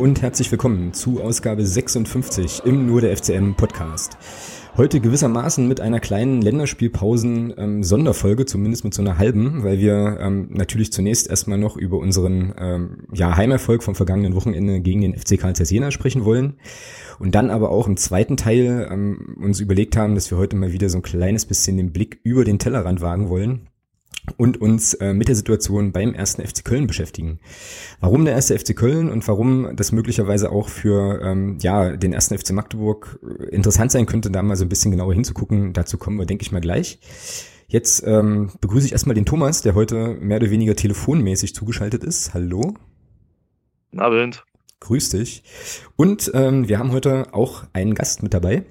[0.00, 4.16] Und herzlich willkommen zu Ausgabe 56 im Nur der FCM Podcast.
[4.78, 10.48] Heute gewissermaßen mit einer kleinen Länderspielpausen-Sonderfolge, ähm, zumindest mit so einer halben, weil wir ähm,
[10.52, 15.38] natürlich zunächst erstmal noch über unseren ähm, ja, Heimerfolg vom vergangenen Wochenende gegen den FC
[15.38, 16.54] Karl Jena sprechen wollen.
[17.18, 20.72] Und dann aber auch im zweiten Teil ähm, uns überlegt haben, dass wir heute mal
[20.72, 23.68] wieder so ein kleines bisschen den Blick über den Tellerrand wagen wollen
[24.36, 27.40] und uns äh, mit der Situation beim ersten FC Köln beschäftigen.
[28.00, 32.36] Warum der erste FC Köln und warum das möglicherweise auch für ähm, ja den ersten
[32.38, 35.72] FC Magdeburg äh, interessant sein könnte, da mal so ein bisschen genauer hinzugucken.
[35.72, 36.98] Dazu kommen wir, denke ich mal, gleich.
[37.68, 42.34] Jetzt ähm, begrüße ich erstmal den Thomas, der heute mehr oder weniger telefonmäßig zugeschaltet ist.
[42.34, 42.74] Hallo.
[43.90, 44.44] Guten Abend.
[44.80, 45.44] Grüß dich.
[45.96, 48.64] Und ähm, wir haben heute auch einen Gast mit dabei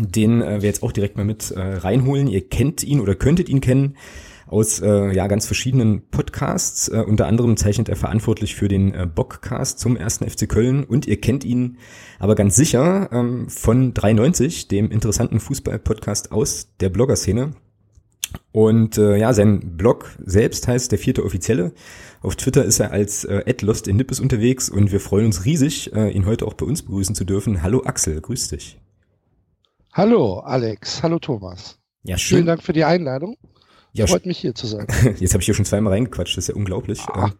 [0.00, 2.26] den äh, wir jetzt auch direkt mal mit äh, reinholen.
[2.26, 3.96] Ihr kennt ihn oder könntet ihn kennen
[4.54, 6.86] aus äh, ja ganz verschiedenen Podcasts.
[6.88, 11.06] Äh, unter anderem zeichnet er verantwortlich für den äh, Bockcast zum ersten FC Köln und
[11.06, 11.78] ihr kennt ihn
[12.20, 17.50] aber ganz sicher ähm, von 93, dem interessanten Fußball-Podcast aus der Blogger-Szene.
[18.52, 21.72] Und äh, ja, sein Blog selbst heißt der vierte Offizielle.
[22.22, 25.92] Auf Twitter ist er als äh, Lost in Nippes unterwegs und wir freuen uns riesig,
[25.94, 27.62] äh, ihn heute auch bei uns begrüßen zu dürfen.
[27.62, 28.78] Hallo Axel, grüß dich.
[29.92, 31.80] Hallo Alex, hallo Thomas.
[32.04, 32.36] Ja, schön.
[32.36, 33.36] Vielen Dank für die Einladung.
[33.96, 34.86] Ja, Freut mich hier zu sein.
[35.20, 37.00] Jetzt habe ich hier schon zweimal reingequatscht, das ist ja unglaublich.
[37.08, 37.30] Ah,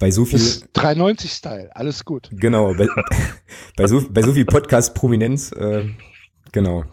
[0.00, 0.38] bei so viel.
[0.38, 2.28] 390-Style, alles gut.
[2.32, 2.88] Genau, bei,
[3.76, 5.88] bei, so, bei so viel Podcast-Prominenz, äh,
[6.50, 6.84] genau.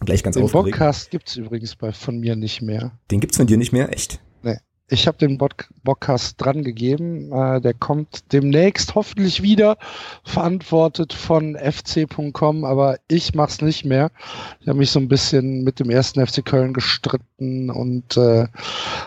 [0.00, 0.76] Gleich ganz Den aufgeregt.
[0.76, 2.92] Podcast gibt's übrigens bei, von mir nicht mehr.
[3.10, 4.20] Den gibt's von dir nicht mehr, echt?
[4.42, 4.58] Nee.
[4.90, 7.30] Ich habe den Podcast dran gegeben.
[7.30, 9.76] Äh, der kommt demnächst hoffentlich wieder,
[10.24, 14.10] verantwortet von fc.com, aber ich mach's nicht mehr.
[14.60, 18.46] Ich habe mich so ein bisschen mit dem ersten FC Köln gestritten und äh,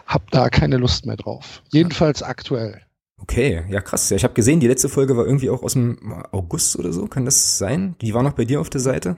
[0.05, 1.63] habe da keine Lust mehr drauf.
[1.71, 2.81] Jedenfalls aktuell.
[3.17, 4.09] Okay, ja krass.
[4.09, 7.07] Ja, ich habe gesehen, die letzte Folge war irgendwie auch aus dem August oder so.
[7.07, 7.95] Kann das sein?
[8.01, 9.17] Die war noch bei dir auf der Seite?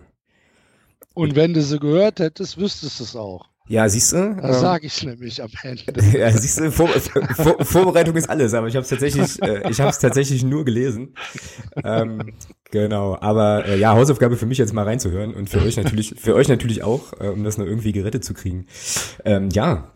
[1.14, 3.53] Und wenn du sie gehört hättest, wüsstest du es auch.
[3.68, 4.36] Ja, siehst du?
[4.42, 5.84] Das ähm, sage ich nämlich am Ende.
[6.18, 9.80] ja, siehst du, Vor Vor Vorbereitung ist alles, aber ich habe es tatsächlich, äh, ich
[9.80, 11.16] habe tatsächlich nur gelesen.
[11.82, 12.34] Ähm,
[12.72, 16.36] genau, aber äh, ja, Hausaufgabe für mich jetzt mal reinzuhören und für euch natürlich, für
[16.36, 18.66] euch natürlich auch, äh, um das noch irgendwie gerettet zu kriegen.
[19.24, 19.92] Ähm, ja,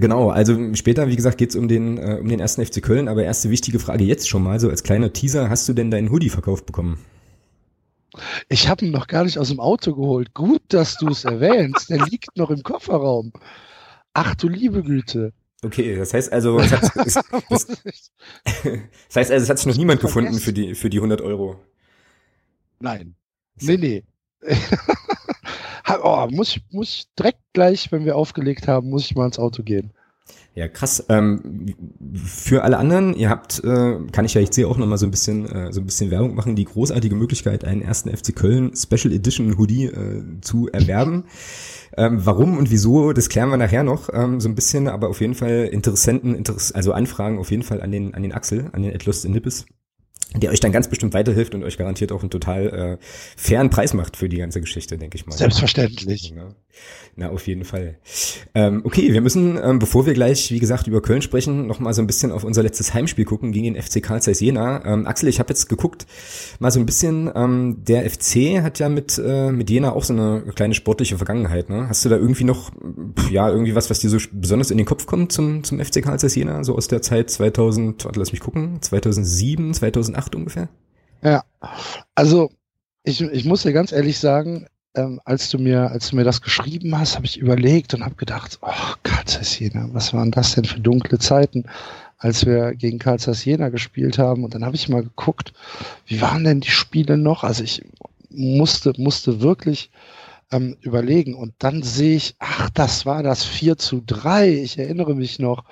[0.00, 3.22] Genau, also später, wie gesagt, geht's um den äh, um den ersten FC Köln, aber
[3.22, 6.30] erste wichtige Frage jetzt schon mal, so als kleiner Teaser, hast du denn deinen Hoodie
[6.30, 6.98] verkauft bekommen?
[8.48, 10.34] Ich habe ihn noch gar nicht aus dem Auto geholt.
[10.34, 11.90] Gut, dass du es erwähnst.
[11.90, 13.32] Der liegt noch im Kofferraum.
[14.12, 15.32] Ach du liebe Güte.
[15.64, 19.76] Okay, das heißt also, es hat, es, das, das, heißt also, es hat sich noch
[19.76, 21.58] niemand gefunden für die, für die 100 Euro.
[22.80, 23.14] Nein.
[23.60, 24.04] Nee, nee.
[26.02, 29.62] oh, muss, muss ich direkt gleich, wenn wir aufgelegt haben, muss ich mal ins Auto
[29.62, 29.92] gehen.
[30.54, 31.04] Ja, krass.
[31.08, 31.74] Ähm,
[32.14, 35.10] für alle anderen, ihr habt, äh, kann ich ja jetzt hier auch nochmal so ein
[35.10, 39.12] bisschen, äh, so ein bisschen Werbung machen, die großartige Möglichkeit, einen ersten FC Köln Special
[39.12, 41.24] Edition Hoodie äh, zu erwerben.
[41.96, 45.20] Ähm, warum und wieso, das klären wir nachher noch ähm, so ein bisschen, aber auf
[45.20, 48.82] jeden Fall Interessenten, Interess also Anfragen auf jeden Fall an den, an den Axel, an
[48.82, 49.64] den Ed in Nippes
[50.34, 53.04] der euch dann ganz bestimmt weiterhilft und euch garantiert auch einen total äh,
[53.36, 55.36] fairen Preis macht für die ganze Geschichte, denke ich mal.
[55.36, 56.32] Selbstverständlich.
[56.34, 56.54] Na,
[57.16, 57.96] na auf jeden Fall.
[58.54, 61.94] Ähm, okay, wir müssen, ähm, bevor wir gleich, wie gesagt, über Köln sprechen, noch mal
[61.94, 64.84] so ein bisschen auf unser letztes Heimspiel gucken gegen den FC Karl Zeiss Jena.
[64.84, 66.06] Ähm, Axel, ich habe jetzt geguckt,
[66.58, 70.12] mal so ein bisschen, ähm, der FC hat ja mit, äh, mit Jena auch so
[70.12, 71.70] eine kleine sportliche Vergangenheit.
[71.70, 71.88] Ne?
[71.88, 72.72] Hast du da irgendwie noch,
[73.30, 76.18] ja, irgendwie was, was dir so besonders in den Kopf kommt zum, zum FC Karl
[76.18, 80.24] Zeiss Jena, so aus der Zeit 2000, warte, lass mich gucken, 2007, 2008?
[80.24, 80.68] acht ungefähr?
[81.22, 81.44] Ja,
[82.14, 82.50] also
[83.02, 86.40] ich, ich muss dir ganz ehrlich sagen, ähm, als du mir, als du mir das
[86.40, 90.64] geschrieben hast, habe ich überlegt und habe gedacht, oh, Kansas Jena, was waren das denn
[90.64, 91.64] für dunkle Zeiten,
[92.18, 94.44] als wir gegen Kansas Jena gespielt haben.
[94.44, 95.52] Und dann habe ich mal geguckt,
[96.06, 97.44] wie waren denn die Spiele noch?
[97.44, 97.82] Also ich
[98.30, 99.90] musste, musste wirklich
[100.52, 101.34] ähm, überlegen.
[101.34, 104.48] Und dann sehe ich, ach, das war das 4 zu 3.
[104.62, 105.64] Ich erinnere mich noch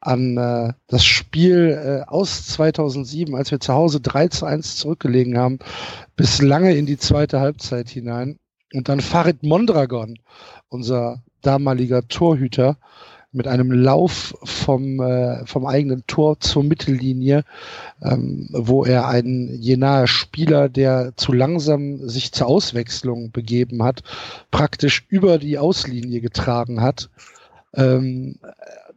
[0.00, 5.38] an äh, das Spiel äh, aus 2007, als wir zu Hause 3 zu 1 zurückgelegen
[5.38, 5.58] haben,
[6.16, 8.38] bis lange in die zweite Halbzeit hinein.
[8.74, 10.18] Und dann Farid Mondragon,
[10.68, 12.76] unser damaliger Torhüter,
[13.34, 17.44] mit einem Lauf vom, äh, vom eigenen Tor zur Mittellinie,
[18.00, 24.02] ähm, wo er einen je nahe Spieler, der zu langsam sich zur Auswechslung begeben hat,
[24.52, 27.10] praktisch über die Auslinie getragen hat.
[27.74, 28.36] Ähm,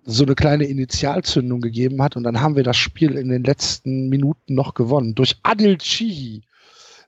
[0.06, 4.08] so eine kleine Initialzündung gegeben hat und dann haben wir das Spiel in den letzten
[4.08, 6.44] Minuten noch gewonnen durch Adil Chihi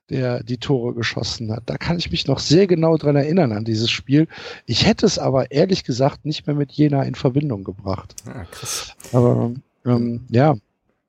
[0.09, 1.63] der die Tore geschossen hat.
[1.65, 4.27] Da kann ich mich noch sehr genau dran erinnern an dieses Spiel.
[4.65, 8.15] Ich hätte es aber ehrlich gesagt nicht mehr mit Jena in Verbindung gebracht.
[8.25, 8.95] Ah, krass.
[9.13, 9.51] Aber
[9.85, 10.56] ähm, ja,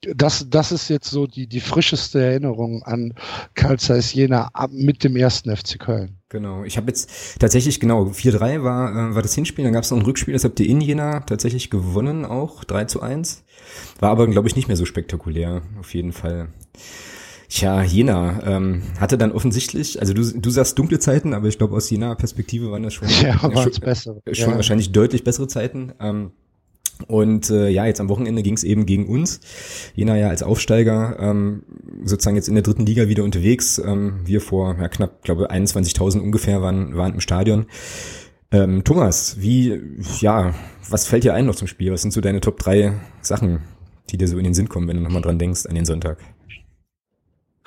[0.03, 3.15] das, das ist jetzt so die, die frischeste Erinnerung an
[3.55, 6.17] Karl Zeiss Jena mit dem ersten FC Köln.
[6.31, 9.91] Genau, ich habe jetzt tatsächlich, genau, 4-3 war, äh, war das Hinspiel, dann gab es
[9.91, 13.45] noch ein Rückspiel, das habt ihr in Jena tatsächlich gewonnen auch, 3 zu 1.
[13.99, 16.49] War aber, glaube ich, nicht mehr so spektakulär, auf jeden Fall.
[17.51, 21.75] Tja, Jena ähm, hatte dann offensichtlich, also du, du sagst dunkle Zeiten, aber ich glaube
[21.75, 24.23] aus Jena Perspektive waren das schon, ja, ja, schon, bessere.
[24.31, 24.55] schon ja.
[24.55, 25.93] wahrscheinlich deutlich bessere Zeiten.
[26.01, 26.31] Ähm,
[27.09, 29.41] und äh, ja, jetzt am Wochenende ging es eben gegen uns.
[29.97, 31.65] Jena ja als Aufsteiger ähm,
[32.05, 33.83] sozusagen jetzt in der dritten Liga wieder unterwegs.
[33.85, 37.67] Ähm, wir vor ja, knapp, glaube 21.000 ungefähr waren, waren im Stadion.
[38.53, 39.81] Ähm, Thomas, wie,
[40.21, 40.55] ja,
[40.89, 41.91] was fällt dir ein noch zum Spiel?
[41.91, 42.93] Was sind so deine Top drei
[43.23, 43.61] Sachen,
[44.11, 46.19] die dir so in den Sinn kommen, wenn du nochmal dran denkst an den Sonntag?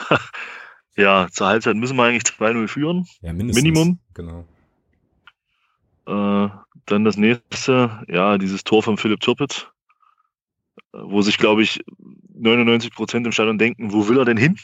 [0.95, 3.05] ja, zur Halbzeit müssen wir eigentlich 2-0 führen.
[3.21, 3.63] Ja, mindestens.
[3.63, 3.99] Minimum.
[4.13, 4.45] Genau.
[6.05, 6.49] Äh,
[6.85, 9.67] dann das nächste, ja, dieses Tor von Philipp Türpitz,
[10.91, 11.83] wo sich, glaube ich,
[12.33, 14.57] 99 Prozent im Stadion denken, wo will er denn hin?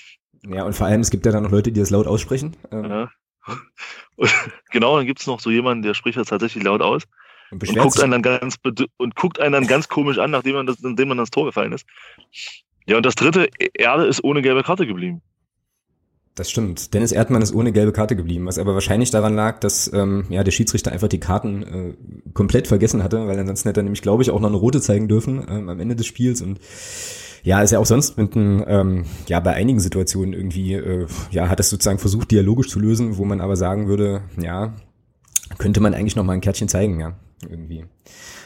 [0.48, 2.56] Ja, und vor allem, es gibt ja dann noch Leute, die das laut aussprechen.
[2.72, 2.86] Ähm.
[2.86, 3.12] Ja.
[4.72, 7.04] Genau, dann gibt's noch so jemanden, der spricht das tatsächlich laut aus
[7.52, 8.58] und, und guckt einen dann ganz
[8.98, 11.72] und guckt einen dann ganz komisch an, nachdem man das, nachdem man das Tor gefallen
[11.72, 11.86] ist.
[12.86, 15.22] Ja, und das dritte, Erde ist ohne gelbe Karte geblieben.
[16.36, 16.94] Das stimmt.
[16.94, 20.42] Dennis Erdmann ist ohne gelbe Karte geblieben, was aber wahrscheinlich daran lag, dass ähm, ja
[20.44, 21.94] der Schiedsrichter einfach die Karten äh,
[22.34, 25.10] komplett vergessen hatte, weil ansonsten hätte er nämlich, glaube ich, auch noch eine rote zeigen
[25.10, 26.60] dürfen ähm, am Ende des Spiels und
[27.44, 31.50] ja, ist ja auch sonst mit einem, ähm, ja, bei einigen Situationen irgendwie, äh, ja,
[31.50, 34.74] hat das sozusagen versucht, dialogisch zu lösen, wo man aber sagen würde, ja,
[35.58, 37.86] könnte man eigentlich noch mal ein Kärtchen zeigen, ja, irgendwie.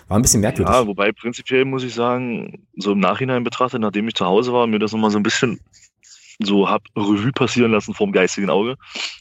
[0.08, 0.74] War ein bisschen merkwürdig.
[0.74, 4.68] Ja, wobei prinzipiell muss ich sagen, so im Nachhinein betrachtet, nachdem ich zu Hause war,
[4.68, 5.60] mir das nochmal so ein bisschen
[6.40, 8.76] so hab Revue passieren lassen vom geistigen Auge.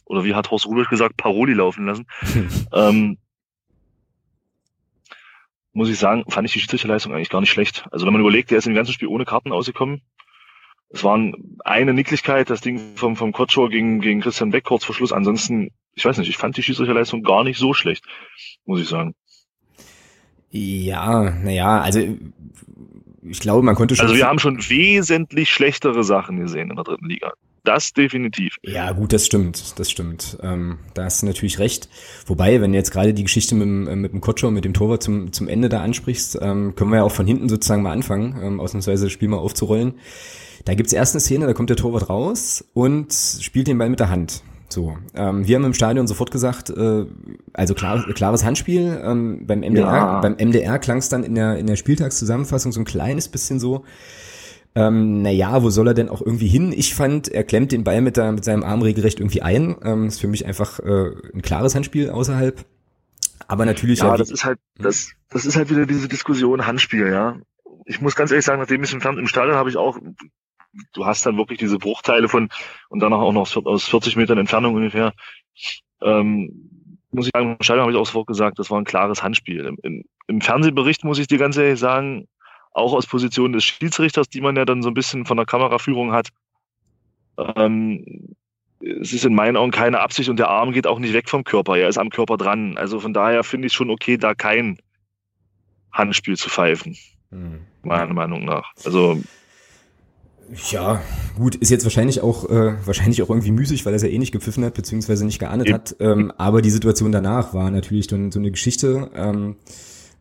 [0.04, 2.06] Oder wie hat Horst Rudolph gesagt, Paroli laufen lassen.
[2.72, 3.18] ähm,
[5.72, 7.86] muss ich sagen, fand ich die Schiedsrichterleistung eigentlich gar nicht schlecht.
[7.90, 10.02] Also wenn man überlegt, der ist im ganzen Spiel ohne Karten ausgekommen.
[10.90, 14.94] Es waren eine Nicklichkeit, das Ding vom, vom Kotschor gegen, gegen Christian Beck kurz vor
[14.94, 15.12] Schluss.
[15.12, 18.04] Ansonsten, ich weiß nicht, ich fand die Schiedsrichterleistung gar nicht so schlecht,
[18.66, 19.14] muss ich sagen.
[20.52, 22.00] Ja, naja, also
[23.22, 24.04] ich glaube, man konnte schon.
[24.04, 27.32] Also wir haben schon wesentlich schlechtere Sachen gesehen in der dritten Liga.
[27.64, 28.56] Das definitiv.
[28.62, 30.36] Ja, gut, das stimmt, das stimmt.
[30.42, 31.88] Ähm, da hast du natürlich recht.
[32.26, 35.02] Wobei, wenn du jetzt gerade die Geschichte mit, dem, mit dem Kotscher, mit dem Torwart
[35.02, 38.36] zum, zum Ende da ansprichst, ähm, können wir ja auch von hinten sozusagen mal anfangen,
[38.42, 39.94] ähm, ausnahmsweise das Spiel mal aufzurollen.
[40.64, 44.00] Da gibt's erst eine Szene, da kommt der Torwart raus und spielt den Ball mit
[44.00, 44.42] der Hand.
[44.72, 47.04] So, ähm, wir haben im Stadion sofort gesagt, äh,
[47.52, 49.00] also klar, klares Handspiel.
[49.04, 50.20] Ähm, beim MDR, ja.
[50.20, 53.84] beim MDR klang es dann in der in der Spieltagszusammenfassung so ein kleines bisschen so.
[54.74, 56.72] Ähm, naja, wo soll er denn auch irgendwie hin?
[56.74, 59.76] Ich fand, er klemmt den Ball mit, der, mit seinem Arm regelrecht irgendwie ein.
[59.84, 62.64] Ähm, ist für mich einfach äh, ein klares Handspiel außerhalb.
[63.48, 63.98] Aber natürlich.
[63.98, 67.36] Ja, das ist halt, das, das ist halt wieder diese Diskussion Handspiel, ja.
[67.84, 69.98] Ich muss ganz ehrlich sagen, nachdem ich im, im Stadion habe ich auch
[70.92, 72.48] du hast dann wirklich diese Bruchteile von
[72.88, 75.12] und danach auch noch aus 40 Metern Entfernung ungefähr.
[76.00, 79.66] Ähm, muss ich sagen, Stadion habe ich auch sofort gesagt, das war ein klares Handspiel.
[79.66, 82.26] Im, im, Im, Fernsehbericht muss ich dir ganz ehrlich sagen,
[82.72, 86.12] auch aus Position des Schiedsrichters, die man ja dann so ein bisschen von der Kameraführung
[86.12, 86.28] hat,
[87.36, 88.34] ähm,
[88.80, 91.44] es ist in meinen Augen keine Absicht und der Arm geht auch nicht weg vom
[91.44, 92.76] Körper, er ist am Körper dran.
[92.78, 94.78] Also von daher finde ich schon okay, da kein
[95.92, 96.96] Handspiel zu pfeifen.
[97.30, 97.60] Hm.
[97.82, 98.72] Meiner Meinung nach.
[98.84, 99.22] Also
[100.70, 101.00] ja,
[101.36, 104.18] gut, ist jetzt wahrscheinlich auch äh, wahrscheinlich auch irgendwie müßig, weil er es ja eh
[104.18, 105.74] nicht gepfiffen hat, beziehungsweise nicht geahndet ja.
[105.74, 105.96] hat.
[106.00, 109.56] Ähm, aber die Situation danach war natürlich dann so eine Geschichte, ähm,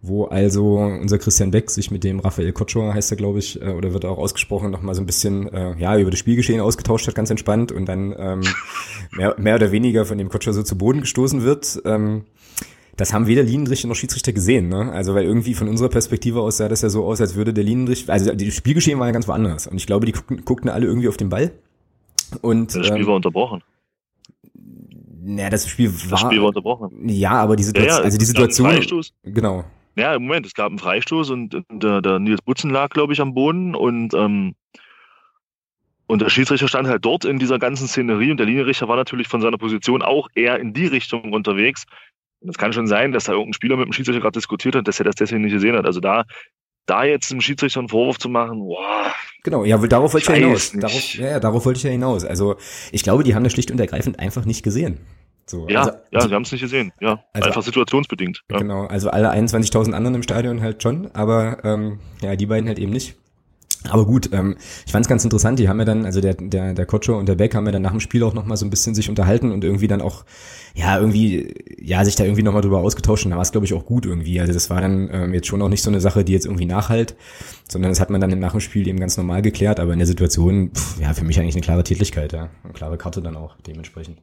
[0.01, 3.71] wo also unser Christian Beck sich mit dem Raphael Kotschor, heißt er, glaube ich, äh,
[3.71, 7.15] oder wird auch ausgesprochen, nochmal so ein bisschen äh, ja über das Spielgeschehen ausgetauscht hat,
[7.15, 8.41] ganz entspannt und dann ähm,
[9.11, 11.81] mehr, mehr oder weniger von dem Kotschor so zu Boden gestoßen wird.
[11.85, 12.23] Ähm,
[13.01, 14.91] das haben weder Linienrichter noch Schiedsrichter gesehen, ne?
[14.91, 17.63] Also weil irgendwie von unserer Perspektive aus sah das ja so aus, als würde der
[17.63, 19.65] Linienrichter, also die Spielgeschehen war ja ganz woanders.
[19.65, 21.51] Und ich glaube, die guckten, guckten alle irgendwie auf den Ball.
[22.41, 23.63] Und, das Spiel ähm, war unterbrochen.
[25.23, 26.11] Naja, das Spiel war.
[26.11, 27.09] Das Spiel war unterbrochen.
[27.09, 28.71] Ja, aber die Situation, ja, ja, also die Situation.
[28.71, 29.13] Freistoß.
[29.23, 29.65] Genau.
[29.95, 33.19] Ja, im Moment, es gab einen Freistoß und der, der Nils Butzen lag, glaube ich,
[33.19, 34.53] am Boden und ähm,
[36.11, 39.29] und der Schiedsrichter stand halt dort in dieser ganzen Szenerie und der Linienrichter war natürlich
[39.29, 41.85] von seiner Position auch eher in die Richtung unterwegs,
[42.41, 44.87] und es kann schon sein, dass da irgendein Spieler mit dem Schiedsrichter gerade diskutiert hat,
[44.87, 45.85] dass er das deswegen nicht gesehen hat.
[45.85, 46.25] Also da,
[46.87, 49.13] da jetzt dem Schiedsrichter einen Vorwurf zu machen, boah.
[49.43, 50.71] Genau, ja, darauf wollte ich ja hinaus.
[50.71, 52.25] Darauf, ja, darauf wollte ich ja hinaus.
[52.25, 52.57] Also
[52.91, 54.99] ich glaube, die haben das schlicht und ergreifend einfach nicht gesehen.
[55.45, 56.93] So, ja, also, ja, sie haben es nicht gesehen.
[56.99, 58.41] Ja, also, einfach situationsbedingt.
[58.49, 58.57] Ja.
[58.57, 62.79] Genau, also alle 21.000 anderen im Stadion halt schon, aber ähm, ja, die beiden halt
[62.79, 63.15] eben nicht.
[63.89, 66.73] Aber gut, ähm, ich fand es ganz interessant, die haben ja dann, also der, der,
[66.73, 68.69] der Kotscher und der Beck haben ja dann nach dem Spiel auch nochmal so ein
[68.69, 70.23] bisschen sich unterhalten und irgendwie dann auch,
[70.75, 73.73] ja, irgendwie, ja, sich da irgendwie nochmal drüber ausgetauscht und da war es, glaube ich,
[73.73, 74.39] auch gut irgendwie.
[74.39, 76.65] Also das war dann ähm, jetzt schon auch nicht so eine Sache, die jetzt irgendwie
[76.65, 77.15] nachhalt,
[77.67, 80.07] sondern das hat man dann nach dem Spiel eben ganz normal geklärt, aber in der
[80.07, 82.49] Situation, pff, ja, für mich eigentlich eine klare Tätigkeit, ja.
[82.63, 84.19] Eine klare Karte dann auch dementsprechend.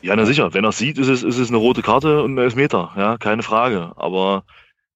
[0.00, 2.38] Ja, na sicher, wenn er sieht, ist es, ist es eine rote Karte und ein
[2.38, 3.92] Elfmeter, ja, keine Frage.
[3.96, 4.44] Aber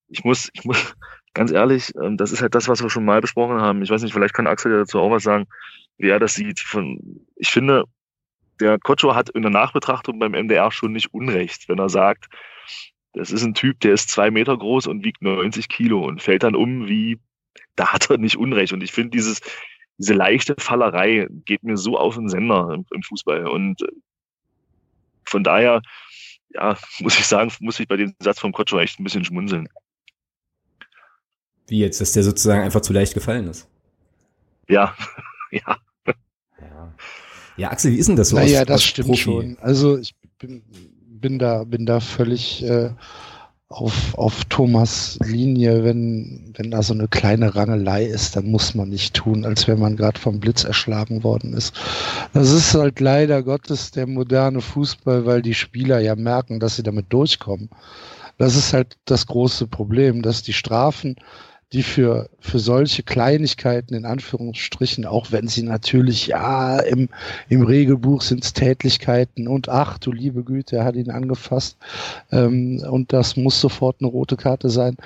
[0.08, 0.94] ich muss, ich muss,
[1.34, 3.82] ganz ehrlich, ähm, das ist halt das, was wir schon mal besprochen haben.
[3.82, 5.46] Ich weiß nicht, vielleicht kann Axel dazu auch was sagen,
[5.98, 6.64] wie er das sieht.
[7.36, 7.84] Ich finde,
[8.60, 12.28] der Kocho hat in der Nachbetrachtung beim MDR schon nicht Unrecht, wenn er sagt,
[13.12, 16.42] das ist ein Typ, der ist zwei Meter groß und wiegt 90 Kilo und fällt
[16.42, 17.18] dann um wie,
[17.74, 18.72] da hat er nicht Unrecht.
[18.72, 19.40] Und ich finde dieses,
[19.98, 23.46] diese leichte Fallerei geht mir so auf den Sender im, im Fußball.
[23.48, 23.84] Und
[25.24, 25.82] von daher,
[26.50, 29.68] ja, muss ich sagen, muss ich bei dem Satz vom Kocho echt ein bisschen schmunzeln.
[31.70, 33.68] Wie jetzt, dass der sozusagen einfach zu leicht gefallen ist?
[34.68, 34.94] Ja,
[35.50, 35.76] ja.
[36.60, 36.94] Ja,
[37.56, 38.36] ja Axel, wie ist denn das so?
[38.36, 39.22] Naja, das stimmt Profi?
[39.22, 39.56] schon.
[39.60, 40.62] Also ich bin,
[41.06, 42.90] bin da, bin da völlig äh,
[43.70, 48.88] auf, auf Thomas Linie, wenn, wenn da so eine kleine Rangelei ist, dann muss man
[48.88, 51.74] nicht tun, als wenn man gerade vom Blitz erschlagen worden ist.
[52.32, 56.82] Das ist halt leider Gottes der moderne Fußball, weil die Spieler ja merken, dass sie
[56.82, 57.70] damit durchkommen.
[58.38, 61.14] Das ist halt das große Problem, dass die Strafen
[61.72, 67.08] die für, für solche Kleinigkeiten in Anführungsstrichen, auch wenn sie natürlich, ja, im,
[67.48, 71.76] im Regelbuch sind es Tätlichkeiten und ach du liebe Güte, er hat ihn angefasst
[72.32, 74.96] ähm, und das muss sofort eine rote Karte sein.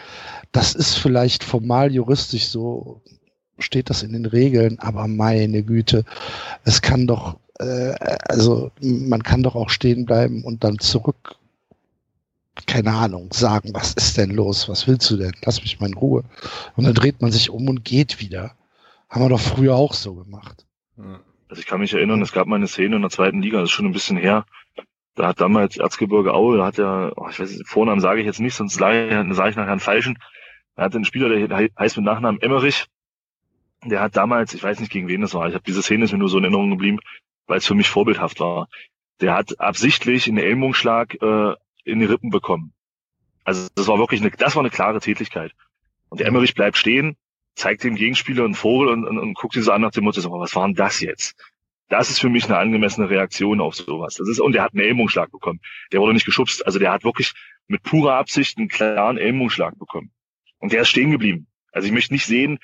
[0.52, 3.02] Das ist vielleicht formal juristisch so,
[3.58, 6.04] steht das in den Regeln, aber meine Güte,
[6.64, 7.94] es kann doch, äh,
[8.26, 11.36] also man kann doch auch stehen bleiben und dann zurück
[12.66, 14.68] keine Ahnung, sagen, was ist denn los?
[14.68, 15.32] Was willst du denn?
[15.44, 16.24] Lass mich mal in Ruhe.
[16.76, 18.54] Und dann dreht man sich um und geht wieder.
[19.08, 20.66] Haben wir doch früher auch so gemacht.
[21.48, 23.70] Also ich kann mich erinnern, es gab mal eine Szene in der zweiten Liga, das
[23.70, 24.44] ist schon ein bisschen her.
[25.14, 28.26] Da hat damals Erzgebirge Aue, da hat er, oh, ich weiß nicht, Vornamen sage ich
[28.26, 30.18] jetzt nicht, sonst sage ich, nachher einen falschen.
[30.76, 32.86] Er hatte einen Spieler, der heißt mit Nachnamen Emmerich.
[33.84, 36.12] Der hat damals, ich weiß nicht gegen wen das war, ich habe diese Szene ist
[36.12, 37.00] mir nur so in Erinnerung geblieben,
[37.46, 38.68] weil es für mich vorbildhaft war.
[39.20, 42.72] Der hat absichtlich einen Ellbogenschlag äh, in die Rippen bekommen.
[43.44, 45.52] Also das war wirklich eine, das war eine klare Tätigkeit.
[46.08, 47.16] Und der Emmerich bleibt stehen,
[47.54, 50.22] zeigt dem Gegenspieler einen Vogel und, und, und guckt sich so an nach dem Motto,
[50.22, 51.36] was war denn das jetzt?
[51.88, 54.14] Das ist für mich eine angemessene Reaktion auf sowas.
[54.14, 55.60] Das ist, und er hat einen Ellbogenschlag bekommen.
[55.92, 56.64] Der wurde nicht geschubst.
[56.66, 57.34] Also der hat wirklich
[57.66, 60.10] mit purer Absicht einen klaren Ellbogenschlag bekommen.
[60.58, 61.46] Und der ist stehen geblieben.
[61.72, 62.58] Also ich möchte nicht sehen,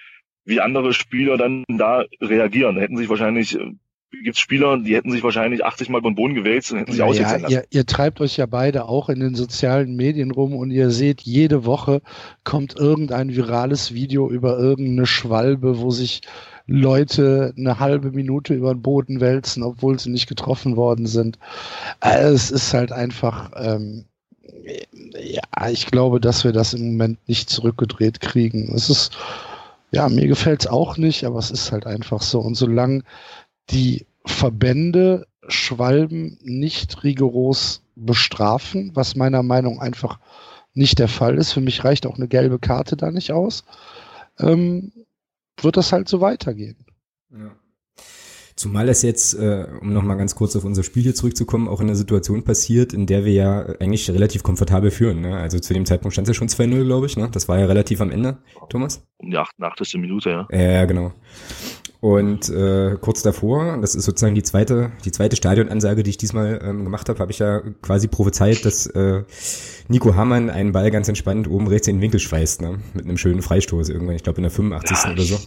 [0.45, 2.77] wie andere Spieler dann da reagieren.
[2.77, 3.73] Da hätten sich wahrscheinlich äh,
[4.11, 7.01] gibt es Spieler, die hätten sich wahrscheinlich 80 Mal beim Boden gewälzt und hätten sich
[7.01, 7.53] ja, aussitzen lassen.
[7.53, 11.21] Ihr, ihr treibt euch ja beide auch in den sozialen Medien rum und ihr seht,
[11.23, 12.03] jede Woche
[12.45, 16.23] kommt irgendein virales Video über irgendeine Schwalbe, wo sich
[16.67, 21.39] Leute eine halbe Minute über den Boden wälzen, obwohl sie nicht getroffen worden sind.
[21.99, 24.05] Also es ist halt einfach, ähm,
[25.21, 28.73] ja, ich glaube, dass wir das im Moment nicht zurückgedreht kriegen.
[28.75, 29.17] Es ist,
[29.91, 32.41] ja, mir gefällt es auch nicht, aber es ist halt einfach so.
[32.41, 33.03] Und solange
[33.71, 40.19] die Verbände Schwalben nicht rigoros bestrafen, was meiner Meinung nach einfach
[40.75, 41.53] nicht der Fall ist.
[41.53, 43.65] Für mich reicht auch eine gelbe Karte da nicht aus.
[44.39, 44.93] Ähm,
[45.61, 46.77] wird das halt so weitergehen.
[47.31, 47.51] Ja.
[48.57, 51.87] Zumal es jetzt, äh, um nochmal ganz kurz auf unser Spiel hier zurückzukommen, auch in
[51.87, 55.23] einer Situation passiert, in der wir ja eigentlich relativ komfortabel führen.
[55.23, 55.37] Ne?
[55.37, 57.17] Also zu dem Zeitpunkt stand es ja schon 2-0, glaube ich.
[57.17, 57.31] Ne?
[57.33, 59.03] Das war ja relativ am Ende, Thomas.
[59.17, 59.95] Um die 88.
[59.95, 60.49] Minute, ja.
[60.51, 61.13] Ja, genau.
[62.01, 66.59] Und äh, kurz davor, das ist sozusagen die zweite, die zweite Stadionansage, die ich diesmal
[66.65, 69.23] ähm, gemacht habe, habe ich ja quasi prophezeit, dass äh,
[69.89, 72.79] Nico Hamann einen Ball ganz entspannt oben rechts in den Winkel schweißt, ne?
[72.95, 74.97] Mit einem schönen Freistoß irgendwann, ich glaube in der 85.
[74.97, 75.39] Ja, oder so.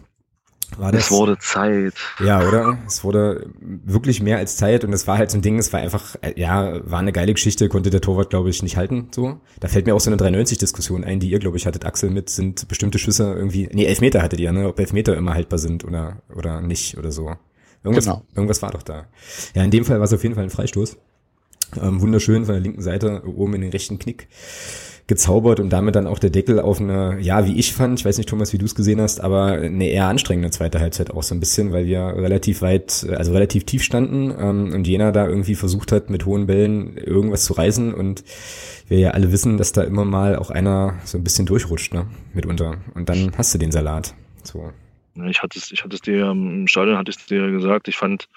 [0.78, 1.06] War das?
[1.06, 1.94] Es wurde Zeit.
[2.24, 2.78] Ja, oder?
[2.88, 5.80] Es wurde wirklich mehr als Zeit und es war halt so ein Ding, es war
[5.80, 9.40] einfach, äh, ja, war eine geile Geschichte, konnte der Torwart, glaube ich, nicht halten, so.
[9.60, 12.30] Da fällt mir auch so eine 93-Diskussion ein, die ihr, glaube ich, hattet, Axel, mit,
[12.30, 16.22] sind bestimmte Schüsse irgendwie, nee, Elfmeter hattet ihr, ne, ob Elfmeter immer haltbar sind oder,
[16.34, 17.36] oder nicht oder so.
[17.84, 18.24] Irgendwas, genau.
[18.36, 19.08] irgendwas war doch da.
[19.56, 20.98] Ja, in dem Fall war es auf jeden Fall ein Freistoß.
[21.82, 24.28] Ähm, wunderschön von der linken Seite, oben in den rechten Knick
[25.08, 28.18] gezaubert und damit dann auch der Deckel auf eine, ja, wie ich fand, ich weiß
[28.18, 31.36] nicht, Thomas, wie du es gesehen hast, aber eine eher anstrengende zweite Halbzeit auch so
[31.36, 35.56] ein bisschen, weil wir relativ weit, also relativ tief standen ähm, und Jena da irgendwie
[35.56, 38.24] versucht hat, mit hohen Bällen irgendwas zu reißen und
[38.88, 42.06] wir ja alle wissen, dass da immer mal auch einer so ein bisschen durchrutscht, ne,
[42.34, 42.78] mitunter.
[42.96, 44.14] Und dann hast du den Salat.
[44.44, 44.72] So.
[45.16, 47.88] Ich hatte es, ich hatte es dir im Stadion hatte ich es dir gesagt.
[47.88, 48.30] Ich fand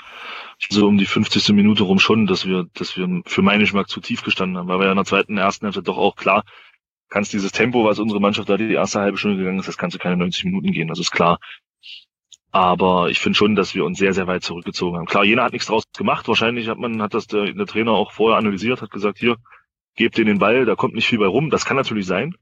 [0.68, 1.48] so um die 50.
[1.50, 4.78] Minute rum schon, dass wir, dass wir für meinen Geschmack zu tief gestanden haben, weil
[4.78, 6.44] wir ja in der zweiten, ersten Halbzeit doch auch klar,
[7.08, 9.94] kannst dieses Tempo, was unsere Mannschaft da die erste halbe Stunde gegangen ist, das kannst
[9.94, 11.38] du keine 90 Minuten gehen, das ist klar.
[12.52, 15.06] Aber ich finde schon, dass wir uns sehr, sehr weit zurückgezogen haben.
[15.06, 16.26] Klar, Jena hat nichts draus gemacht.
[16.26, 19.36] Wahrscheinlich hat man, hat das der, der Trainer auch vorher analysiert, hat gesagt, hier,
[19.94, 21.50] gebt den den Ball, da kommt nicht viel bei rum.
[21.50, 22.34] Das kann natürlich sein.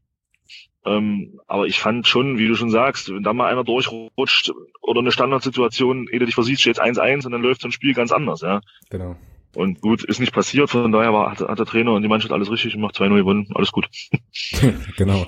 [0.86, 5.00] Ähm, aber ich fand schon, wie du schon sagst, wenn da mal einer durchrutscht oder
[5.00, 8.12] eine Standardsituation, ehe du dich versiehst, steht 1-1 und dann läuft so ein Spiel ganz
[8.12, 8.60] anders, ja.
[8.90, 9.16] Genau.
[9.54, 12.32] Und gut, ist nicht passiert, von daher war, hat, hat der Trainer und die Mannschaft
[12.32, 13.88] alles richtig gemacht, 2-0 gewonnen, alles gut.
[14.96, 15.26] genau.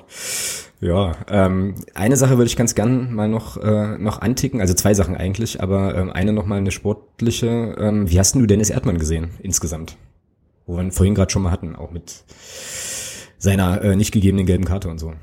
[0.79, 4.93] Ja, ähm, eine Sache würde ich ganz gern mal noch, äh, noch anticken, also zwei
[4.93, 7.75] Sachen eigentlich, aber ähm, eine nochmal eine sportliche.
[7.79, 9.97] Ähm, wie hast denn du Dennis Erdmann gesehen insgesamt?
[10.67, 12.25] Wo wir ihn vorhin gerade schon mal hatten, auch mit
[13.39, 15.13] seiner äh, nicht gegebenen gelben Karte und so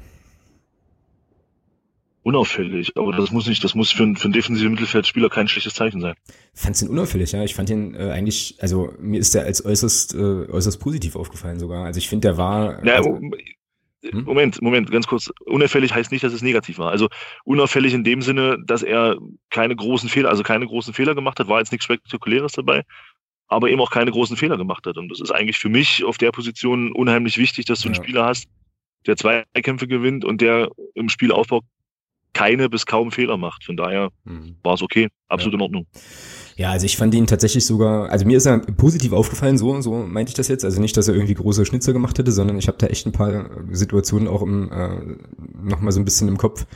[2.25, 5.75] unauffällig, aber das muss nicht, das muss für, einen, für einen defensiven Mittelfeldspieler kein schlechtes
[5.75, 6.15] Zeichen sein.
[6.55, 7.45] Fandst ihn unauffällig, ja.
[7.45, 11.59] Ich fand ihn äh, eigentlich, also mir ist der als äußerst, äh, äußerst positiv aufgefallen
[11.59, 11.85] sogar.
[11.85, 12.85] Also ich finde, der war.
[12.85, 13.21] Ja, also,
[14.11, 14.25] hm?
[14.25, 15.31] Moment, Moment, ganz kurz.
[15.45, 16.91] Unauffällig heißt nicht, dass es negativ war.
[16.91, 17.09] Also
[17.45, 19.19] unauffällig in dem Sinne, dass er
[19.51, 22.85] keine großen Fehler, also keine großen Fehler gemacht hat, war jetzt nichts Spektakuläres dabei,
[23.49, 24.97] aber eben auch keine großen Fehler gemacht hat.
[24.97, 28.25] Und das ist eigentlich für mich auf der Position unheimlich wichtig, dass du einen Spieler
[28.25, 28.47] hast,
[29.07, 31.61] der zwei Kämpfe gewinnt und der im Spielaufbau
[32.35, 33.65] keine bis kaum Fehler macht.
[33.65, 34.57] Von daher mhm.
[34.63, 35.59] war es okay, absolut ja.
[35.59, 35.87] in Ordnung.
[36.57, 39.95] Ja, also ich fand ihn tatsächlich sogar, also mir ist er positiv aufgefallen, so, so
[39.95, 40.65] meinte ich das jetzt.
[40.65, 43.13] Also nicht, dass er irgendwie große Schnitzer gemacht hätte, sondern ich habe da echt ein
[43.13, 45.17] paar Situationen auch im, äh,
[45.63, 46.67] nochmal so ein bisschen im Kopf,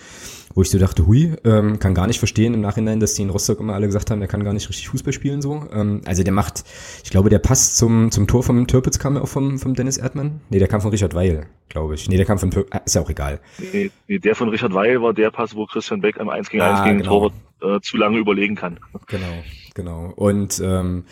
[0.55, 3.31] wo ich so dachte, hui, ähm, kann gar nicht verstehen im Nachhinein, dass die in
[3.31, 5.67] Rostock immer alle gesagt haben, der kann gar nicht richtig Fußball spielen so.
[5.73, 6.64] Ähm, also der macht,
[7.05, 9.99] ich glaube, der passt zum, zum Tor vom Türpitz kam ja auch vom, vom Dennis
[9.99, 10.40] Erdmann.
[10.50, 12.09] Nee, der kam von Richard Weil, glaube ich.
[12.09, 13.40] Nee, der kam von Türpitz, ist ja auch egal.
[13.59, 16.62] Nee, nee, der von Richard Weil war der Pass, wo Christian Beck am 1 gegen
[16.62, 17.11] 1 ah, gegen genau.
[17.11, 18.78] Torwart äh, zu lange überlegen kann.
[19.07, 19.26] Genau,
[19.75, 20.12] genau.
[20.17, 21.05] Und ähm,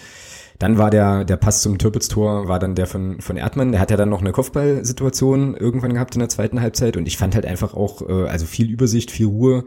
[0.59, 3.73] dann war der, der Pass zum Türpitz-Tor, war dann der von, von Erdmann.
[3.73, 7.17] Der hat ja dann noch eine Kopfballsituation irgendwann gehabt in der zweiten Halbzeit und ich
[7.17, 9.65] fand halt einfach auch, äh, also viel Übersicht, viel Ruhe.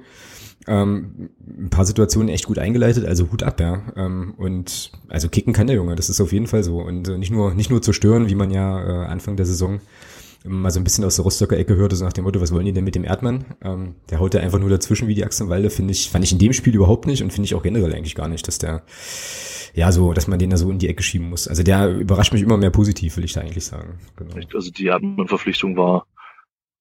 [0.67, 3.81] Ähm, ein paar Situationen echt gut eingeleitet, also Hut ab, ja.
[3.95, 6.81] Ähm, und also kicken kann der Junge, das ist auf jeden Fall so.
[6.81, 9.79] Und äh, nicht nur, nicht nur zerstören, wie man ja äh, Anfang der Saison
[10.45, 12.65] mal so ein bisschen aus der Rostocker Ecke hörte, so nach dem Motto, was wollen
[12.65, 13.45] die denn mit dem Erdmann?
[13.61, 16.39] Ähm, der haut ja einfach nur dazwischen wie die Achsenwalde, finde ich, fand ich in
[16.39, 18.83] dem Spiel überhaupt nicht und finde ich auch generell eigentlich gar nicht, dass der
[19.73, 21.47] ja, so, dass man den da so in die Ecke schieben muss.
[21.47, 23.99] Also der überrascht mich immer mehr positiv, will ich da eigentlich sagen.
[24.15, 24.35] Genau.
[24.53, 26.05] Also die Erdmann-Verpflichtung war,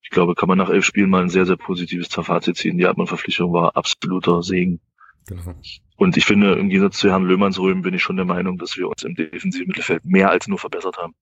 [0.03, 2.79] ich glaube, kann man nach elf Spielen mal ein sehr, sehr positives Fazit ziehen.
[2.79, 4.81] Die Erdmann-Verpflichtung war absoluter Segen.
[5.27, 5.55] Genau.
[5.96, 8.88] Und ich finde, im Gegensatz zu Herrn Löhmannsröhm bin ich schon der Meinung, dass wir
[8.88, 11.14] uns im defensiven Mittelfeld mehr als nur verbessert haben.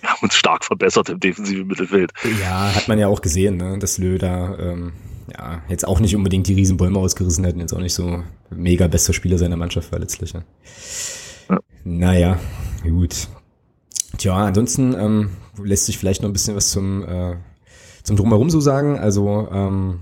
[0.00, 2.12] Wir haben uns stark verbessert im defensiven Mittelfeld.
[2.42, 3.78] Ja, hat man ja auch gesehen, ne?
[3.78, 4.92] dass Löh da ähm,
[5.32, 9.12] ja, jetzt auch nicht unbedingt die Riesenbäume ausgerissen hätten, jetzt auch nicht so mega bester
[9.12, 10.32] Spieler seiner Mannschaft war letztlich.
[10.32, 10.42] Ja.
[11.48, 11.58] ja.
[11.84, 12.38] Naja,
[12.82, 13.28] gut.
[14.18, 15.30] Tja, ansonsten ähm,
[15.62, 17.36] lässt sich vielleicht noch ein bisschen was zum, äh,
[18.02, 18.98] zum Drumherum so sagen.
[18.98, 20.00] Also ähm,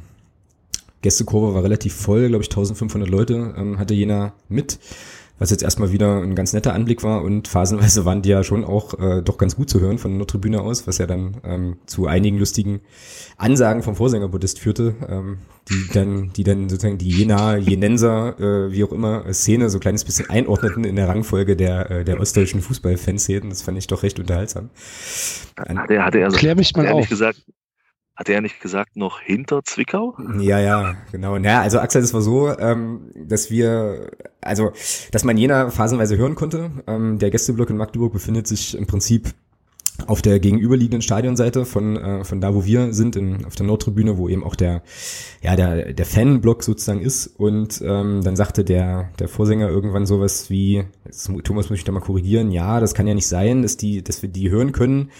[1.02, 4.78] Gästekurve war relativ voll, glaube ich 1500 Leute ähm, hatte jener mit
[5.42, 8.64] was jetzt erstmal wieder ein ganz netter Anblick war und phasenweise waren die ja schon
[8.64, 11.76] auch äh, doch ganz gut zu hören von der Tribüne aus, was ja dann ähm,
[11.84, 12.80] zu einigen lustigen
[13.38, 18.84] Ansagen vom Vorsänger-Buddhist führte, ähm, die dann, die dann sozusagen die Jena, Jenenser, äh, wie
[18.84, 22.62] auch immer, Szene so ein kleines bisschen einordneten in der Rangfolge der, äh, der ostdeutschen
[22.62, 23.48] Fußballfanszenen.
[23.50, 24.70] Das fand ich doch recht unterhaltsam.
[25.56, 27.08] Hatte, hatte er so, Klär mich mal auf.
[27.08, 27.42] gesagt,
[28.22, 30.16] hat er nicht gesagt, noch hinter Zwickau?
[30.38, 31.36] Ja, ja, genau.
[31.40, 34.70] Naja, also Axel, das war so, ähm, dass wir, also,
[35.10, 36.70] dass man jener phasenweise hören konnte.
[36.86, 39.34] Ähm, der Gästeblock in Magdeburg befindet sich im Prinzip
[40.06, 44.16] auf der gegenüberliegenden Stadionseite von, äh, von da, wo wir sind, in, auf der Nordtribüne,
[44.16, 44.82] wo eben auch der,
[45.42, 47.26] ja, der, der Fanblock sozusagen ist.
[47.26, 50.84] Und ähm, dann sagte der, der Vorsänger irgendwann sowas wie,
[51.42, 54.22] Thomas muss ich da mal korrigieren, ja, das kann ja nicht sein, dass die, dass
[54.22, 55.10] wir die hören können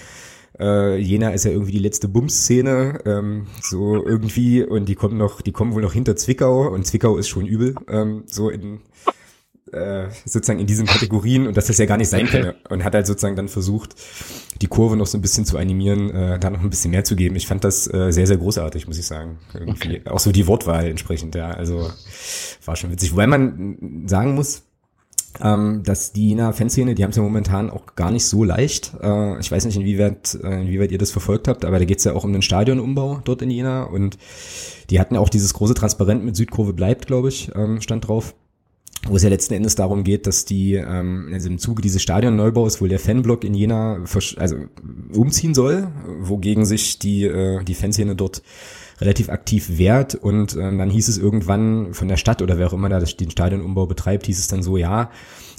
[0.59, 5.41] äh, Jena ist ja irgendwie die letzte Bums-Szene, ähm, so irgendwie, und die kommen noch,
[5.41, 8.81] die kommen wohl noch hinter Zwickau und Zwickau ist schon übel, ähm, so in
[9.73, 12.53] äh, sozusagen in diesen Kategorien und dass das ja gar nicht sein kann.
[12.69, 13.95] Und hat halt sozusagen dann versucht,
[14.61, 17.17] die Kurve noch so ein bisschen zu animieren, äh, da noch ein bisschen mehr zu
[17.17, 17.37] geben.
[17.37, 19.39] Ich fand das äh, sehr, sehr großartig, muss ich sagen.
[19.55, 19.99] Irgendwie.
[19.99, 20.03] Okay.
[20.05, 21.51] Auch so die Wortwahl entsprechend, ja.
[21.51, 21.91] Also
[22.65, 23.13] war schon witzig.
[23.13, 24.63] Wobei man sagen muss,
[25.41, 28.93] ähm, dass die Jena Fanszene, die haben es ja momentan auch gar nicht so leicht.
[29.01, 32.05] Äh, ich weiß nicht, inwieweit, äh, inwieweit ihr das verfolgt habt, aber da geht es
[32.05, 34.19] ja auch um den Stadionumbau dort in Jena und
[34.91, 38.35] die hatten ja auch dieses große Transparent mit Südkurve bleibt, glaube ich, ähm, stand drauf
[39.09, 42.81] wo es ja letzten Endes darum geht, dass die, ähm, also im Zuge dieses Stadionneubaus
[42.81, 44.05] wohl der Fanblock in Jena
[44.37, 44.57] also
[45.13, 45.89] umziehen soll,
[46.21, 48.43] wogegen sich die, äh, die Fanszene dort
[49.03, 52.73] relativ aktiv wehrt und äh, dann hieß es irgendwann von der Stadt oder wer auch
[52.73, 55.11] immer da den Stadionumbau betreibt, hieß es dann so, ja,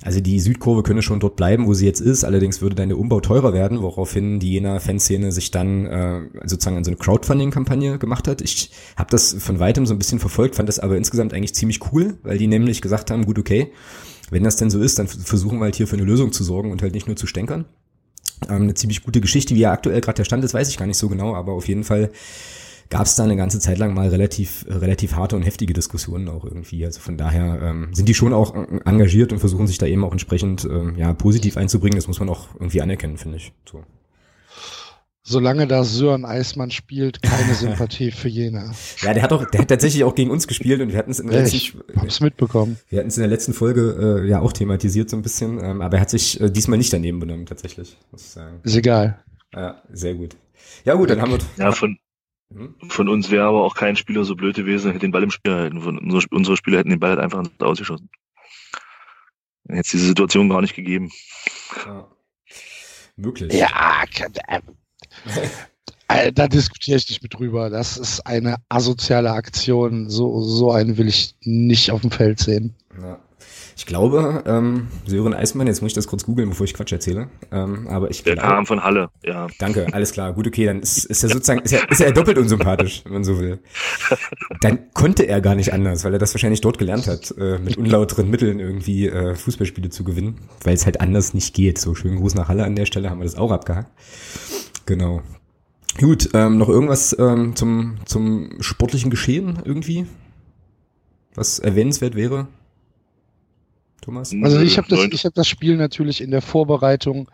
[0.03, 2.23] Also die Südkurve könne schon dort bleiben, wo sie jetzt ist.
[2.23, 6.77] Allerdings würde dann der Umbau teurer werden, woraufhin die jener Fanszene sich dann äh, sozusagen
[6.77, 8.41] an so eine Crowdfunding-Kampagne gemacht hat.
[8.41, 11.79] Ich habe das von weitem so ein bisschen verfolgt, fand das aber insgesamt eigentlich ziemlich
[11.91, 13.71] cool, weil die nämlich gesagt haben, gut, okay,
[14.29, 16.71] wenn das denn so ist, dann versuchen wir halt hier für eine Lösung zu sorgen
[16.71, 17.65] und halt nicht nur zu stänkern.
[18.49, 20.85] Ähm, eine ziemlich gute Geschichte, wie ja aktuell gerade der Stand ist, weiß ich gar
[20.85, 22.11] nicht so genau, aber auf jeden Fall
[22.93, 26.45] gab es da eine ganze Zeit lang mal relativ, relativ harte und heftige Diskussionen auch
[26.45, 26.85] irgendwie.
[26.85, 28.53] Also von daher ähm, sind die schon auch
[28.85, 31.95] engagiert und versuchen sich da eben auch entsprechend ähm, ja, positiv einzubringen.
[31.95, 33.51] Das muss man auch irgendwie anerkennen, finde ich.
[33.67, 33.83] So.
[35.23, 38.73] Solange da Sören Eismann spielt, keine Sympathie für Jena.
[39.01, 41.19] Ja, der hat auch, der hat tatsächlich auch gegen uns gespielt und wir hatten es
[41.19, 42.77] in der letzten, ich hab's mitbekommen.
[42.89, 45.81] Wir hatten es in der letzten Folge äh, ja auch thematisiert so ein bisschen, ähm,
[45.81, 48.59] aber er hat sich äh, diesmal nicht daneben benommen tatsächlich, muss ich sagen.
[48.61, 49.23] Ist egal.
[49.55, 50.35] Ja, sehr gut.
[50.85, 51.39] Ja gut, dann haben wir.
[51.57, 51.97] Ja, von?
[52.89, 55.53] Von uns wäre aber auch kein Spieler so blöd gewesen, hätte den Ball im Spiel
[55.53, 55.81] halten.
[55.81, 58.09] Von unsere, Spieler hätten den Ball halt einfach ins Ausgeschossen.
[59.67, 61.11] Hätte es diese Situation gar nicht gegeben.
[61.85, 62.07] Ja.
[63.15, 63.53] Möglich.
[63.53, 64.03] Ja,
[66.07, 67.69] äh, da diskutiere ich nicht mit drüber.
[67.69, 70.09] Das ist eine asoziale Aktion.
[70.09, 72.75] So, so einen will ich nicht auf dem Feld sehen.
[72.99, 73.22] Ja.
[73.75, 77.29] Ich glaube, ähm, Sören Eismann, jetzt muss ich das kurz googeln, bevor ich Quatsch erzähle.
[77.51, 79.47] Ähm, aber ich Der kam von Halle, ja.
[79.59, 80.33] Danke, alles klar.
[80.33, 83.23] Gut, okay, dann ist, ist er sozusagen, ist er, ist er doppelt unsympathisch, wenn man
[83.23, 83.59] so will.
[84.61, 87.77] Dann konnte er gar nicht anders, weil er das wahrscheinlich dort gelernt hat, äh, mit
[87.77, 91.79] unlauteren Mitteln irgendwie äh, Fußballspiele zu gewinnen, weil es halt anders nicht geht.
[91.79, 93.89] So, schönen Gruß nach Halle an der Stelle, haben wir das auch abgehakt.
[94.85, 95.21] Genau.
[95.99, 100.07] Gut, ähm, noch irgendwas ähm, zum, zum sportlichen Geschehen irgendwie?
[101.35, 102.47] Was erwähnenswert wäre?
[104.03, 104.33] Thomas?
[104.41, 107.29] Also ich habe das, ich hab das Spiel natürlich in der Vorbereitung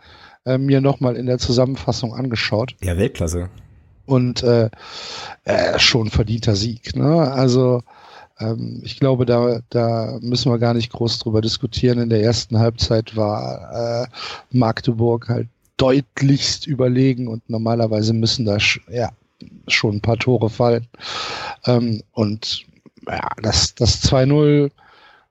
[0.46, 2.74] äh, mir nochmal in der Zusammenfassung angeschaut.
[2.82, 3.50] Ja, Weltklasse.
[4.06, 4.70] Und äh,
[5.44, 6.96] äh, schon verdienter Sieg.
[6.96, 7.30] Ne?
[7.30, 7.82] Also
[8.40, 11.98] ähm, ich glaube, da, da müssen wir gar nicht groß drüber diskutieren.
[11.98, 14.06] In der ersten Halbzeit war äh,
[14.50, 19.10] Magdeburg halt deutlichst überlegen und normalerweise müssen da sch ja,
[19.68, 20.86] schon ein paar Tore fallen.
[21.66, 22.66] Ähm, und
[23.06, 24.70] ja, das, das 2-0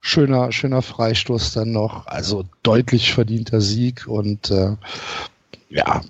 [0.02, 2.08] schöner, schöner Freistoß dann noch.
[2.08, 4.76] Also deutlich verdienter Sieg und äh,
[5.70, 6.02] ja,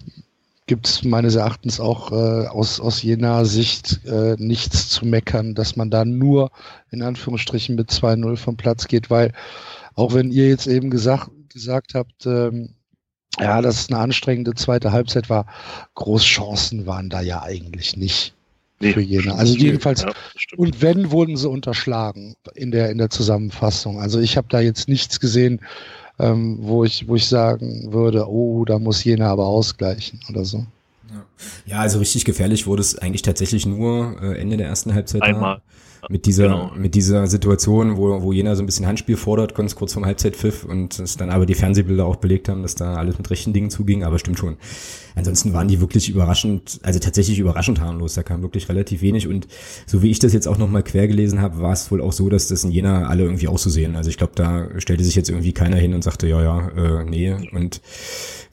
[0.68, 5.76] gibt es meines Erachtens auch äh, aus, aus jener Sicht äh, nichts zu meckern, dass
[5.76, 6.52] man da nur
[6.92, 9.34] in Anführungsstrichen mit 2-0 vom Platz geht, weil
[9.96, 12.76] auch wenn ihr jetzt eben gesagt, gesagt habt, ähm,
[13.40, 15.48] ja, dass es eine anstrengende zweite Halbzeit war,
[15.96, 18.36] Großchancen waren da ja eigentlich nicht
[18.80, 19.36] nee, für Jena.
[19.36, 20.12] Also jedenfalls, ja,
[20.58, 24.00] und wenn, wurden sie unterschlagen in der, in der Zusammenfassung.
[24.00, 25.62] Also ich habe da jetzt nichts gesehen,
[26.20, 30.66] ähm, wo, ich, wo ich sagen würde, oh, da muss Jena aber ausgleichen oder so.
[31.66, 35.22] Ja, also richtig gefährlich wurde es eigentlich tatsächlich nur äh, Ende der ersten Halbzeit.
[35.24, 35.62] Einmal
[36.08, 36.72] mit dieser, genau.
[36.76, 40.64] mit dieser Situation, wo, wo jener so ein bisschen Handspiel fordert, ganz kurz vorm Halbzeitpfiff
[40.64, 43.70] und es dann aber die Fernsehbilder auch belegt haben, dass da alles mit rechten Dingen
[43.70, 44.58] zuging, aber stimmt schon.
[45.16, 49.48] Ansonsten waren die wirklich überraschend, also tatsächlich überraschend harmlos, da kam wirklich relativ wenig und
[49.86, 52.30] so wie ich das jetzt auch nochmal quer gelesen habe, war es wohl auch so,
[52.30, 53.96] dass das in Jena alle irgendwie auch so sehen.
[53.96, 57.04] Also ich glaube, da stellte sich jetzt irgendwie keiner hin und sagte, ja, ja, äh,
[57.04, 57.82] nee und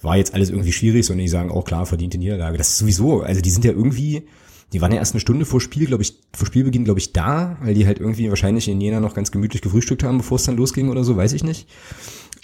[0.03, 2.59] war jetzt alles irgendwie schwierig, sondern die sagen auch klar, verdiente Niederlage.
[2.59, 4.25] Das ist sowieso, also die sind ja irgendwie,
[4.73, 7.57] die waren ja erst eine Stunde vor Spiel, glaube ich, vor Spielbeginn, glaube ich, da,
[7.63, 10.57] weil die halt irgendwie wahrscheinlich in Jena noch ganz gemütlich gefrühstückt haben, bevor es dann
[10.57, 11.69] losging oder so, weiß ich nicht.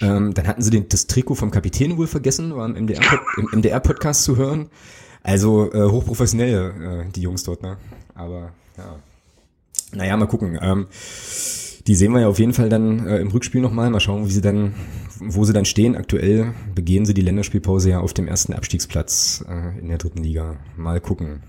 [0.01, 4.13] Ähm, dann hatten sie den, das Trikot vom Kapitän wohl vergessen, war im MDR-Podcast MDR
[4.13, 4.69] zu hören.
[5.21, 7.77] Also äh, hochprofessionell, äh, die Jungs dort, ne?
[8.15, 8.99] Aber ja.
[9.93, 10.57] Naja, mal gucken.
[10.61, 10.87] Ähm,
[11.87, 13.89] die sehen wir ja auf jeden Fall dann äh, im Rückspiel nochmal.
[13.89, 14.73] Mal schauen, wie sie dann,
[15.19, 15.95] wo sie dann stehen.
[15.95, 20.57] Aktuell begehen sie die Länderspielpause ja auf dem ersten Abstiegsplatz äh, in der dritten Liga.
[20.75, 21.43] Mal gucken.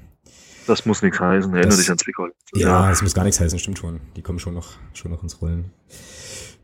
[0.66, 2.28] Das muss nichts heißen, erinnere dich an Zwickau.
[2.54, 4.00] Ja, das muss gar nichts heißen, stimmt schon.
[4.16, 5.70] Die kommen schon noch, schon noch ins Rollen.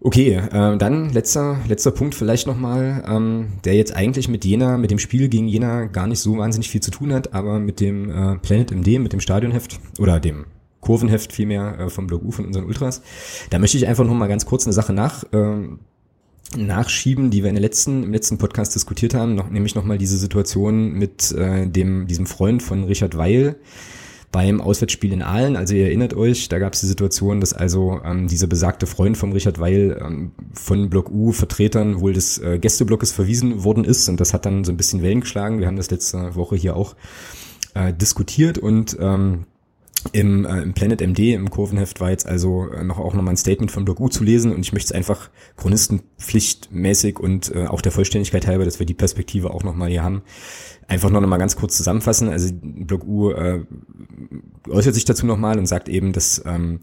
[0.03, 4.91] Okay, äh, dann letzter, letzter Punkt vielleicht nochmal, ähm, der jetzt eigentlich mit Jena, mit
[4.91, 8.11] dem Spiel gegen Jena gar nicht so wahnsinnig viel zu tun hat, aber mit dem
[8.11, 10.47] äh, Planet MD, mit dem Stadionheft oder dem
[10.81, 13.03] Kurvenheft vielmehr äh, vom Blog U von unseren Ultras.
[13.51, 15.81] Da möchte ich einfach nochmal ganz kurz eine Sache nach, ähm,
[16.57, 20.19] nachschieben, die wir in der letzten, im letzten Podcast diskutiert haben, noch, nämlich nochmal diese
[20.19, 23.57] Situation mit äh, dem, diesem Freund von Richard Weil
[24.33, 25.57] beim Auswärtsspiel in Aalen.
[25.57, 29.17] Also ihr erinnert euch, da gab es die Situation, dass also ähm, dieser besagte Freund
[29.17, 34.09] von Richard Weil ähm, von Block U Vertretern wohl des äh, Gästeblocks verwiesen worden ist
[34.09, 35.59] und das hat dann so ein bisschen Wellen geschlagen.
[35.59, 36.95] Wir haben das letzte Woche hier auch
[37.75, 39.47] äh, diskutiert und ähm,
[40.13, 43.37] im, äh, im Planet MD, im Kurvenheft, war jetzt also äh, noch auch nochmal ein
[43.37, 47.81] Statement von Block U zu lesen und ich möchte es einfach chronistenpflichtmäßig und äh, auch
[47.81, 50.23] der Vollständigkeit halber, dass wir die Perspektive auch nochmal hier haben,
[50.89, 52.29] einfach noch mal ganz kurz zusammenfassen.
[52.29, 53.61] Also Block U äh,
[54.69, 56.81] äußert sich dazu nochmal und sagt eben, dass ähm,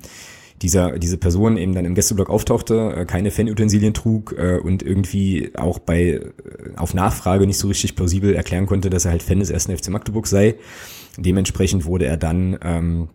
[0.62, 5.52] dieser, diese Person eben dann im Gästeblock auftauchte, äh, keine Fanutensilien trug äh, und irgendwie
[5.56, 6.32] auch bei äh,
[6.76, 9.90] auf Nachfrage nicht so richtig plausibel erklären konnte, dass er halt Fan des ersten FC
[9.90, 10.56] Magdeburg sei.
[11.18, 13.10] Dementsprechend wurde er dann ähm,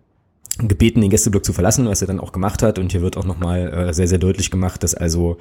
[0.59, 2.79] gebeten, den Gästeblock zu verlassen, was er dann auch gemacht hat.
[2.79, 5.38] Und hier wird auch nochmal äh, sehr, sehr deutlich gemacht, dass also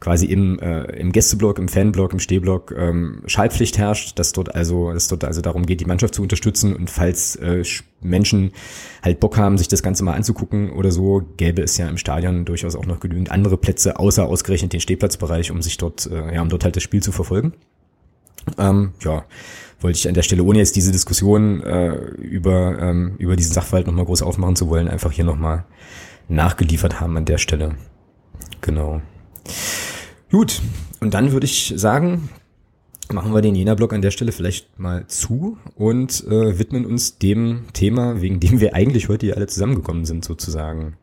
[0.00, 4.92] quasi im, äh, im Gästeblock, im Fanblock, im Stehblock ähm, Schallpflicht herrscht, dass dort also,
[4.92, 7.62] dass dort also darum geht, die Mannschaft zu unterstützen und falls äh,
[8.02, 8.52] Menschen
[9.02, 12.44] halt Bock haben, sich das Ganze mal anzugucken oder so, gäbe es ja im Stadion
[12.44, 16.42] durchaus auch noch genügend andere Plätze, außer ausgerechnet den Stehplatzbereich, um sich dort, äh, ja,
[16.42, 17.54] um dort halt das Spiel zu verfolgen.
[18.58, 19.24] Ähm, ja,
[19.80, 23.86] wollte ich an der Stelle, ohne jetzt diese Diskussion äh, über, ähm, über diesen Sachverhalt
[23.86, 25.64] nochmal groß aufmachen zu wollen, einfach hier nochmal
[26.28, 27.76] nachgeliefert haben an der Stelle.
[28.60, 29.00] Genau.
[30.30, 30.60] Gut,
[31.00, 32.28] und dann würde ich sagen,
[33.12, 37.64] machen wir den Jena-Blog an der Stelle vielleicht mal zu und äh, widmen uns dem
[37.72, 40.96] Thema, wegen dem wir eigentlich heute hier alle zusammengekommen sind, sozusagen.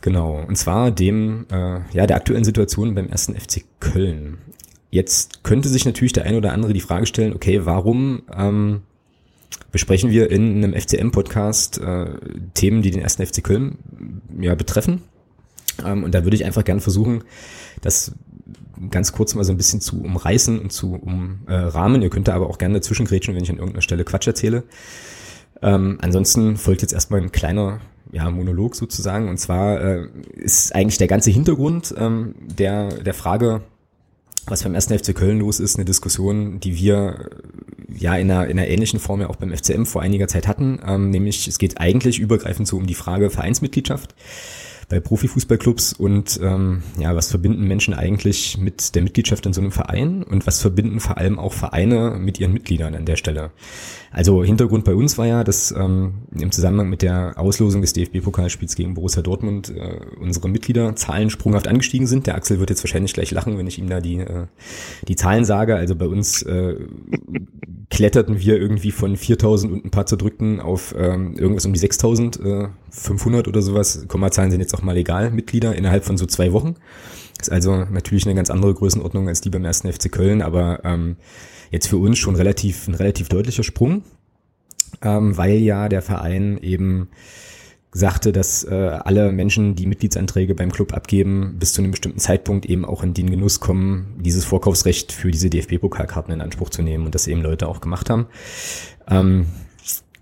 [0.00, 4.38] Genau, und zwar dem, äh, ja, der aktuellen Situation beim ersten FC Köln.
[4.94, 8.82] Jetzt könnte sich natürlich der ein oder andere die Frage stellen, okay, warum ähm,
[9.72, 12.10] besprechen wir in einem FCM-Podcast äh,
[12.54, 13.78] Themen, die den ersten FC Köln
[14.40, 15.02] ja betreffen?
[15.84, 17.24] Ähm, und da würde ich einfach gerne versuchen,
[17.80, 18.12] das
[18.88, 22.00] ganz kurz mal so ein bisschen zu umreißen und zu umrahmen.
[22.00, 24.62] Ihr könnt da aber auch gerne dazwischen grätschen, wenn ich an irgendeiner Stelle Quatsch erzähle.
[25.60, 27.80] Ähm, ansonsten folgt jetzt erstmal ein kleiner
[28.12, 29.28] ja, Monolog sozusagen.
[29.28, 33.62] Und zwar äh, ist eigentlich der ganze Hintergrund ähm, der, der Frage,
[34.46, 37.30] was beim ersten FC Köln los ist, eine Diskussion, die wir
[37.96, 40.80] ja in einer, in einer ähnlichen Form ja auch beim FCM vor einiger Zeit hatten,
[40.86, 44.14] ähm, nämlich es geht eigentlich übergreifend so um die Frage Vereinsmitgliedschaft
[44.88, 49.72] bei Profifußballclubs und ähm, ja, was verbinden Menschen eigentlich mit der Mitgliedschaft in so einem
[49.72, 53.50] Verein und was verbinden vor allem auch Vereine mit ihren Mitgliedern an der Stelle.
[54.10, 58.76] Also Hintergrund bei uns war ja, dass ähm, im Zusammenhang mit der Auslosung des DFB-Pokalspiels
[58.76, 62.28] gegen Borussia Dortmund äh, unsere Mitgliederzahlen sprunghaft angestiegen sind.
[62.28, 64.46] Der Axel wird jetzt wahrscheinlich gleich lachen, wenn ich ihm da die, äh,
[65.08, 65.74] die Zahlen sage.
[65.74, 66.76] Also bei uns äh,
[67.90, 72.40] kletterten wir irgendwie von 4000 und ein paar zerdrückten auf ähm, irgendwas um die 6500
[72.40, 72.68] äh,
[73.48, 74.04] oder sowas.
[74.08, 76.76] Kommazahlen sind jetzt auch mal egal, Mitglieder innerhalb von so zwei Wochen.
[77.40, 81.16] Ist also natürlich eine ganz andere Größenordnung als die beim ersten FC Köln, aber ähm,
[81.70, 84.02] jetzt für uns schon relativ ein relativ deutlicher Sprung,
[85.02, 87.08] ähm, weil ja der Verein eben
[87.94, 92.66] sagte, dass äh, alle Menschen, die Mitgliedsanträge beim Club abgeben, bis zu einem bestimmten Zeitpunkt
[92.66, 97.06] eben auch in den Genuss kommen, dieses Vorkaufsrecht für diese DFB-Pokalkarten in Anspruch zu nehmen
[97.06, 98.26] und das eben Leute auch gemacht haben.
[99.08, 99.46] Ähm,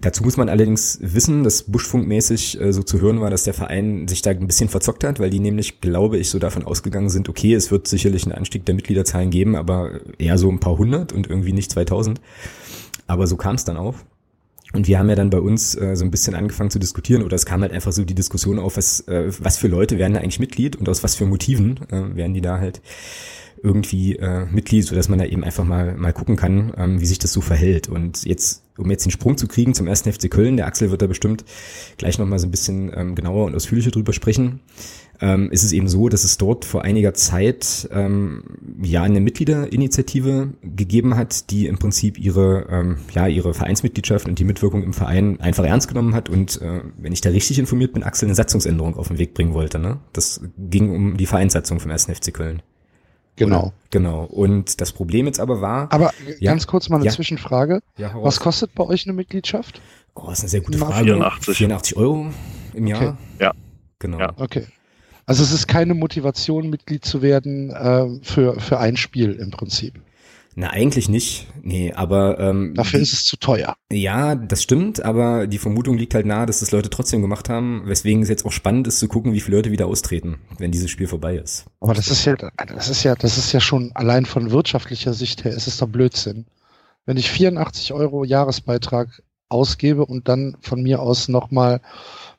[0.03, 4.09] Dazu muss man allerdings wissen, dass buschfunkmäßig äh, so zu hören war, dass der Verein
[4.09, 7.29] sich da ein bisschen verzockt hat, weil die nämlich, glaube ich, so davon ausgegangen sind,
[7.29, 11.13] okay, es wird sicherlich einen Anstieg der Mitgliederzahlen geben, aber eher so ein paar hundert
[11.13, 12.21] und irgendwie nicht 2000.
[13.07, 14.05] Aber so kam es dann auf.
[14.73, 17.37] Und wir haben ja dann bei uns äh, so ein bisschen angefangen zu diskutieren oder
[17.37, 20.21] es kam halt einfach so die Diskussion auf, was, äh, was für Leute werden da
[20.21, 22.81] eigentlich Mitglied und aus was für Motiven äh, werden die da halt
[23.63, 27.07] irgendwie äh, Mitglied, so dass man da eben einfach mal mal gucken kann, ähm, wie
[27.07, 27.89] sich das so verhält.
[27.89, 31.03] Und jetzt, um jetzt den Sprung zu kriegen zum ersten FC Köln, der Axel wird
[31.03, 31.45] da bestimmt
[31.97, 34.61] gleich noch mal so ein bisschen ähm, genauer und ausführlicher drüber sprechen.
[35.21, 38.43] Ähm, ist es eben so, dass es dort vor einiger Zeit ähm,
[38.83, 44.45] ja eine Mitgliederinitiative gegeben hat, die im Prinzip ihre ähm, ja ihre Vereinsmitgliedschaft und die
[44.45, 48.03] Mitwirkung im Verein einfach ernst genommen hat und äh, wenn ich da richtig informiert bin,
[48.03, 49.79] Axel eine Satzungsänderung auf den Weg bringen wollte.
[49.79, 50.01] Ne?
[50.13, 52.63] Das ging um die Vereinssatzung vom ersten FC Köln.
[53.37, 53.61] Genau.
[53.61, 53.73] Oder?
[53.91, 54.25] Genau.
[54.25, 55.91] Und das Problem jetzt aber war.
[55.93, 57.13] Aber ja, ganz kurz mal eine ja.
[57.13, 57.81] Zwischenfrage.
[57.97, 59.81] Ja, Was kostet bei euch eine Mitgliedschaft?
[60.15, 61.05] Oh, das ist eine sehr gute Frage.
[61.05, 61.57] 84.
[61.57, 62.27] 84 Euro
[62.75, 63.03] im Jahr.
[63.03, 63.15] Okay.
[63.41, 63.53] Ja.
[63.99, 64.19] Genau.
[64.19, 64.33] Ja.
[64.37, 64.67] Okay.
[65.27, 70.01] Also es ist keine Motivation, Mitglied zu werden äh, für, für ein Spiel im Prinzip.
[70.55, 71.47] Na, eigentlich nicht.
[71.63, 73.75] Nee, aber ähm, Dafür ist es zu teuer.
[73.91, 77.83] ja, das stimmt, aber die Vermutung liegt halt nahe, dass das Leute trotzdem gemacht haben,
[77.87, 80.91] weswegen es jetzt auch spannend ist zu gucken, wie viele Leute wieder austreten, wenn dieses
[80.91, 81.65] Spiel vorbei ist.
[81.81, 85.45] Aber das ist ja, das ist ja, das ist ja schon allein von wirtschaftlicher Sicht
[85.45, 86.47] her, ist es doch Blödsinn.
[87.07, 91.81] Wenn ich 84 Euro Jahresbeitrag ausgebe und dann von mir aus nochmal,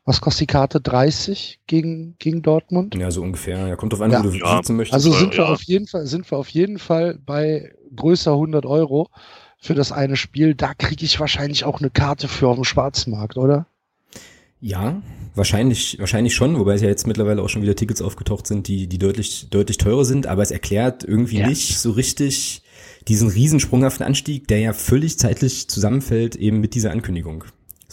[0.05, 0.81] was kostet die Karte?
[0.81, 2.95] 30 gegen, gegen Dortmund?
[2.95, 3.67] Ja, so ungefähr.
[3.67, 4.23] Ja, kommt drauf an, Ja.
[4.23, 4.57] wo du Ja.
[4.57, 4.93] sitzen möchtest.
[4.93, 5.49] Also sind wir ja.
[5.51, 9.09] auf jeden Fall, sind wir auf jeden Fall bei größer 100 Euro
[9.57, 10.55] für das eine Spiel.
[10.55, 13.67] Da kriege ich wahrscheinlich auch eine Karte für auf dem Schwarzmarkt, oder?
[14.59, 15.01] Ja,
[15.35, 18.87] wahrscheinlich, wahrscheinlich schon, wobei es ja jetzt mittlerweile auch schon wieder Tickets aufgetaucht sind, die,
[18.87, 21.47] die deutlich, deutlich teurer sind, aber es erklärt irgendwie Ja.
[21.47, 22.61] nicht so richtig
[23.07, 27.43] diesen riesensprunghaften Anstieg, der ja völlig zeitlich zusammenfällt eben mit dieser Ankündigung.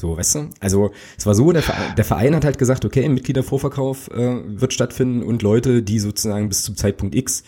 [0.00, 0.48] So, weißt du?
[0.60, 4.72] Also es war so, der Verein, der Verein hat halt gesagt, okay, Mitgliedervorverkauf äh, wird
[4.72, 7.42] stattfinden und Leute, die sozusagen bis zum Zeitpunkt X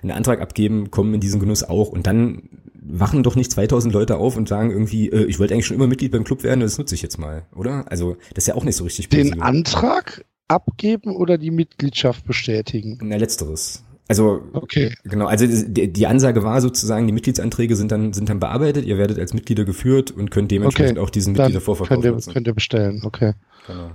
[0.00, 1.90] einen Antrag abgeben, kommen in diesen Genuss auch.
[1.90, 2.48] Und dann
[2.80, 5.86] wachen doch nicht 2000 Leute auf und sagen irgendwie, äh, ich wollte eigentlich schon immer
[5.86, 7.84] Mitglied beim Club werden, das nutze ich jetzt mal, oder?
[7.90, 9.42] Also das ist ja auch nicht so richtig Den plausibel.
[9.42, 12.96] Antrag abgeben oder die Mitgliedschaft bestätigen?
[13.02, 13.84] Na, letzteres.
[14.08, 14.94] Also okay.
[15.04, 18.96] genau, also die, die, Ansage war sozusagen, die Mitgliedsanträge sind dann sind dann bearbeitet, ihr
[18.96, 21.06] werdet als Mitglieder geführt und könnt dementsprechend okay.
[21.06, 23.34] auch diesen Mitgliedervorverkauf könnt ihr, könnt ihr bestellen, okay.
[23.66, 23.90] Genau.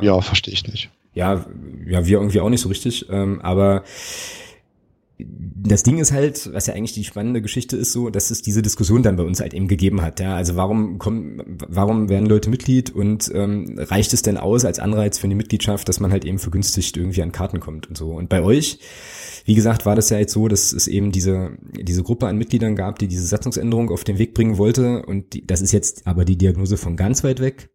[0.00, 0.90] Ja, verstehe ich nicht.
[1.14, 1.46] Ja,
[1.86, 3.82] ja, wir irgendwie auch nicht so richtig, ähm, aber
[5.26, 8.62] das Ding ist halt, was ja eigentlich die spannende Geschichte ist, so, dass es diese
[8.62, 10.20] Diskussion dann bei uns halt eben gegeben hat.
[10.20, 14.78] Ja, also warum kommen, warum werden Leute Mitglied und ähm, reicht es denn aus als
[14.78, 18.12] Anreiz für die Mitgliedschaft, dass man halt eben vergünstigt irgendwie an Karten kommt und so.
[18.12, 18.78] Und bei euch,
[19.44, 22.76] wie gesagt, war das ja jetzt so, dass es eben diese diese Gruppe an Mitgliedern
[22.76, 25.02] gab, die diese Satzungsänderung auf den Weg bringen wollte.
[25.04, 27.70] Und die, das ist jetzt aber die Diagnose von ganz weit weg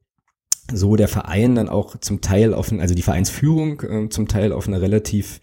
[0.73, 4.67] so der Verein dann auch zum Teil auf, also die Vereinsführung äh, zum Teil auf
[4.67, 5.39] einer relativ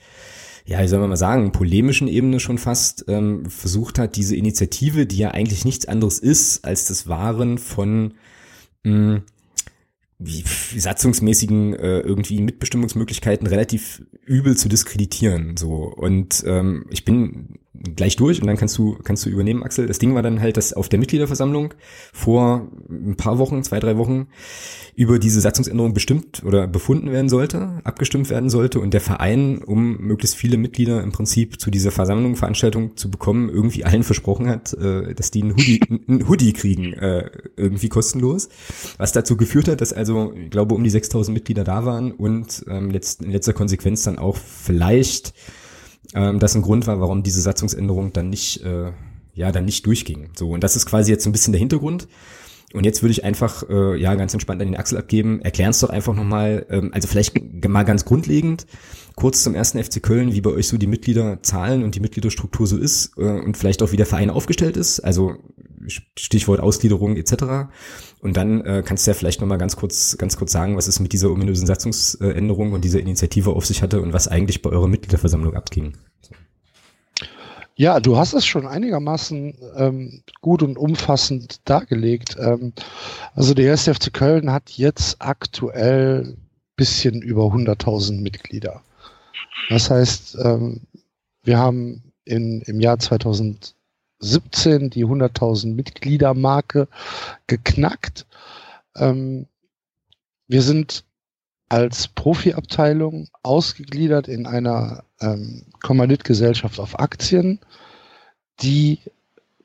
[0.65, 5.07] ja, wie soll man mal sagen, polemischen Ebene schon fast ähm, versucht hat, diese Initiative,
[5.07, 8.15] die ja eigentlich nichts anderes ist als das Wahren von
[8.85, 9.23] mh, wie,
[10.77, 15.57] satzungsmäßigen äh, irgendwie Mitbestimmungsmöglichkeiten relativ übel zu diskreditieren.
[15.57, 19.87] So und ähm, ich bin gleich durch und dann kannst du kannst du übernehmen, Axel.
[19.87, 21.73] Das Ding war dann halt, dass auf der Mitgliederversammlung
[22.13, 24.27] vor ein paar Wochen, zwei drei Wochen
[24.95, 29.97] über diese Satzungsänderung bestimmt oder befunden werden sollte, abgestimmt werden sollte und der Verein, um
[29.99, 34.75] möglichst viele Mitglieder im Prinzip zu dieser Versammlung, Veranstaltung zu bekommen, irgendwie allen versprochen hat,
[34.75, 38.51] äh, dass die einen Hoodie, einen Hoodie kriegen, äh, irgendwie kostenlos.
[38.99, 42.65] Was dazu geführt hat, dass also, ich glaube, um die 6000 Mitglieder da waren und
[42.69, 45.33] ähm, letzt, in letzter Konsequenz dann auch vielleicht
[46.15, 48.93] ähm, das ein Grund war, warum diese Satzungsänderung dann nicht, äh,
[49.35, 50.31] ja, dann nicht durchging.
[50.37, 52.09] So, und das ist quasi jetzt so ein bisschen der Hintergrund.
[52.73, 55.43] Und jetzt würde ich einfach äh, ja ganz entspannt an den Axel abgeben.
[55.43, 57.35] Erklären es doch einfach nochmal, ähm, also vielleicht
[57.69, 58.67] mal ganz grundlegend,
[59.15, 62.79] kurz zum ersten FC Köln, wie bei euch so die Mitgliederzahlen und die Mitgliederstruktur so
[62.79, 65.37] ist äh, und vielleicht auch wie der Verein aufgestellt ist, also
[65.89, 67.73] Stichwort Ausgliederung etc.
[68.21, 71.01] Und dann äh, kannst du ja vielleicht nochmal ganz kurz, ganz kurz sagen, was es
[71.01, 74.89] mit dieser ominösen Satzungsänderung und dieser Initiative auf sich hatte und was eigentlich bei eurer
[74.89, 75.97] Mitgliederversammlung abging.
[77.75, 82.37] Ja, du hast es schon einigermaßen ähm, gut und umfassend dargelegt.
[82.39, 82.75] Ähm,
[83.35, 86.37] also der erste FC Köln hat jetzt aktuell
[86.77, 88.83] bisschen über 100.000 Mitglieder.
[89.69, 90.81] Das heißt, ähm,
[91.43, 92.99] wir haben in, im Jahr
[94.23, 96.89] 2017 die 100.000 Mitgliedermarke
[97.47, 98.27] geknackt.
[98.97, 99.47] Ähm,
[100.49, 101.05] wir sind
[101.69, 107.61] als Profiabteilung ausgegliedert in einer ähm, Kommanditgesellschaft auf Aktien,
[108.61, 109.01] die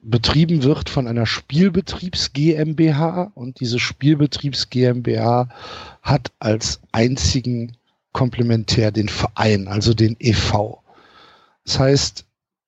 [0.02, 5.50] betrieben wird von einer Spielbetriebs GmbH und diese Spielbetriebs GmbH
[6.02, 7.76] hat als einzigen
[8.14, 10.78] Komplementär den Verein, also den EV.
[11.66, 12.26] Das heißt,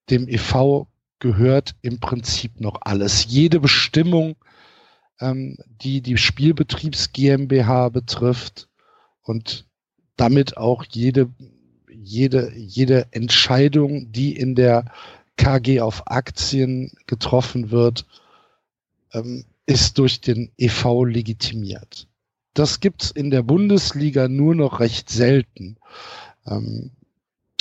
[0.10, 0.86] dem EV
[1.20, 3.26] gehört im Prinzip noch alles.
[3.28, 4.36] Jede Bestimmung,
[5.20, 8.70] ähm, die die Spielbetriebs GmbH betrifft,
[9.30, 9.68] und
[10.16, 11.30] damit auch jede,
[11.88, 14.86] jede, jede Entscheidung, die in der
[15.38, 18.08] KG auf Aktien getroffen wird,
[19.14, 22.08] ähm, ist durch den EV legitimiert.
[22.56, 25.78] Das gibt's in der Bundesliga nur noch recht selten.
[26.48, 26.90] Ähm,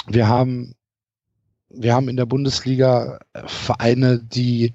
[0.06, 0.74] wir haben
[1.70, 4.74] wir haben in der Bundesliga Vereine, die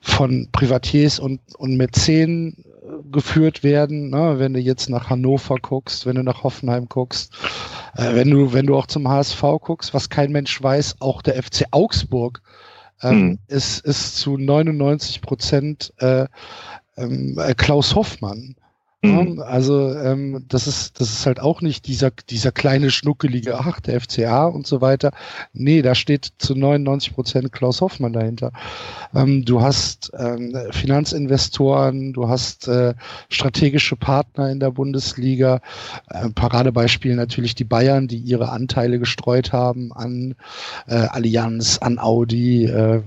[0.00, 2.64] von Privatiers und, und Mäzen
[3.10, 4.10] geführt werden.
[4.10, 4.38] Ne?
[4.38, 7.32] Wenn du jetzt nach Hannover guckst, wenn du nach Hoffenheim guckst,
[7.96, 11.42] äh, wenn du wenn du auch zum HSV guckst, was kein Mensch weiß, auch der
[11.42, 12.40] FC Augsburg
[13.02, 13.38] ähm, mhm.
[13.48, 16.26] ist ist zu 99 Prozent äh,
[16.96, 18.56] ähm, Klaus Hoffmann.
[19.00, 19.38] Mhm.
[19.38, 24.00] Also ähm, das ist das ist halt auch nicht dieser dieser kleine schnuckelige ach der
[24.00, 25.12] FCA und so weiter.
[25.52, 28.50] Nee, da steht zu 99 Prozent Klaus Hoffmann dahinter.
[29.14, 32.94] Ähm, du hast ähm, Finanzinvestoren, du hast äh,
[33.28, 35.60] strategische Partner in der Bundesliga.
[36.10, 40.34] Äh, Paradebeispiel natürlich die Bayern, die ihre Anteile gestreut haben an
[40.88, 42.64] äh, Allianz, an Audi.
[42.64, 43.02] Äh,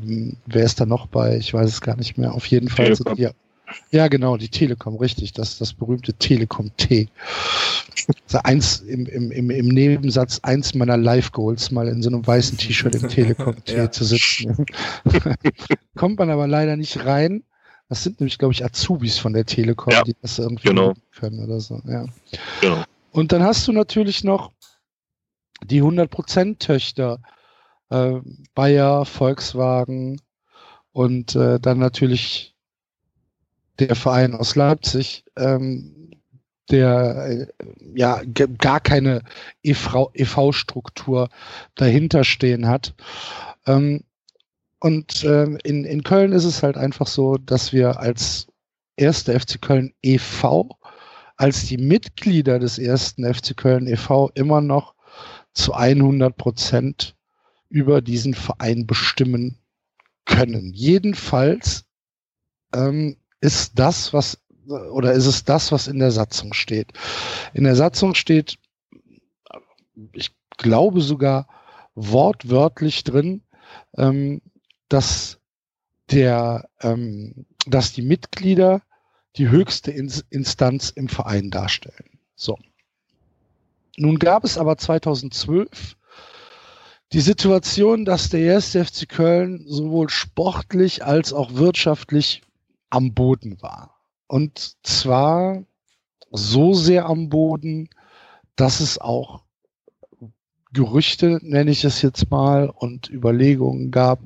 [0.45, 1.35] wer ist da noch bei?
[1.35, 2.33] Ich weiß es gar nicht mehr.
[2.33, 3.27] Auf jeden Fall sind die
[3.91, 5.33] ja, genau, die Telekom, richtig.
[5.33, 7.09] Das das berühmte Telekom T.
[8.25, 12.57] Also eins im, im, im, im Nebensatz eins meiner Live-Goals, mal in so einem weißen
[12.57, 13.91] T-Shirt im Telekom T ja.
[13.91, 14.65] zu sitzen.
[15.95, 17.43] Kommt man aber leider nicht rein.
[17.89, 20.93] Das sind nämlich, glaube ich, Azubis von der Telekom, ja, die das irgendwie genau.
[21.13, 21.81] können oder so.
[21.85, 22.05] Ja.
[22.61, 22.83] Genau.
[23.11, 24.51] Und dann hast du natürlich noch
[25.65, 27.19] die 100% Töchter.
[27.89, 28.21] Äh,
[28.55, 30.21] Bayer, Volkswagen
[30.93, 32.50] und äh, dann natürlich
[33.79, 36.11] der Verein aus Leipzig, ähm,
[36.69, 37.47] der äh,
[37.93, 38.21] ja
[38.57, 39.23] gar keine
[39.63, 41.35] EV-Struktur e
[41.75, 42.93] dahinter stehen hat.
[43.65, 44.03] Ähm,
[44.79, 48.47] und ähm, in, in Köln ist es halt einfach so, dass wir als
[48.95, 50.69] erste FC Köln e.V.
[51.37, 54.31] als die Mitglieder des ersten FC Köln e.V.
[54.33, 54.95] immer noch
[55.53, 57.15] zu 100 Prozent
[57.69, 59.57] über diesen Verein bestimmen
[60.25, 60.71] können.
[60.73, 61.85] Jedenfalls
[62.73, 66.93] ähm, ist das, was oder ist es das, was in der Satzung steht.
[67.53, 68.57] In der Satzung steht,
[70.13, 71.47] ich glaube sogar
[71.95, 73.41] wortwörtlich drin,
[73.97, 74.41] ähm,
[74.87, 75.39] dass
[76.11, 78.81] der, ähm, dass die Mitglieder
[79.37, 82.19] die höchste Instanz im Verein darstellen.
[82.35, 82.57] So.
[83.97, 85.95] Nun gab es aber 2012
[87.13, 92.41] die Situation, dass der erste FC Köln sowohl sportlich als auch wirtschaftlich
[92.91, 93.95] am Boden war.
[94.27, 95.63] Und zwar
[96.31, 97.89] so sehr am Boden,
[98.55, 99.43] dass es auch
[100.73, 104.19] Gerüchte, nenne ich es jetzt mal, und Überlegungen gab,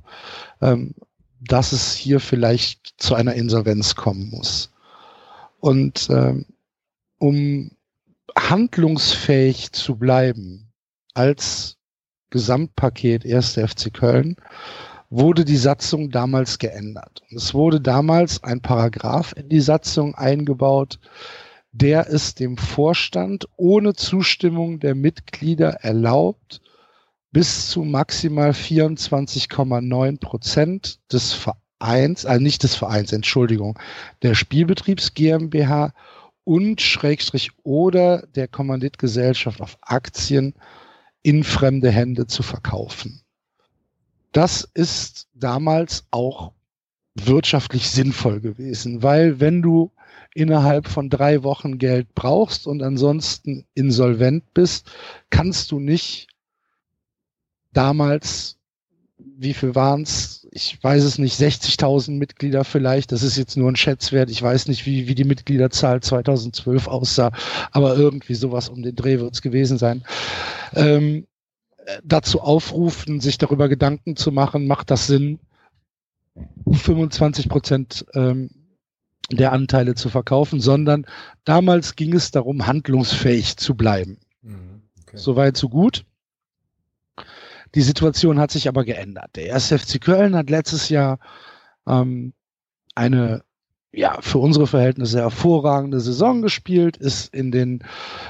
[0.62, 0.94] ähm,
[1.42, 4.72] dass es hier vielleicht zu einer Insolvenz kommen muss.
[5.60, 6.46] Und ähm,
[7.18, 7.72] um
[8.38, 10.72] handlungsfähig zu bleiben
[11.14, 11.78] als
[12.30, 13.54] Gesamtpaket 1.
[13.54, 14.36] FC Köln,
[15.10, 17.22] wurde die Satzung damals geändert.
[17.36, 21.00] Es wurde damals ein Paragraph in die Satzung eingebaut,
[21.72, 26.62] der es dem Vorstand ohne Zustimmung der Mitglieder erlaubt,
[27.32, 33.78] bis zu maximal 24,9 Prozent des Vereins, äh nicht des Vereins, Entschuldigung,
[34.22, 35.94] der Spielbetriebs GmbH
[36.46, 40.54] und Schrägstrich oder der Kommanditgesellschaft auf Aktien
[41.24, 43.25] in fremde Hände zu verkaufen.
[44.36, 46.52] Das ist damals auch
[47.16, 49.94] wirtschaftlich sinnvoll gewesen, weil wenn du
[50.34, 54.92] innerhalb von drei Wochen Geld brauchst und ansonsten insolvent bist,
[55.30, 56.28] kannst du nicht
[57.72, 58.58] damals,
[59.18, 60.46] wie viel waren es?
[60.52, 63.14] Ich weiß es nicht, 60.000 Mitglieder vielleicht.
[63.14, 64.30] Das ist jetzt nur ein Schätzwert.
[64.30, 67.32] Ich weiß nicht, wie, wie die Mitgliederzahl 2012 aussah,
[67.72, 70.04] aber irgendwie sowas um den Dreh wird es gewesen sein.
[70.74, 71.26] Ähm,
[72.04, 75.40] dazu aufrufen, sich darüber Gedanken zu machen, macht das Sinn,
[76.72, 78.50] 25 Prozent ähm,
[79.32, 81.06] der Anteile zu verkaufen, sondern
[81.46, 84.20] damals ging es darum, handlungsfähig zu bleiben.
[84.42, 85.18] Mhm, okay.
[85.18, 86.06] Soweit, so gut.
[87.74, 89.36] Die Situation hat sich aber geändert.
[89.36, 89.68] Der 1.
[89.68, 91.20] FC Köln hat letztes Jahr
[91.88, 92.34] ähm,
[92.94, 93.44] eine
[93.96, 97.80] ja, für unsere Verhältnisse hervorragende Saison gespielt, ist in den,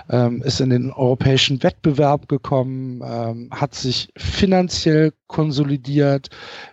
[0.10, 6.30] ähm, ist in den europäischen Wettbewerb gekommen, ähm, hat sich finanziell konsolidiert.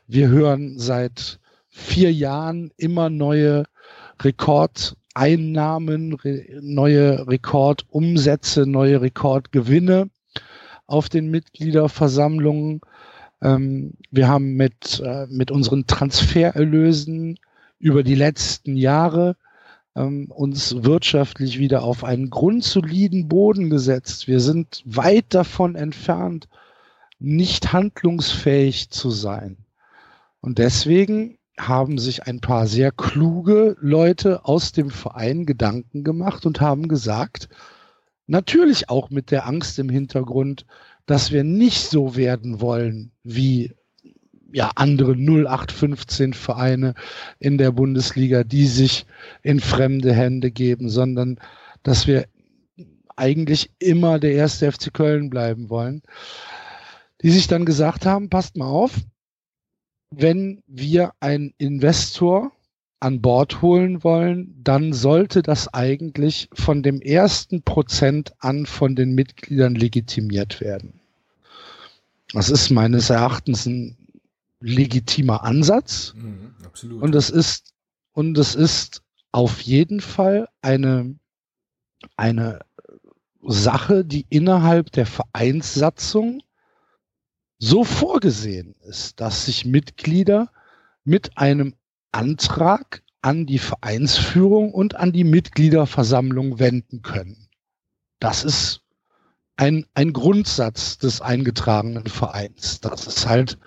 [0.07, 3.65] Wir hören seit vier Jahren immer neue
[4.21, 10.11] Rekordeinnahmen, re neue Rekordumsätze, neue Rekordgewinne
[10.87, 12.83] auf den Mitgliederversammlungen.
[13.41, 17.39] Ähm, wir haben mit, äh, mit unseren Transfererlösen
[17.83, 19.37] über die letzten Jahre
[19.97, 24.29] ähm, uns wirtschaftlich wieder auf einen grundsoliden Boden gesetzt.
[24.29, 26.49] Wir sind weit davon entfernt,
[27.19, 29.57] nicht handlungsfähig zu sein.
[30.41, 36.61] Und deswegen haben sich ein paar sehr kluge Leute aus dem Verein Gedanken gemacht und
[36.61, 37.49] haben gesagt,
[38.29, 40.67] natürlich auch mit der Angst im Hintergrund,
[41.07, 43.75] dass wir nicht so werden wollen wie
[44.53, 46.95] ja andere 0815 Vereine
[47.39, 49.07] in der Bundesliga, die sich
[49.43, 51.39] in fremde Hände geben, sondern
[51.83, 52.27] dass wir
[53.17, 56.03] eigentlich immer der erste FC Köln bleiben wollen,
[57.23, 58.93] die sich dann gesagt haben, passt mal auf,
[60.11, 62.53] wenn wir einen Investor
[63.01, 69.15] an Bord holen wollen, dann sollte das eigentlich von dem ersten Prozent an von den
[69.15, 71.01] Mitgliedern legitimiert werden.
[72.33, 73.97] Das ist meines Erachtens ein
[74.63, 76.15] legitimer Ansatz.
[76.17, 77.03] Mhm, absolut.
[77.03, 77.75] Und es ist,
[78.13, 79.03] und es ist
[79.33, 81.19] auf jeden Fall eine,
[82.17, 82.61] eine
[83.43, 86.43] Sache, die innerhalb der Vereinssatzung
[87.59, 90.51] so vorgesehen ist, dass sich Mitglieder
[91.05, 91.75] mit einem
[92.13, 97.49] Antrag an die Vereinsführung und an die Mitgliederversammlung wenden können.
[98.19, 98.83] Das ist
[99.57, 103.59] ein, ein Grundsatz des eingetragenen Vereins, dass es halt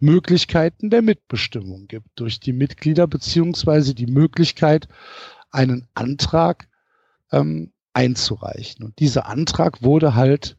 [0.00, 4.88] Möglichkeiten der Mitbestimmung gibt durch die Mitglieder beziehungsweise die Möglichkeit,
[5.50, 6.68] einen Antrag
[7.32, 8.84] ähm, einzureichen.
[8.84, 10.56] Und dieser Antrag wurde halt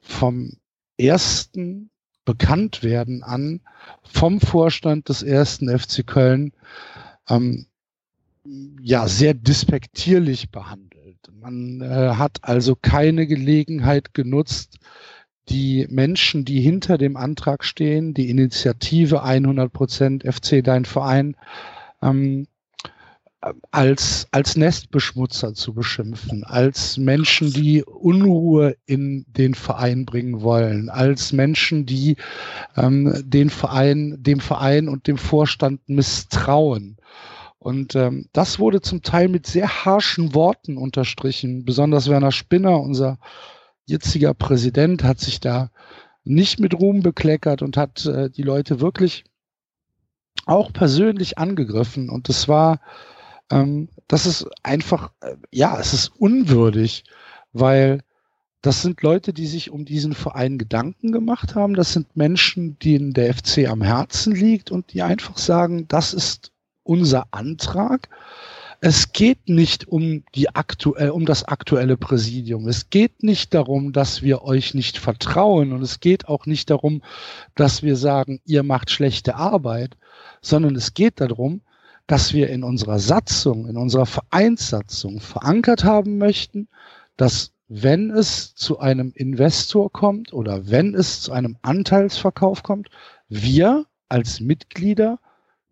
[0.00, 0.52] vom
[0.98, 1.90] ersten
[2.24, 3.60] Bekanntwerden an
[4.02, 6.52] vom Vorstand des ersten FC Köln
[7.28, 7.66] ähm,
[8.80, 11.18] ja sehr despektierlich behandelt.
[11.32, 14.78] Man äh, hat also keine Gelegenheit genutzt,
[15.48, 21.36] die Menschen, die hinter dem Antrag stehen, die Initiative 100 Prozent FC Dein Verein,
[22.02, 22.46] ähm,
[23.70, 31.32] als, als Nestbeschmutzer zu beschimpfen, als Menschen, die Unruhe in den Verein bringen wollen, als
[31.32, 32.16] Menschen, die
[32.76, 36.96] ähm, den Verein, dem Verein und dem Vorstand misstrauen.
[37.58, 41.64] Und ähm, das wurde zum Teil mit sehr harschen Worten unterstrichen.
[41.64, 43.18] Besonders Werner Spinner, unser
[43.86, 45.70] jetziger Präsident, hat sich da
[46.24, 49.24] nicht mit Ruhm bekleckert und hat äh, die Leute wirklich
[50.44, 52.10] auch persönlich angegriffen.
[52.10, 52.80] Und das war,
[53.50, 57.04] ähm, das ist einfach, äh, ja, es ist unwürdig,
[57.52, 58.02] weil
[58.62, 61.74] das sind Leute, die sich um diesen Verein Gedanken gemacht haben.
[61.74, 66.50] Das sind Menschen, denen der FC am Herzen liegt und die einfach sagen, das ist
[66.82, 68.08] unser Antrag.
[68.80, 72.68] Es geht nicht um die aktuell, um das aktuelle Präsidium.
[72.68, 77.02] Es geht nicht darum, dass wir euch nicht vertrauen und es geht auch nicht darum,
[77.54, 79.96] dass wir sagen, ihr macht schlechte Arbeit,
[80.42, 81.62] sondern es geht darum,
[82.06, 86.68] dass wir in unserer Satzung, in unserer Vereinssatzung verankert haben möchten,
[87.16, 92.90] dass wenn es zu einem Investor kommt oder wenn es zu einem Anteilsverkauf kommt,
[93.28, 95.18] wir als Mitglieder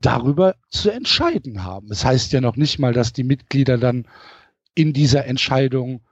[0.05, 1.87] darüber zu entscheiden haben.
[1.91, 4.07] Es das heißt ja noch nicht mal, dass die Mitglieder dann
[4.75, 6.03] in dieser Entscheidung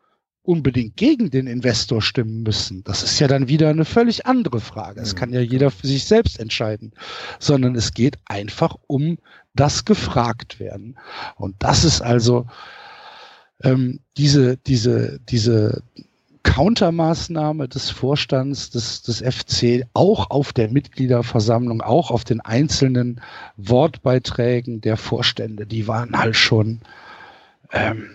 [0.42, 2.82] unbedingt gegen den Investor stimmen müssen.
[2.84, 5.00] Das ist ja dann wieder eine völlig andere Frage.
[5.00, 6.92] Es kann ja jeder für sich selbst entscheiden,
[7.38, 9.18] sondern es geht einfach um
[9.54, 10.98] das gefragt werden.
[11.36, 12.46] Und das ist also
[13.62, 15.82] ähm, diese, diese, diese
[16.42, 23.20] Countermaßnahme des Vorstands des, des FC auch auf der Mitgliederversammlung, auch auf den einzelnen
[23.56, 26.80] Wortbeiträgen der Vorstände, die waren halt schon
[27.72, 28.10] ähm,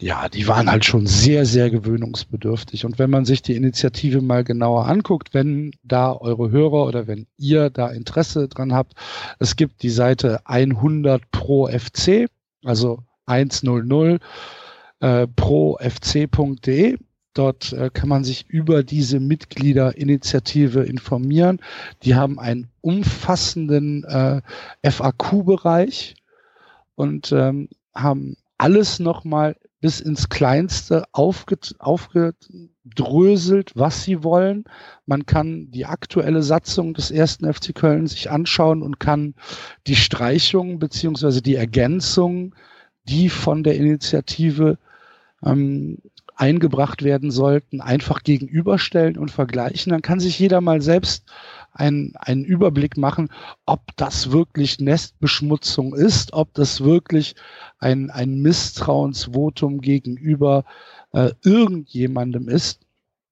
[0.00, 2.84] ja, die waren halt schon sehr, sehr gewöhnungsbedürftig.
[2.84, 7.26] Und wenn man sich die Initiative mal genauer anguckt, wenn da eure Hörer oder wenn
[7.36, 8.92] ihr da Interesse dran habt,
[9.40, 12.28] es gibt die Seite 100 pro FC,
[12.64, 14.20] also 100
[15.00, 16.96] äh, pro fc.de.
[17.38, 21.60] Dort äh, kann man sich über diese Mitgliederinitiative informieren.
[22.02, 24.42] Die haben einen umfassenden äh,
[24.82, 26.16] FAQ-Bereich
[26.96, 32.34] und ähm, haben alles nochmal bis ins Kleinste aufgedröselt,
[33.76, 34.64] was sie wollen.
[35.06, 39.36] Man kann die aktuelle Satzung des ersten FC Köln sich anschauen und kann
[39.86, 42.56] die Streichungen beziehungsweise die Ergänzungen,
[43.08, 44.76] die von der Initiative
[45.44, 45.98] ähm,
[46.38, 49.90] eingebracht werden sollten, einfach gegenüberstellen und vergleichen.
[49.90, 51.24] Dann kann sich jeder mal selbst
[51.72, 53.28] einen, einen Überblick machen,
[53.66, 57.34] ob das wirklich Nestbeschmutzung ist, ob das wirklich
[57.78, 60.64] ein, ein Misstrauensvotum gegenüber
[61.12, 62.80] äh, irgendjemandem ist.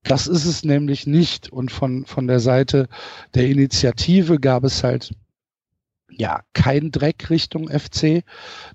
[0.03, 1.53] Das ist es nämlich nicht.
[1.53, 2.89] Und von, von der Seite
[3.35, 5.15] der Initiative gab es halt
[6.11, 8.25] ja kein Dreck Richtung FC.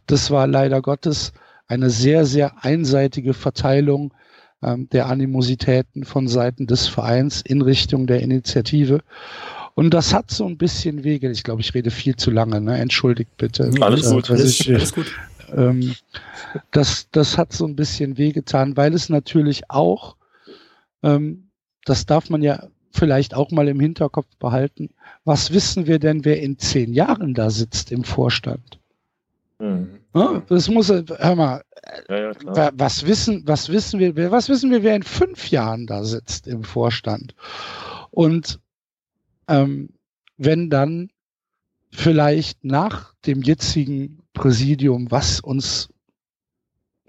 [0.08, 1.34] Das war leider Gottes
[1.72, 4.14] eine sehr, sehr einseitige Verteilung
[4.62, 9.00] ähm, der Animositäten von Seiten des Vereins in Richtung der Initiative.
[9.74, 11.32] Und das hat so ein bisschen Wege.
[11.32, 12.60] Ich glaube, ich rede viel zu lange.
[12.60, 12.78] Ne?
[12.78, 13.72] Entschuldigt bitte.
[13.80, 14.30] Alles gut.
[14.30, 15.12] Äh, alles, ich, alles gut.
[15.56, 15.96] Ähm,
[16.72, 20.18] das, das hat so ein bisschen wehgetan, weil es natürlich auch,
[21.04, 21.52] ähm,
[21.86, 24.90] das darf man ja vielleicht auch mal im Hinterkopf behalten,
[25.24, 28.81] was wissen wir denn, wer in zehn Jahren da sitzt im Vorstand?
[29.62, 30.00] Mhm.
[30.16, 31.62] Ja, das muss, hör mal,
[32.10, 36.04] ja, ja, was wissen, was wissen wir, was wissen wir, wer in fünf Jahren da
[36.04, 37.36] sitzt im Vorstand?
[38.10, 38.60] Und
[39.48, 39.90] ähm,
[40.38, 41.12] wenn dann
[41.92, 45.90] vielleicht nach dem jetzigen Präsidium, was uns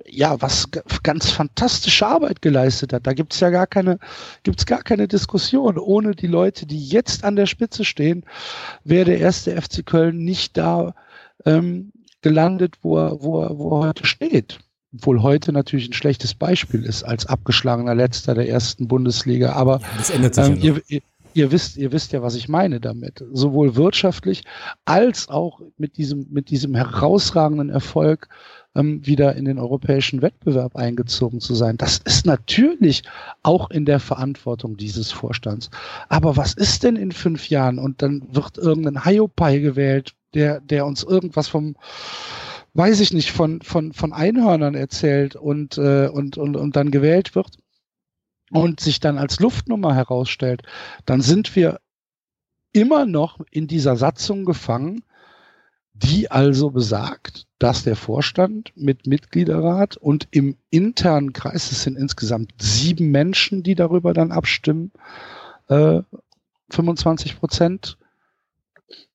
[0.05, 0.69] ja, was
[1.05, 3.07] ganz fantastische Arbeit geleistet hat.
[3.07, 4.01] Da gibt's ja gar keine,
[4.43, 5.79] gibt's gar keine Diskussion.
[5.79, 8.25] Ohne die Leute, die jetzt an der Spitze stehen,
[8.83, 10.97] wäre der erste FC Köln nicht da
[11.47, 11.93] ähm,
[12.23, 14.61] gelandet, wo er, wo, er, wo er heute steht.
[14.95, 19.53] Obwohl heute natürlich ein schlechtes Beispiel ist als abgeschlagener Letzter der ersten Bundesliga.
[19.53, 21.03] Aber ja, das ändert sich ähm, ja ihr,
[21.35, 23.25] ihr wisst, ihr wisst ja, was ich meine damit.
[23.33, 24.45] Sowohl wirtschaftlich
[24.85, 28.29] als auch mit diesem, mit diesem herausragenden Erfolg
[28.75, 31.77] ähm, wieder in den europäischen Wettbewerb eingezogen zu sein.
[31.77, 33.03] Das ist natürlich
[33.43, 35.71] auch in der Verantwortung dieses Vorstands.
[36.09, 37.79] Aber was ist denn in fünf Jahren?
[37.79, 41.77] Und dann wird irgendein Hiopai gewählt, der, der uns irgendwas vom
[42.75, 47.35] weiß ich nicht, von, von, von Einhörnern erzählt und, äh, und, und, und dann gewählt
[47.35, 47.59] wird
[48.51, 50.63] und sich dann als Luftnummer herausstellt,
[51.05, 51.81] dann sind wir
[52.73, 55.05] immer noch in dieser Satzung gefangen,
[56.03, 62.53] die also besagt, dass der Vorstand mit Mitgliederrat und im internen Kreis, es sind insgesamt
[62.61, 64.93] sieben Menschen, die darüber dann abstimmen,
[65.69, 66.03] äh,
[66.71, 67.99] 25 Prozent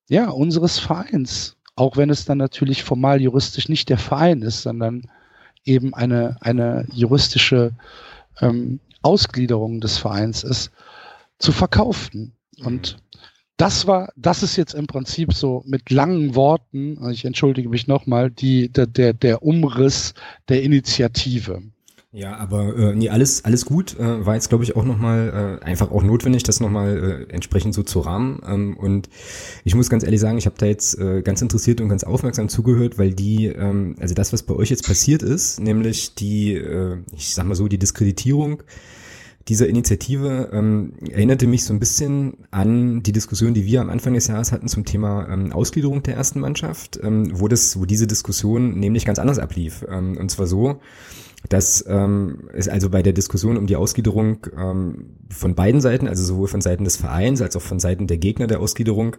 [0.08, 5.08] ja, unseres Vereins auch wenn es dann natürlich formal juristisch nicht der Verein ist, sondern
[5.64, 7.72] eben eine, eine juristische
[8.40, 10.72] ähm, Ausgliederung des Vereins ist,
[11.38, 12.32] zu verkaufen.
[12.64, 12.98] Und.
[13.58, 18.30] Das war, das ist jetzt im Prinzip so mit langen Worten, ich entschuldige mich nochmal,
[18.30, 20.14] die, der, der, der Umriss
[20.48, 21.62] der Initiative.
[22.10, 23.98] Ja, aber äh, nee, alles alles gut.
[23.98, 27.74] Äh, war jetzt glaube ich auch nochmal äh, einfach auch notwendig, das nochmal äh, entsprechend
[27.74, 28.40] so zu rahmen.
[28.46, 29.10] Ähm, und
[29.64, 32.48] ich muss ganz ehrlich sagen, ich habe da jetzt äh, ganz interessiert und ganz aufmerksam
[32.48, 36.96] zugehört, weil die, ähm, also das, was bei euch jetzt passiert ist, nämlich die, äh,
[37.14, 38.62] ich sag mal so, die Diskreditierung
[39.48, 44.14] dieser Initiative ähm, erinnerte mich so ein bisschen an die Diskussion, die wir am Anfang
[44.14, 48.06] des Jahres hatten zum Thema ähm, Ausgliederung der ersten Mannschaft, ähm, wo das, wo diese
[48.06, 49.84] Diskussion nämlich ganz anders ablief.
[49.88, 50.80] Ähm, und zwar so,
[51.48, 56.24] dass ähm, es also bei der Diskussion um die Ausgliederung ähm, von beiden Seiten, also
[56.24, 59.16] sowohl von Seiten des Vereins als auch von Seiten der Gegner der Ausgliederung,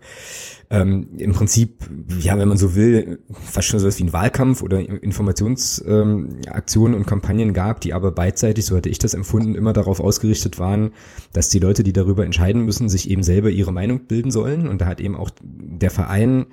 [0.69, 1.89] ähm, im Prinzip,
[2.19, 6.99] ja, wenn man so will, fast schon so was wie ein Wahlkampf oder Informationsaktionen ähm,
[6.99, 10.91] und Kampagnen gab, die aber beidseitig, so hatte ich das empfunden, immer darauf ausgerichtet waren,
[11.31, 14.67] dass die Leute, die darüber entscheiden müssen, sich eben selber ihre Meinung bilden sollen.
[14.67, 16.47] Und da hat eben auch der Verein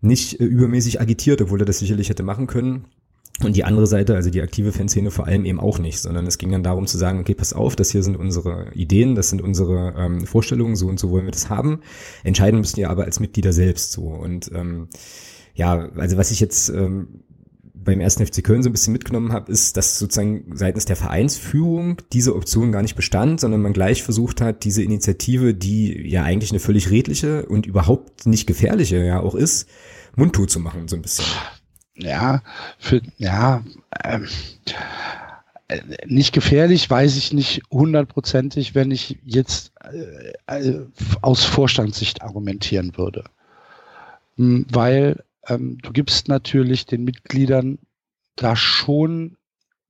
[0.00, 2.86] nicht äh, übermäßig agitiert, obwohl er das sicherlich hätte machen können
[3.42, 6.38] und die andere Seite, also die aktive Fanszene vor allem eben auch nicht, sondern es
[6.38, 9.42] ging dann darum zu sagen, okay, pass auf, das hier sind unsere Ideen, das sind
[9.42, 11.80] unsere ähm, Vorstellungen, so und so wollen wir das haben.
[12.22, 14.02] Entscheiden müssen wir aber als Mitglieder selbst so.
[14.02, 14.88] Und ähm,
[15.54, 17.24] ja, also was ich jetzt ähm,
[17.74, 21.98] beim ersten FC Köln so ein bisschen mitgenommen habe, ist, dass sozusagen seitens der Vereinsführung
[22.12, 26.50] diese Option gar nicht bestand, sondern man gleich versucht hat, diese Initiative, die ja eigentlich
[26.50, 29.68] eine völlig redliche und überhaupt nicht gefährliche ja auch ist,
[30.16, 31.26] mundtot zu machen, so ein bisschen
[31.96, 32.42] ja,
[32.78, 33.62] für, ja,
[34.02, 34.28] ähm,
[35.68, 40.86] äh, nicht gefährlich, weiß ich nicht hundertprozentig, wenn ich jetzt äh, äh,
[41.22, 43.24] aus Vorstandssicht argumentieren würde.
[44.36, 47.78] Hm, weil ähm, du gibst natürlich den Mitgliedern
[48.36, 49.36] da schon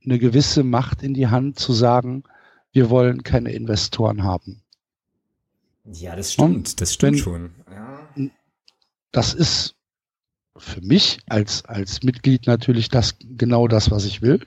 [0.04, 2.24] eine gewisse Macht in die Hand zu sagen,
[2.72, 4.62] wir wollen keine Investoren haben.
[5.84, 7.54] Ja, das stimmt, Und das stimmt wenn, schon.
[7.70, 8.08] Ja.
[9.12, 9.73] Das ist
[10.56, 14.40] für mich als, als Mitglied natürlich das, genau das, was ich will.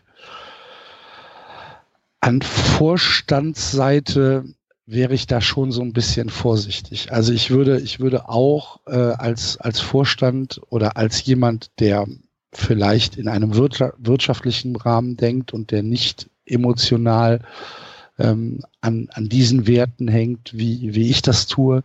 [2.22, 4.46] An Vorstandsseite
[4.86, 7.12] wäre ich da schon so ein bisschen vorsichtig.
[7.12, 12.08] Also ich würde, ich würde auch äh, als, als Vorstand oder als jemand, der
[12.54, 17.42] vielleicht in einem wirtschaftlichen Rahmen denkt und der nicht emotional
[18.18, 21.84] ähm, an, an diesen Werten hängt, wie, wie ich das tue,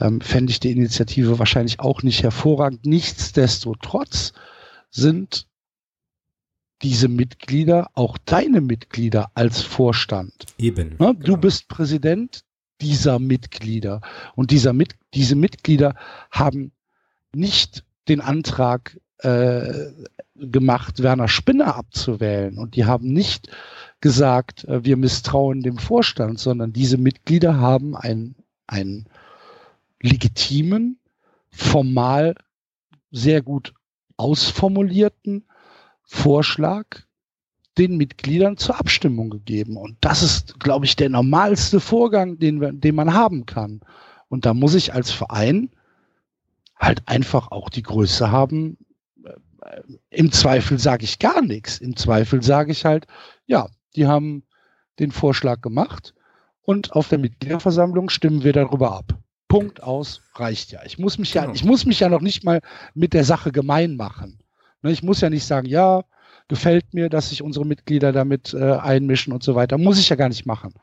[0.00, 2.84] ähm, fände ich die Initiative wahrscheinlich auch nicht hervorragend.
[2.84, 4.32] Nichtsdestotrotz
[4.90, 5.46] sind
[6.82, 10.32] diese Mitglieder auch deine Mitglieder als Vorstand.
[10.58, 10.96] Eben.
[10.98, 11.14] Ne?
[11.14, 11.36] Du genau.
[11.38, 12.44] bist Präsident
[12.80, 14.02] dieser Mitglieder
[14.34, 15.94] und dieser Mit diese Mitglieder
[16.30, 16.72] haben
[17.34, 19.86] nicht den Antrag äh,
[20.34, 23.48] gemacht, Werner Spinner abzuwählen und die haben nicht
[24.00, 28.34] gesagt, äh, wir misstrauen dem Vorstand, sondern diese Mitglieder haben ein,
[28.66, 29.08] ein
[30.06, 30.98] legitimen,
[31.50, 32.34] formal
[33.10, 33.74] sehr gut
[34.16, 35.46] ausformulierten
[36.02, 36.86] Vorschlag
[37.78, 39.76] den Mitgliedern zur Abstimmung gegeben.
[39.76, 43.80] Und das ist, glaube ich, der normalste Vorgang, den, den man haben kann.
[44.28, 45.70] Und da muss ich als Verein
[46.76, 48.78] halt einfach auch die Größe haben.
[49.24, 49.80] Äh,
[50.10, 51.78] Im Zweifel sage ich gar nichts.
[51.78, 53.06] Im Zweifel sage ich halt,
[53.46, 54.44] ja, die haben
[54.98, 56.14] den Vorschlag gemacht
[56.62, 59.18] und auf der Mitgliederversammlung stimmen wir darüber ab.
[59.48, 60.80] Punkt aus, reicht ja.
[60.84, 61.54] Ich muss mich ja, genau.
[61.54, 62.60] ich muss mich ja noch nicht mal
[62.94, 64.38] mit der Sache gemein machen.
[64.82, 66.04] Ne, ich muss ja nicht sagen, ja,
[66.48, 69.78] gefällt mir, dass sich unsere Mitglieder damit äh, einmischen und so weiter.
[69.78, 70.74] Muss ich ja gar nicht machen.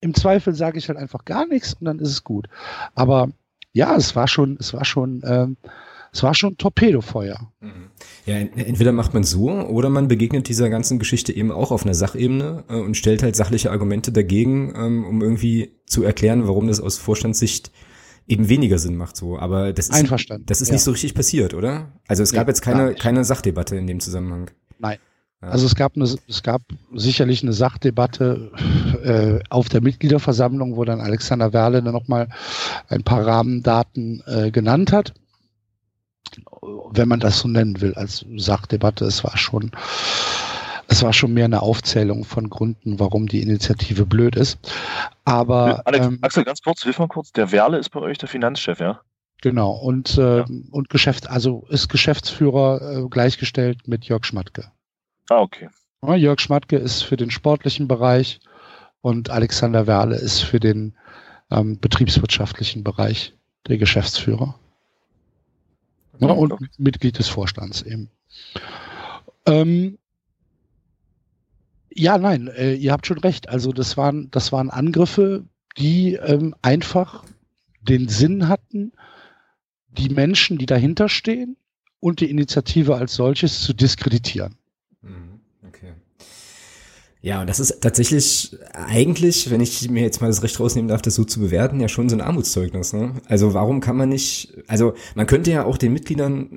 [0.00, 2.48] Im Zweifel sage ich halt einfach gar nichts und dann ist es gut.
[2.94, 3.28] Aber
[3.72, 5.56] ja, es war schon, es war schon, ähm,
[6.12, 7.52] es war schon Torpedofeuer.
[7.60, 7.90] Mhm.
[8.26, 11.94] Ja, entweder macht man so oder man begegnet dieser ganzen Geschichte eben auch auf einer
[11.94, 16.80] Sachebene äh, und stellt halt sachliche Argumente dagegen, ähm, um irgendwie zu erklären, warum das
[16.80, 17.72] aus Vorstandssicht
[18.26, 19.38] eben weniger Sinn macht so.
[19.38, 20.46] Aber das ist, Einverstanden.
[20.46, 20.74] Das ist ja.
[20.74, 21.92] nicht so richtig passiert, oder?
[22.08, 24.50] Also es gab ja, jetzt keine, keine Sachdebatte in dem Zusammenhang.
[24.78, 24.98] Nein.
[25.42, 25.48] Ja.
[25.48, 26.62] Also es gab, eine, es gab
[26.94, 28.52] sicherlich eine Sachdebatte
[29.02, 32.28] äh, auf der Mitgliederversammlung, wo dann Alexander Werle dann nochmal
[32.88, 35.14] ein paar Rahmendaten äh, genannt hat.
[36.92, 39.72] Wenn man das so nennen will als Sachdebatte, es war schon
[40.92, 44.58] es war schon mehr eine Aufzählung von Gründen, warum die Initiative blöd ist.
[45.24, 47.32] Aber Alex, ähm, Axel, ganz kurz, hilf mal kurz.
[47.32, 49.00] Der Werle ist bei euch der Finanzchef, ja?
[49.40, 50.44] Genau und äh, ja.
[50.70, 54.70] und Geschäft, also ist Geschäftsführer äh, gleichgestellt mit Jörg Schmatke.
[55.30, 55.68] Ah okay.
[56.06, 58.40] Ja, Jörg Schmatke ist für den sportlichen Bereich
[59.00, 60.94] und Alexander Werle ist für den
[61.50, 63.34] ähm, betriebswirtschaftlichen Bereich
[63.66, 64.54] der Geschäftsführer.
[66.20, 66.66] Ja, und okay.
[66.76, 68.10] Mitglied des Vorstands eben.
[69.46, 69.98] Ähm,
[71.94, 73.48] ja, nein, äh, ihr habt schon recht.
[73.48, 75.44] Also das waren, das waren Angriffe,
[75.78, 77.24] die ähm, einfach
[77.80, 78.92] den Sinn hatten,
[79.88, 81.56] die Menschen, die dahinter stehen
[82.00, 84.56] und die Initiative als solches zu diskreditieren.
[87.24, 91.02] Ja, und das ist tatsächlich eigentlich, wenn ich mir jetzt mal das Recht rausnehmen darf,
[91.02, 92.92] das so zu bewerten, ja schon so ein Armutszeugnis.
[92.92, 93.12] Ne?
[93.28, 96.48] Also warum kann man nicht, also man könnte ja auch den Mitgliedern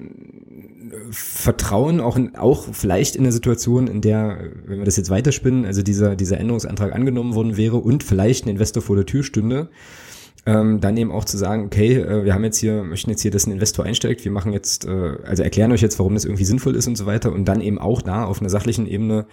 [0.91, 5.11] äh, vertrauen, auch, in, auch vielleicht in der Situation, in der, wenn wir das jetzt
[5.11, 9.23] weiterspinnen, also dieser, dieser Änderungsantrag angenommen worden wäre und vielleicht ein Investor vor der Tür
[9.23, 9.69] stünde,
[10.47, 13.31] ähm, dann eben auch zu sagen, okay, äh, wir haben jetzt hier, möchten jetzt hier,
[13.31, 16.45] dass ein Investor einsteigt, wir machen jetzt, äh, also erklären euch jetzt, warum das irgendwie
[16.45, 19.25] sinnvoll ist und so weiter und dann eben auch da auf einer sachlichen Ebene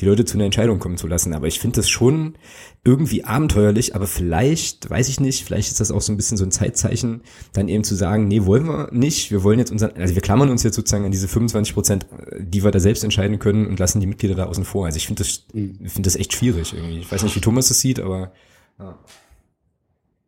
[0.00, 1.34] die Leute zu einer Entscheidung kommen zu lassen.
[1.34, 2.36] Aber ich finde das schon
[2.82, 6.44] irgendwie abenteuerlich, aber vielleicht, weiß ich nicht, vielleicht ist das auch so ein bisschen so
[6.44, 7.20] ein Zeitzeichen,
[7.52, 10.48] dann eben zu sagen, nee, wollen wir nicht, wir wollen jetzt unseren, also wir klammern
[10.48, 12.06] uns jetzt sozusagen an diese 25 Prozent,
[12.38, 14.86] die wir da selbst entscheiden können und lassen die Mitglieder da außen vor.
[14.86, 15.76] Also ich finde das, mhm.
[15.86, 17.00] finde das echt schwierig irgendwie.
[17.00, 18.32] Ich weiß nicht, wie Thomas das sieht, aber
[18.78, 18.98] ja.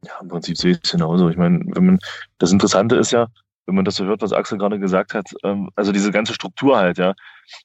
[0.02, 1.28] Ja, im Prinzip sehe ich es genauso.
[1.28, 1.98] Ich meine, wenn man,
[2.38, 3.28] das Interessante ist ja,
[3.66, 6.76] wenn man das so hört, was Axel gerade gesagt hat, ähm, also diese ganze Struktur
[6.76, 7.14] halt, ja,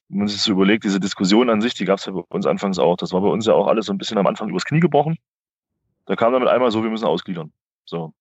[0.09, 2.45] wenn man sich so überlegt, diese Diskussion an sich, die gab es ja bei uns
[2.45, 2.97] anfangs auch.
[2.97, 5.17] Das war bei uns ja auch alles so ein bisschen am Anfang übers Knie gebrochen.
[6.05, 7.51] Da kam dann mit einmal so, wir müssen ausgliedern.
[7.85, 8.13] So.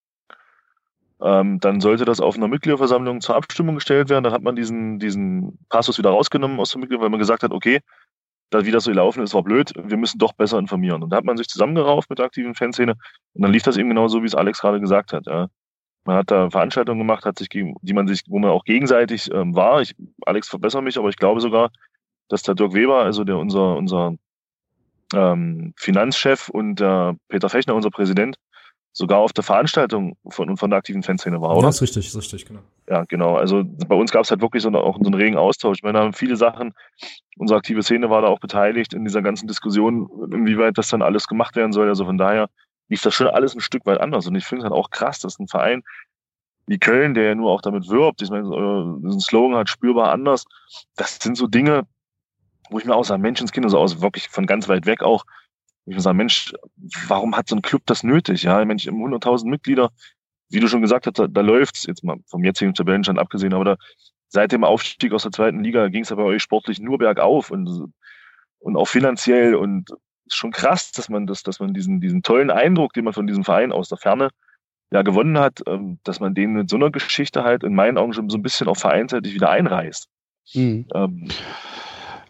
[1.22, 4.24] Ähm, dann sollte das auf einer Mitgliederversammlung zur Abstimmung gestellt werden.
[4.24, 7.52] Dann hat man diesen, diesen Passus wieder rausgenommen aus der Mitglieder, weil man gesagt hat,
[7.52, 7.80] okay,
[8.52, 11.02] wie das so gelaufen ist, war blöd, wir müssen doch besser informieren.
[11.02, 12.94] Und da hat man sich zusammengerauft mit der aktiven Fanszene
[13.34, 15.26] und dann lief das eben genau so, wie es Alex gerade gesagt hat.
[15.26, 15.48] Ja.
[16.04, 19.30] Man hat da Veranstaltungen gemacht, hat sich gegen, die man sich, wo man auch gegenseitig
[19.32, 19.82] ähm, war.
[19.82, 19.94] Ich,
[20.26, 21.70] Alex verbessere mich, aber ich glaube sogar,
[22.28, 24.14] dass der Dirk Weber, also der unser, unser
[25.14, 28.36] ähm, Finanzchef und der Peter Fechner, unser Präsident,
[28.92, 31.62] sogar auf der Veranstaltung von, von der aktiven Fanszene war, oder?
[31.62, 32.60] Ja, ist richtig, ist richtig, genau.
[32.88, 33.36] Ja, genau.
[33.36, 35.78] Also bei uns gab es halt wirklich so, auch so einen regen Austausch.
[35.78, 36.74] Ich meine, da haben viele Sachen,
[37.36, 41.28] unsere aktive Szene war da auch beteiligt in dieser ganzen Diskussion, inwieweit das dann alles
[41.28, 41.88] gemacht werden soll.
[41.88, 42.48] Also von daher
[42.88, 44.26] lief das schon alles ein Stück weit anders.
[44.26, 45.82] Und ich finde es halt auch krass, dass ein Verein
[46.66, 48.44] wie Köln, der ja nur auch damit wirbt, ich meine,
[49.02, 50.44] diesen Slogan hat spürbar anders.
[50.96, 51.86] Das sind so Dinge,
[52.70, 55.24] wo ich mir auch sage, Menschenskinder, so aus wirklich von ganz weit weg auch,
[55.90, 56.52] ich mir sagen, Mensch,
[57.08, 58.42] warum hat so ein Club das nötig?
[58.42, 59.90] Ja, Mensch, 100.000 Mitglieder,
[60.48, 63.64] wie du schon gesagt hast, da, da läuft's jetzt mal vom jetzigen Tabellenstand abgesehen, aber
[63.64, 63.76] da,
[64.28, 67.92] seit dem Aufstieg aus der zweiten Liga ging es bei euch sportlich nur bergauf und,
[68.58, 69.90] und auch finanziell und
[70.26, 73.26] ist schon krass, dass man das, dass man diesen, diesen tollen Eindruck, den man von
[73.26, 74.30] diesem Verein aus der Ferne
[74.92, 78.12] ja gewonnen hat, ähm, dass man den mit so einer Geschichte halt in meinen Augen
[78.12, 80.08] schon so ein bisschen auch vereinseitig wieder einreißt.
[80.54, 80.86] Mhm.
[80.94, 81.28] Ähm,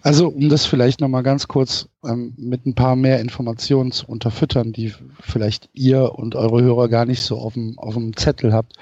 [0.03, 4.73] also, um das vielleicht nochmal ganz kurz ähm, mit ein paar mehr Informationen zu unterfüttern,
[4.73, 7.77] die vielleicht ihr und eure Hörer gar nicht so auf dem,
[8.17, 8.77] Zettel habt.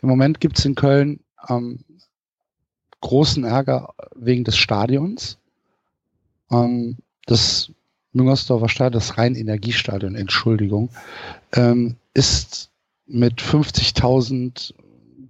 [0.00, 1.80] Im Moment gibt es in Köln ähm,
[3.00, 5.38] großen Ärger wegen des Stadions.
[6.50, 6.96] Ähm,
[7.26, 7.70] das
[8.12, 10.90] Müngersdorfer Stadion, das Rhein-Energiestadion, Entschuldigung,
[11.52, 12.70] ähm, ist
[13.06, 14.74] mit 50.000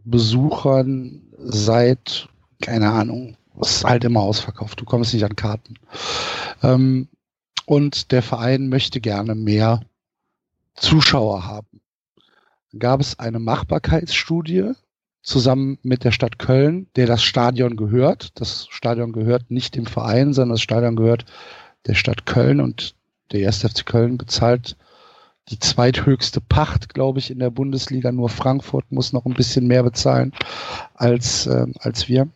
[0.05, 2.28] Besuchern seit,
[2.61, 4.80] keine Ahnung, ist halt immer ausverkauft.
[4.80, 5.74] Du kommst nicht an Karten.
[6.62, 7.09] Ähm,
[7.66, 9.80] und der Verein möchte gerne mehr
[10.74, 11.80] Zuschauer haben.
[12.70, 14.72] Dann gab es eine Machbarkeitsstudie
[15.22, 18.40] zusammen mit der Stadt Köln, der das Stadion gehört.
[18.40, 21.26] Das Stadion gehört nicht dem Verein, sondern das Stadion gehört
[21.86, 22.94] der Stadt Köln und
[23.30, 23.62] der 1.
[23.62, 24.76] FC Köln bezahlt
[25.48, 28.12] die zweithöchste Pacht, glaube ich, in der Bundesliga.
[28.12, 30.32] Nur Frankfurt muss noch ein bisschen mehr bezahlen
[30.94, 32.28] als, äh, als wir.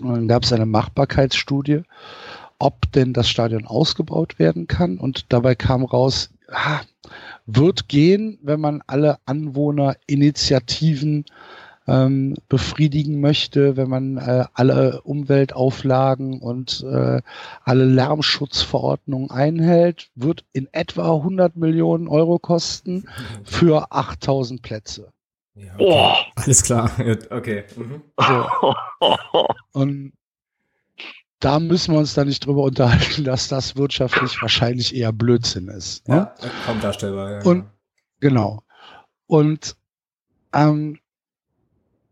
[0.00, 1.82] Und dann gab es eine Machbarkeitsstudie,
[2.58, 4.98] ob denn das Stadion ausgebaut werden kann.
[4.98, 6.80] Und dabei kam raus, ah,
[7.46, 11.24] wird gehen, wenn man alle Anwohnerinitiativen
[11.86, 17.20] ähm, befriedigen möchte, wenn man äh, alle Umweltauflagen und äh,
[17.62, 23.04] alle Lärmschutzverordnungen einhält, wird in etwa 100 Millionen Euro kosten
[23.44, 25.13] für 8000 Plätze.
[25.54, 25.84] Ja, okay.
[25.84, 26.42] oh.
[26.42, 26.90] Alles klar,
[27.30, 27.64] okay.
[27.76, 28.02] Mhm.
[28.18, 28.74] So.
[29.72, 30.12] Und
[31.40, 36.08] da müssen wir uns dann nicht drüber unterhalten, dass das wirtschaftlich wahrscheinlich eher Blödsinn ist.
[36.08, 36.16] Ne?
[36.16, 36.34] Ja,
[36.66, 37.30] kaum darstellbar.
[37.32, 37.66] Ja, Und
[38.20, 38.62] genau.
[39.26, 39.76] Und
[40.52, 40.98] ähm,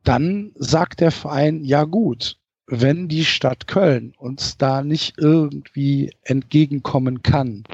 [0.04, 7.22] dann sagt der Verein, ja gut, wenn die Stadt Köln uns da nicht irgendwie entgegenkommen
[7.22, 7.64] kann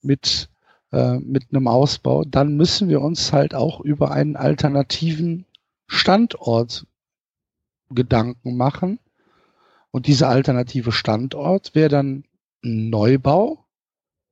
[0.00, 0.48] mit,
[0.92, 5.46] äh, mit einem Ausbau, dann müssen wir uns halt auch über einen alternativen
[5.86, 6.86] Standort
[7.94, 8.98] Gedanken machen.
[9.90, 12.24] Und dieser alternative Standort wäre dann
[12.64, 13.64] ein Neubau.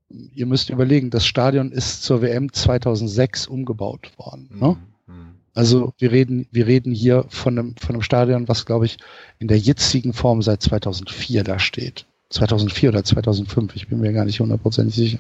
[0.09, 4.49] Ihr müsst überlegen, das Stadion ist zur WM 2006 umgebaut worden.
[4.59, 4.77] Ne?
[5.07, 5.35] Mhm.
[5.55, 8.99] Also wir reden, wir reden hier von einem, von einem Stadion, was glaube ich
[9.39, 12.07] in der jetzigen Form seit 2004 da steht.
[12.31, 15.19] 2004 oder 2005, ich bin mir gar nicht hundertprozentig sicher.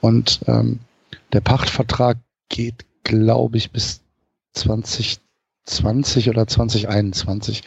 [0.00, 0.78] Und ähm,
[1.32, 2.18] der Pachtvertrag
[2.48, 4.00] geht, glaube ich, bis
[4.54, 7.62] 2020 oder 2021.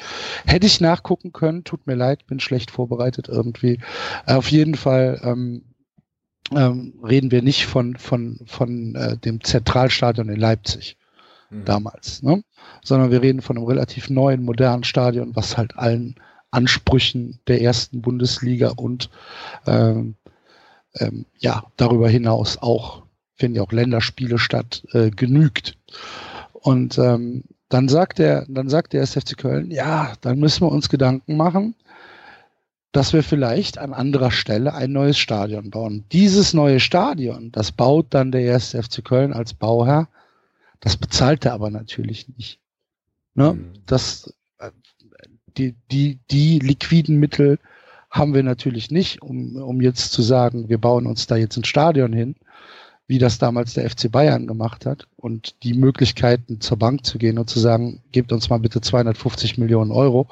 [0.45, 3.79] Hätte ich nachgucken können, tut mir leid, bin schlecht vorbereitet irgendwie.
[4.25, 5.63] Auf jeden Fall ähm,
[6.55, 10.97] ähm, reden wir nicht von, von, von äh, dem Zentralstadion in Leipzig
[11.49, 11.65] mhm.
[11.65, 12.43] damals, ne?
[12.83, 16.15] sondern wir reden von einem relativ neuen, modernen Stadion, was halt allen
[16.53, 19.09] Ansprüchen der ersten Bundesliga und
[19.65, 20.15] ähm,
[20.99, 23.03] ähm, ja, darüber hinaus auch,
[23.35, 25.77] finden ja auch Länderspiele statt, äh, genügt.
[26.53, 30.89] Und ähm, dann sagt der, dann sagt der SFC Köln, ja, dann müssen wir uns
[30.89, 31.75] Gedanken machen,
[32.91, 36.05] dass wir vielleicht an anderer Stelle ein neues Stadion bauen.
[36.11, 40.07] Dieses neue Stadion, das baut dann der erste FC Köln als Bauherr.
[40.79, 42.59] Das bezahlt er aber natürlich nicht.
[43.33, 43.53] Ne?
[43.53, 43.73] Mhm.
[43.87, 44.31] Das,
[45.57, 47.59] die, die, die liquiden Mittel
[48.09, 51.63] haben wir natürlich nicht, um, um jetzt zu sagen, wir bauen uns da jetzt ein
[51.63, 52.35] Stadion hin,
[53.07, 57.37] wie das damals der FC Bayern gemacht hat und die Möglichkeiten zur Bank zu gehen
[57.37, 60.27] und zu sagen, gebt uns mal bitte 250 Millionen Euro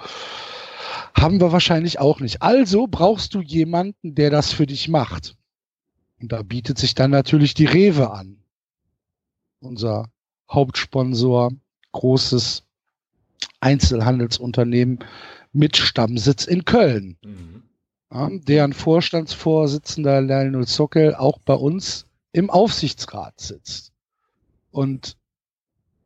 [1.13, 2.41] haben wir wahrscheinlich auch nicht.
[2.41, 5.36] Also brauchst du jemanden, der das für dich macht.
[6.22, 8.38] Und da bietet sich dann natürlich die Rewe an.
[9.59, 10.09] Unser
[10.49, 11.51] Hauptsponsor,
[11.91, 12.63] großes
[13.59, 14.99] Einzelhandelsunternehmen
[15.53, 17.17] mit Stammsitz in Köln.
[17.23, 17.63] Mhm.
[18.13, 23.93] Ja, deren Vorstandsvorsitzender Lionel Sockel auch bei uns im Aufsichtsrat sitzt.
[24.71, 25.17] Und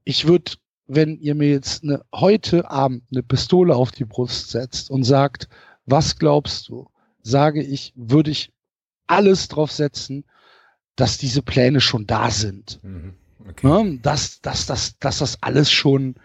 [0.03, 0.51] ich würde
[0.87, 5.47] wenn ihr mir jetzt eine, heute Abend eine Pistole auf die Brust setzt und sagt,
[5.85, 6.87] was glaubst du,
[7.21, 8.51] sage ich, würde ich
[9.07, 10.25] alles drauf setzen,
[10.95, 12.79] dass diese Pläne schon da sind.
[12.83, 13.13] Mhm.
[13.49, 13.67] Okay.
[13.67, 13.99] Ne?
[14.01, 16.15] Dass, dass, dass, dass das alles schon,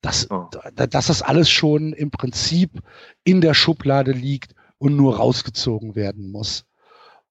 [0.00, 0.48] dass, oh.
[0.74, 2.82] dass das alles schon im Prinzip
[3.24, 6.64] in der Schublade liegt und nur rausgezogen werden muss.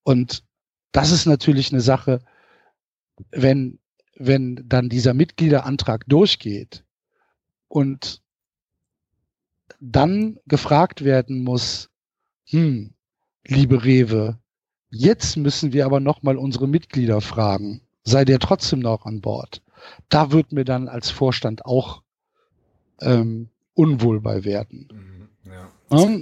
[0.04, 0.44] Und
[0.92, 2.22] das ist natürlich eine Sache,
[3.32, 3.80] wenn
[4.20, 6.84] wenn dann dieser Mitgliederantrag durchgeht
[7.70, 8.22] und
[9.80, 11.90] dann gefragt werden muss,
[12.46, 12.94] hm,
[13.46, 14.38] liebe Rewe,
[14.90, 19.64] jetzt müssen wir aber nochmal unsere Mitglieder fragen, seid ihr trotzdem noch an Bord?
[20.10, 22.04] Da wird mir dann als Vorstand auch
[23.02, 24.88] ähm, unwohl bei werden.
[24.91, 25.70] Mhm, ja.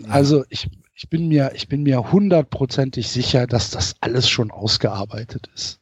[0.10, 5.50] Also ich, ich bin mir, ich bin mir hundertprozentig sicher, dass das alles schon ausgearbeitet
[5.54, 5.80] ist.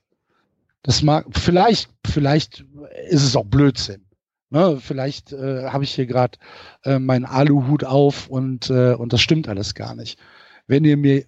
[0.84, 2.66] Das mag, vielleicht, vielleicht
[3.10, 4.06] ist es auch Blödsinn.
[4.50, 4.78] Ne?
[4.80, 6.38] Vielleicht äh, habe ich hier gerade
[6.84, 10.20] äh, meinen Aluhut auf und, äh, und das stimmt alles gar nicht.
[10.68, 11.26] Wenn ihr mir,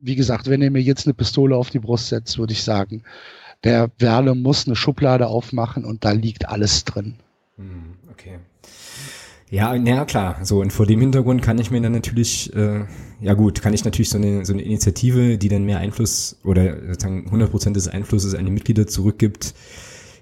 [0.00, 3.02] wie gesagt, wenn ihr mir jetzt eine Pistole auf die Brust setzt, würde ich sagen,
[3.62, 7.16] der Werle muss eine Schublade aufmachen und da liegt alles drin.
[7.56, 8.38] Hm, okay.
[9.54, 10.40] Ja, na klar.
[10.42, 12.86] So, und vor dem Hintergrund kann ich mir dann natürlich, äh,
[13.20, 16.76] ja gut, kann ich natürlich so eine, so eine Initiative, die dann mehr Einfluss oder
[16.88, 19.54] sozusagen 100 Prozent des Einflusses an die Mitglieder zurückgibt,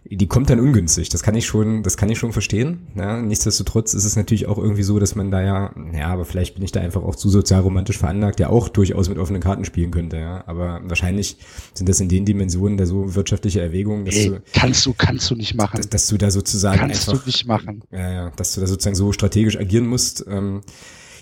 [0.05, 1.09] die kommt dann ungünstig.
[1.11, 2.89] Das kann ich schon, das kann ich schon verstehen.
[2.97, 6.55] Ja, nichtsdestotrotz ist es natürlich auch irgendwie so, dass man da ja, ja, aber vielleicht
[6.55, 9.91] bin ich da einfach auch zu sozialromantisch veranlagt, der auch durchaus mit offenen Karten spielen
[9.93, 10.17] könnte.
[10.17, 11.37] Ja, aber wahrscheinlich
[11.75, 15.31] sind das in den Dimensionen da so wirtschaftliche Erwägungen, dass Ey, du kannst du kannst
[15.31, 17.83] du nicht machen, dass, dass du da sozusagen kannst einfach, du nicht machen.
[17.93, 20.25] Ja, ja, dass du da sozusagen so strategisch agieren musst.
[20.29, 20.63] Ähm,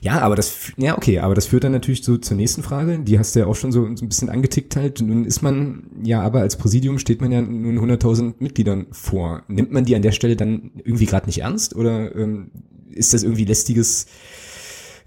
[0.03, 2.98] ja, aber das, ja, okay, aber das führt dann natürlich so zur nächsten Frage.
[3.01, 5.03] Die hast du ja auch schon so, ein bisschen angetickt halt.
[5.03, 9.42] Nun ist man, ja, aber als Präsidium steht man ja nun 100.000 Mitgliedern vor.
[9.48, 12.51] Nimmt man die an der Stelle dann irgendwie gerade nicht ernst oder ähm,
[12.90, 14.07] ist das irgendwie lästiges,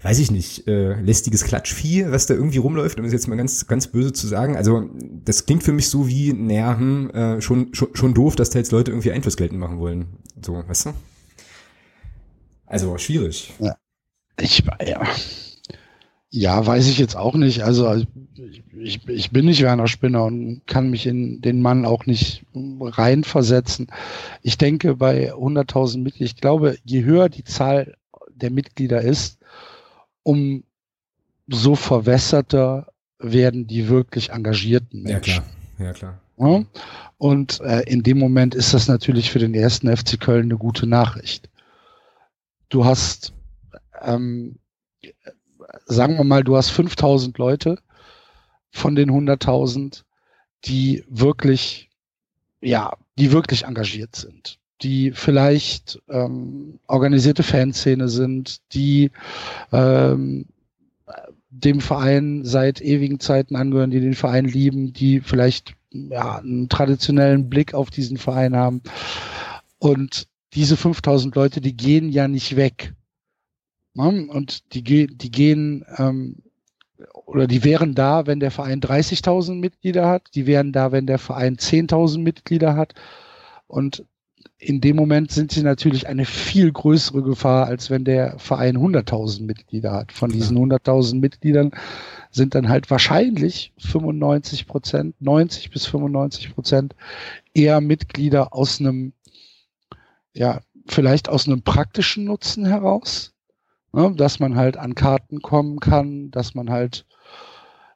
[0.02, 3.66] weiß ich nicht, äh, lästiges Klatschvieh, was da irgendwie rumläuft, um es jetzt mal ganz,
[3.66, 4.56] ganz böse zu sagen.
[4.56, 4.88] Also
[5.24, 8.60] das klingt für mich so wie, naja, hm, äh, schon, schon, schon doof, dass da
[8.60, 10.06] jetzt Leute irgendwie Einfluss geltend machen wollen.
[10.40, 10.90] So, weißt du?
[12.66, 13.52] Also schwierig.
[13.58, 13.74] Ja.
[14.40, 15.06] Ich, ja.
[16.30, 17.62] Ja, weiß ich jetzt auch nicht.
[17.62, 18.02] Also
[18.76, 23.86] ich, ich bin nicht Werner Spinner und kann mich in den Mann auch nicht reinversetzen.
[24.42, 27.94] Ich denke, bei 100.000 Mitgliedern, ich glaube, je höher die Zahl
[28.34, 29.38] der Mitglieder ist,
[30.24, 30.64] um
[31.46, 32.88] so verwässerter
[33.20, 35.44] werden die wirklich engagierten Menschen.
[35.44, 35.44] Ja,
[35.78, 35.86] klar.
[35.86, 36.20] Ja, klar.
[36.38, 36.64] Ja?
[37.18, 40.86] Und äh, in dem Moment ist das natürlich für den ersten FC Köln eine gute
[40.86, 41.48] Nachricht.
[42.68, 43.32] Du hast
[44.06, 44.56] ähm,
[45.86, 47.78] sagen wir mal, du hast 5000 Leute
[48.70, 50.02] von den 100.000,
[50.64, 51.90] die wirklich,
[52.60, 59.10] ja, die wirklich engagiert sind, die vielleicht ähm, organisierte Fanszene sind, die
[59.72, 60.46] ähm,
[61.50, 67.48] dem Verein seit ewigen Zeiten angehören, die den Verein lieben, die vielleicht ja, einen traditionellen
[67.48, 68.82] Blick auf diesen Verein haben
[69.78, 72.94] und diese 5000 Leute, die gehen ja nicht weg.
[73.94, 74.26] Ne?
[74.28, 76.42] Und die, die gehen, ähm,
[77.26, 81.18] oder die wären da, wenn der Verein 30.000 Mitglieder hat, die wären da, wenn der
[81.18, 82.94] Verein 10.000 Mitglieder hat.
[83.66, 84.04] Und
[84.58, 89.42] in dem Moment sind sie natürlich eine viel größere Gefahr, als wenn der Verein 100.000
[89.42, 90.12] Mitglieder hat.
[90.12, 91.72] Von diesen 100.000 Mitgliedern
[92.30, 96.94] sind dann halt wahrscheinlich 95 Prozent, 90 bis 95 Prozent
[97.52, 99.12] eher Mitglieder aus einem,
[100.32, 103.33] ja, vielleicht aus einem praktischen Nutzen heraus,
[103.94, 107.06] ne, dass man halt an Karten kommen kann, dass man halt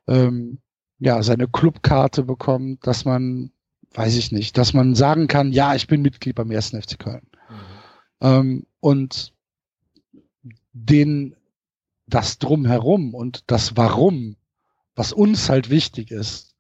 [0.07, 0.59] ähm,
[0.99, 3.53] ja seine Clubkarte bekommt, dass man
[3.92, 7.26] weiß ich nicht, dass man sagen kann, ja, ich bin Mitglied beim ersten FC Köln.
[7.49, 7.57] Mhm.
[8.20, 9.32] Ähm, und
[10.72, 11.34] den,
[12.07, 14.36] das drumherum und das Warum,
[14.94, 16.55] was uns halt wichtig ist,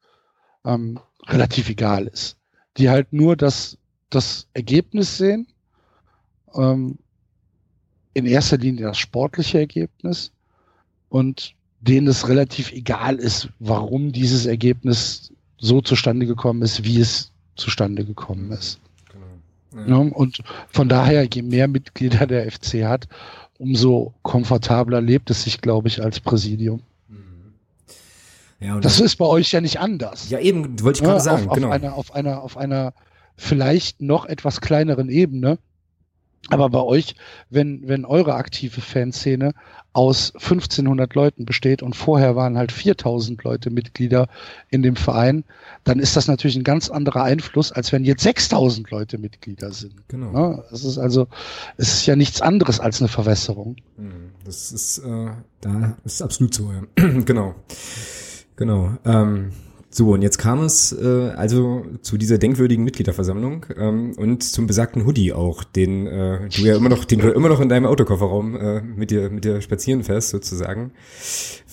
[0.64, 2.38] ähm, relativ egal ist.
[2.76, 3.78] Die halt nur das,
[4.10, 5.48] das Ergebnis sehen,
[6.54, 6.98] ähm,
[8.14, 10.32] in erster Linie das sportliche Ergebnis
[11.08, 17.32] und denen es relativ egal ist, warum dieses Ergebnis so zustande gekommen ist, wie es
[17.56, 18.80] zustande gekommen ist.
[19.12, 19.86] Genau.
[19.86, 20.04] Ja.
[20.04, 23.08] Ja, und von daher, je mehr Mitglieder der FC hat,
[23.58, 26.80] umso komfortabler lebt es sich, glaube ich, als Präsidium.
[27.08, 27.54] Mhm.
[28.60, 30.30] Ja, das ist bei euch ja nicht anders.
[30.30, 31.48] Ja, eben, wollte ich gerade sagen.
[31.48, 31.68] Auf, genau.
[31.68, 32.94] auf, einer, auf, einer, auf einer
[33.36, 35.58] vielleicht noch etwas kleineren Ebene
[36.50, 37.14] aber bei euch,
[37.50, 39.52] wenn, wenn eure aktive Fanszene
[39.92, 44.28] aus 1500 Leuten besteht und vorher waren halt 4000 Leute Mitglieder
[44.70, 45.44] in dem Verein,
[45.84, 50.08] dann ist das natürlich ein ganz anderer Einfluss, als wenn jetzt 6000 Leute Mitglieder sind.
[50.08, 50.32] Genau.
[50.32, 51.26] Ja, es ist also,
[51.76, 53.76] es ist ja nichts anderes als eine Verwässerung.
[53.96, 54.30] Mhm.
[54.44, 55.30] Das ist, äh,
[55.60, 56.82] da ist absolut so, ja.
[57.24, 57.54] genau.
[58.56, 58.96] Genau.
[59.04, 59.52] Ähm,
[59.98, 65.04] so, und jetzt kam es äh, also zu dieser denkwürdigen Mitgliederversammlung ähm, und zum besagten
[65.04, 68.54] Hoodie auch, den äh, du ja immer noch, den du immer noch in deinem Autokofferraum
[68.54, 70.92] äh, mit dir mit dir spazieren fährst sozusagen,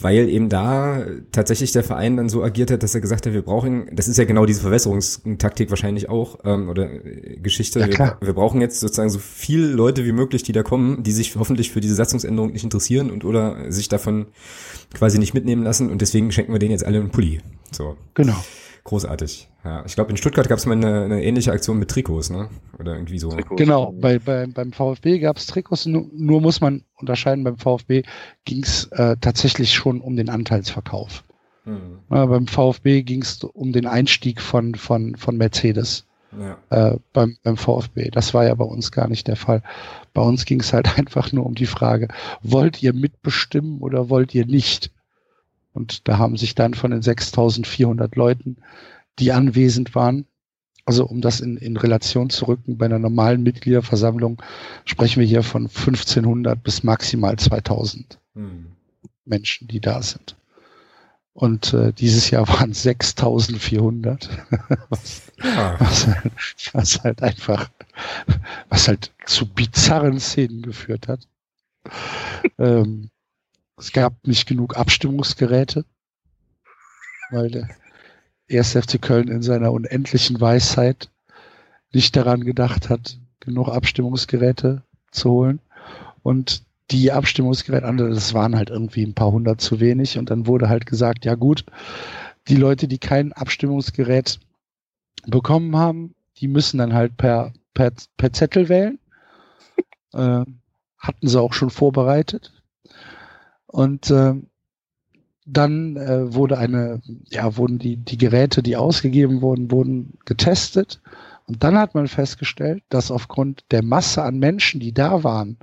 [0.01, 3.43] weil eben da tatsächlich der Verein dann so agiert hat, dass er gesagt hat, wir
[3.43, 8.17] brauchen, das ist ja genau diese Verwässerungstaktik wahrscheinlich auch ähm, oder äh, Geschichte, ja, wir,
[8.21, 11.69] wir brauchen jetzt sozusagen so viele Leute wie möglich, die da kommen, die sich hoffentlich
[11.69, 14.25] für diese Satzungsänderung nicht interessieren und oder sich davon
[14.95, 15.91] quasi nicht mitnehmen lassen.
[15.91, 17.39] Und deswegen schenken wir denen jetzt alle einen Pulli.
[17.75, 17.97] So.
[18.13, 18.35] Genau.
[18.85, 19.49] Großartig.
[19.63, 22.49] Ja, ich glaube, in Stuttgart gab es mal eine, eine, ähnliche Aktion mit Trikots, ne?
[22.77, 23.29] Oder irgendwie so.
[23.29, 23.57] Trikots.
[23.57, 28.03] Genau, bei, bei, beim VfB gab es Trikots, nur, nur, muss man unterscheiden, beim VfB
[28.45, 31.23] ging es äh, tatsächlich schon um den Anteilsverkauf.
[31.65, 31.99] Mhm.
[32.11, 36.05] Äh, beim VfB ging es um den Einstieg von, von, von Mercedes.
[36.39, 36.57] Ja.
[36.69, 38.11] Äh, beim, beim VfB.
[38.11, 39.63] Das war ja bei uns gar nicht der Fall.
[40.13, 42.09] Bei uns ging es halt einfach nur um die Frage,
[42.43, 44.91] wollt ihr mitbestimmen oder wollt ihr nicht?
[45.75, 48.57] Und da haben sich dann von den 6400 Leuten,
[49.19, 50.25] die anwesend waren,
[50.85, 54.41] also um das in, in Relation zu rücken, bei einer normalen Mitgliederversammlung
[54.85, 58.67] sprechen wir hier von 1500 bis maximal 2000 hm.
[59.25, 60.37] Menschen, die da sind.
[61.33, 64.29] Und äh, dieses Jahr waren 6400,
[64.87, 65.75] was, ja.
[65.79, 66.31] was, halt,
[66.71, 67.69] was halt einfach,
[68.69, 71.27] was halt zu bizarren Szenen geführt hat.
[72.57, 73.09] ähm,
[73.77, 75.85] es gab nicht genug Abstimmungsgeräte,
[77.31, 77.69] weil der
[78.47, 81.09] erste FC Köln in seiner unendlichen Weisheit
[81.91, 85.59] nicht daran gedacht hat, genug Abstimmungsgeräte zu holen.
[86.23, 90.17] Und die Abstimmungsgeräte, das waren halt irgendwie ein paar hundert zu wenig.
[90.17, 91.65] Und dann wurde halt gesagt, ja gut,
[92.47, 94.39] die Leute, die kein Abstimmungsgerät
[95.25, 98.99] bekommen haben, die müssen dann halt per, per, per Zettel wählen.
[100.13, 100.45] Äh,
[100.97, 102.53] hatten sie auch schon vorbereitet.
[103.75, 104.35] Und äh,
[105.45, 111.01] dann äh, wurde eine, ja, wurden die, die Geräte, die ausgegeben wurden, wurden getestet.
[111.45, 115.57] Und dann hat man festgestellt, dass aufgrund der Masse an Menschen, die da waren,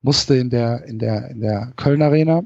[0.00, 2.44] musste in der, in der, in der Köln Arena,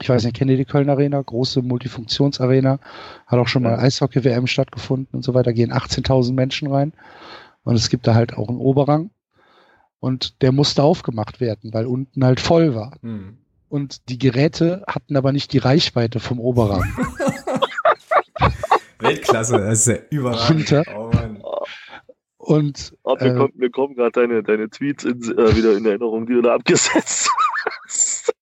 [0.00, 1.22] ich weiß nicht, kennt ihr die Köln Arena?
[1.22, 2.80] Große Multifunktionsarena,
[3.28, 6.94] hat auch schon mal Eishockey-WM stattgefunden und so weiter, gehen 18.000 Menschen rein.
[7.62, 9.10] Und es gibt da halt auch einen Oberrang.
[10.00, 12.98] Und der musste aufgemacht werden, weil unten halt voll war.
[13.00, 13.38] Hm
[13.74, 16.84] und die Geräte hatten aber nicht die Reichweite vom Oberrang.
[19.00, 20.72] Weltklasse, das ist ja überragend.
[20.94, 21.42] Oh Mann.
[22.36, 25.84] Und oh, mir, äh, kommt, mir kommen gerade deine, deine Tweets in, äh, wieder in
[25.86, 27.28] Erinnerung, die du da abgesetzt
[27.84, 28.32] hast.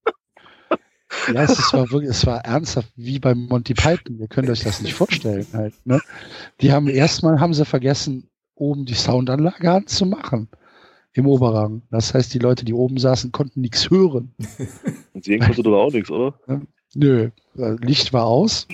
[1.33, 4.19] Ja, es war wirklich, es war ernsthaft wie beim Monty Python.
[4.19, 5.73] Ihr könnt euch das nicht vorstellen halt.
[5.87, 6.03] Ne?
[6.61, 10.51] Die haben erstmal haben sie vergessen, oben die Soundanlage anzumachen
[11.15, 11.81] im Oberrang.
[11.91, 14.35] Das heißt, die Leute, die oben saßen, konnten nichts hören.
[15.13, 16.39] Und sehen konnte doch auch nichts, oder?
[16.95, 18.67] Nö, Licht war aus.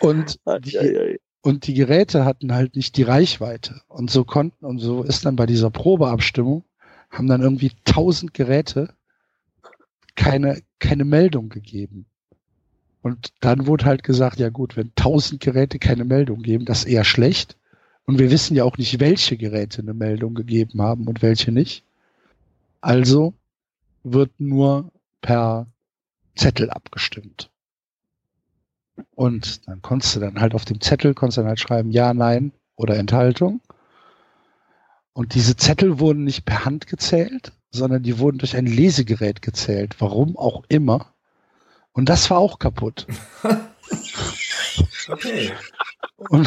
[0.00, 3.82] Und die, Und die Geräte hatten halt nicht die Reichweite.
[3.88, 6.64] Und so konnten, und so ist dann bei dieser Probeabstimmung,
[7.10, 8.94] haben dann irgendwie tausend Geräte
[10.16, 12.06] keine, keine Meldung gegeben.
[13.02, 16.90] Und dann wurde halt gesagt, ja gut, wenn tausend Geräte keine Meldung geben, das ist
[16.90, 17.58] eher schlecht.
[18.06, 21.84] Und wir wissen ja auch nicht, welche Geräte eine Meldung gegeben haben und welche nicht.
[22.84, 23.32] Also
[24.02, 25.66] wird nur per
[26.36, 27.50] Zettel abgestimmt.
[29.14, 32.52] Und dann konntest du dann halt auf dem Zettel, konntest dann halt schreiben, ja, nein
[32.76, 33.62] oder Enthaltung.
[35.14, 39.96] Und diese Zettel wurden nicht per Hand gezählt, sondern die wurden durch ein Lesegerät gezählt.
[39.98, 41.14] Warum auch immer.
[41.92, 43.06] Und das war auch kaputt.
[45.08, 45.52] okay.
[46.18, 46.46] Und,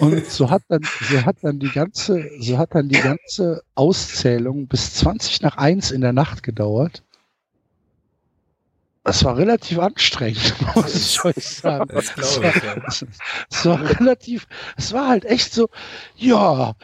[0.00, 4.66] und so hat dann, so hat dann die ganze, so hat dann die ganze Auszählung
[4.66, 7.02] bis 20 nach 1 in der Nacht gedauert.
[9.04, 11.90] Das war relativ anstrengend, muss ich euch sagen.
[11.92, 12.76] Das ich, ja.
[13.50, 15.68] Es war relativ, es war halt echt so,
[16.16, 16.74] ja,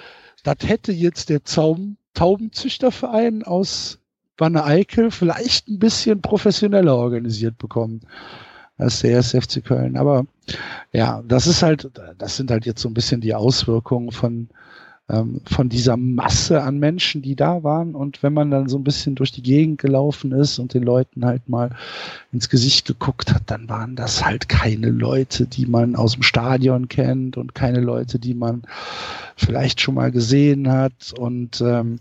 [0.42, 4.00] das hätte jetzt der Zaum, Taubenzüchterverein aus
[4.36, 8.06] Wanne Eickel vielleicht ein bisschen professioneller organisiert bekommen
[8.78, 9.96] als der SFC Köln.
[9.96, 10.26] Aber
[10.92, 14.48] ja, das ist halt, das sind halt jetzt so ein bisschen die Auswirkungen von,
[15.10, 17.94] ähm, von dieser Masse an Menschen, die da waren.
[17.94, 21.24] Und wenn man dann so ein bisschen durch die Gegend gelaufen ist und den Leuten
[21.24, 21.70] halt mal
[22.32, 26.88] ins Gesicht geguckt hat, dann waren das halt keine Leute, die man aus dem Stadion
[26.88, 28.62] kennt und keine Leute, die man
[29.36, 31.12] vielleicht schon mal gesehen hat.
[31.18, 31.98] Und ähm,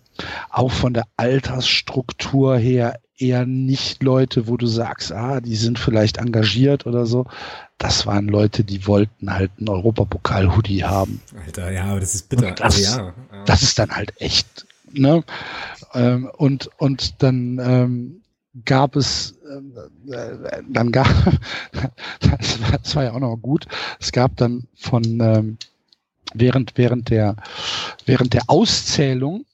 [0.49, 6.18] auch von der Altersstruktur her eher nicht Leute, wo du sagst, ah, die sind vielleicht
[6.18, 7.26] engagiert oder so.
[7.78, 11.22] Das waren Leute, die wollten halt einen Europapokal-Hoodie haben.
[11.45, 12.51] Alter, ja, aber das ist bitter.
[12.51, 13.43] Das, also, ja, ja.
[13.45, 15.24] das ist dann halt echt, ne?
[15.93, 18.22] Ähm, und, und dann ähm,
[18.65, 19.36] gab es,
[20.11, 21.07] äh, dann gab,
[22.20, 23.68] das war, das war ja auch noch gut,
[23.99, 25.57] es gab dann von, ähm,
[26.34, 27.36] während, während der,
[28.05, 29.45] während der Auszählung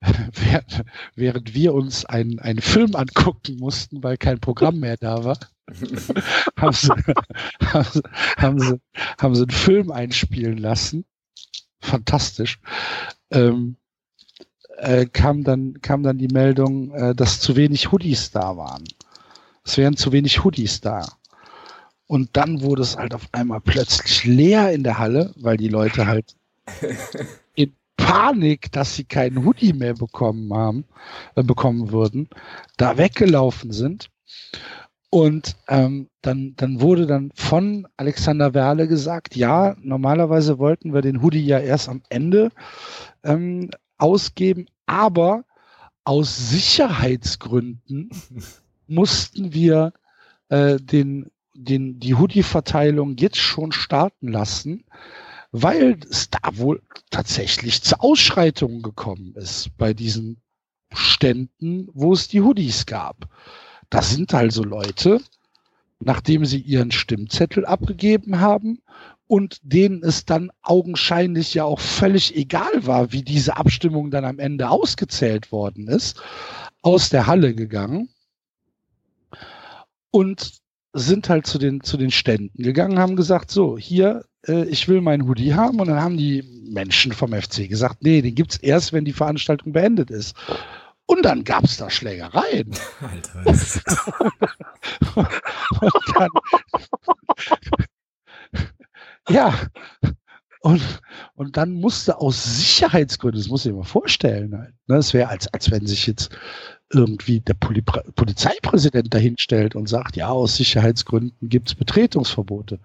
[1.14, 5.38] während, wir uns einen, einen Film angucken mussten, weil kein Programm mehr da war,
[6.56, 6.88] haben, sie,
[7.66, 8.02] haben, sie,
[8.36, 8.80] haben, sie,
[9.18, 11.04] haben sie einen Film einspielen lassen.
[11.80, 12.60] Fantastisch.
[13.30, 13.76] Ähm,
[14.78, 18.84] äh, kam, dann, kam dann die Meldung, äh, dass zu wenig Hoodies da waren.
[19.64, 21.06] Es wären zu wenig Hoodies da.
[22.06, 26.06] Und dann wurde es halt auf einmal plötzlich leer in der Halle, weil die Leute
[26.06, 26.36] halt
[28.08, 30.86] Panik, dass sie keinen Hoodie mehr bekommen haben,
[31.34, 32.30] äh, bekommen würden,
[32.78, 34.08] da weggelaufen sind.
[35.10, 41.22] Und ähm, dann, dann wurde dann von Alexander Werle gesagt, ja, normalerweise wollten wir den
[41.22, 42.50] Hoodie ja erst am Ende
[43.24, 45.44] ähm, ausgeben, aber
[46.04, 48.10] aus Sicherheitsgründen
[48.86, 49.92] mussten wir
[50.48, 54.84] äh, den, den, die Hoodie-Verteilung jetzt schon starten lassen,
[55.52, 60.42] weil es da wohl tatsächlich zu Ausschreitungen gekommen ist bei diesen
[60.92, 63.28] Ständen, wo es die Hoodies gab.
[63.90, 65.20] Das sind also Leute,
[66.00, 68.82] nachdem sie ihren Stimmzettel abgegeben haben
[69.26, 74.38] und denen es dann augenscheinlich ja auch völlig egal war, wie diese Abstimmung dann am
[74.38, 76.20] Ende ausgezählt worden ist,
[76.82, 78.08] aus der Halle gegangen
[80.10, 80.60] und
[80.94, 85.00] sind halt zu den, zu den Ständen gegangen, haben gesagt, so, hier, äh, ich will
[85.00, 85.80] meinen Hoodie haben.
[85.80, 89.72] Und dann haben die Menschen vom FC gesagt, nee, den gibt's erst, wenn die Veranstaltung
[89.72, 90.36] beendet ist.
[91.06, 92.70] Und dann gab's da Schlägereien.
[93.00, 93.44] Alter.
[95.80, 96.28] und dann,
[99.28, 99.54] ja,
[100.60, 100.82] und,
[101.34, 105.46] und dann musste aus Sicherheitsgründen, das muss ich mir vorstellen, halt, ne, es wäre, als,
[105.54, 106.30] als wenn sich jetzt
[106.92, 112.80] irgendwie der Poli Polizeipräsident dahinstellt und sagt, ja, aus Sicherheitsgründen gibt's Betretungsverbote.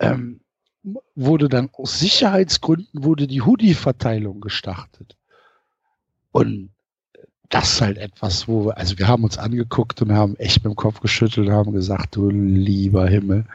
[0.00, 0.40] Ähm,
[1.14, 5.16] wurde dann aus Sicherheitsgründen wurde die Hoodie-Verteilung gestartet.
[6.30, 6.70] Und
[7.48, 10.72] das ist halt etwas, wo wir, also wir haben uns angeguckt und haben echt mit
[10.72, 13.46] dem Kopf geschüttelt und haben gesagt, du lieber Himmel,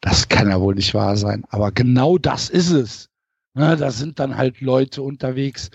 [0.00, 1.44] das kann ja wohl nicht wahr sein.
[1.50, 3.08] Aber genau das ist es.
[3.54, 5.70] Ne, da sind dann halt Leute unterwegs,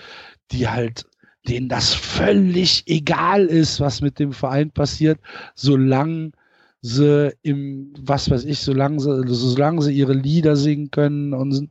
[0.52, 1.06] die halt,
[1.48, 5.20] denen das völlig egal ist, was mit dem Verein passiert,
[5.54, 6.32] solange
[6.82, 11.70] sie im, was weiß ich, solange sie, solange sie ihre Lieder singen können und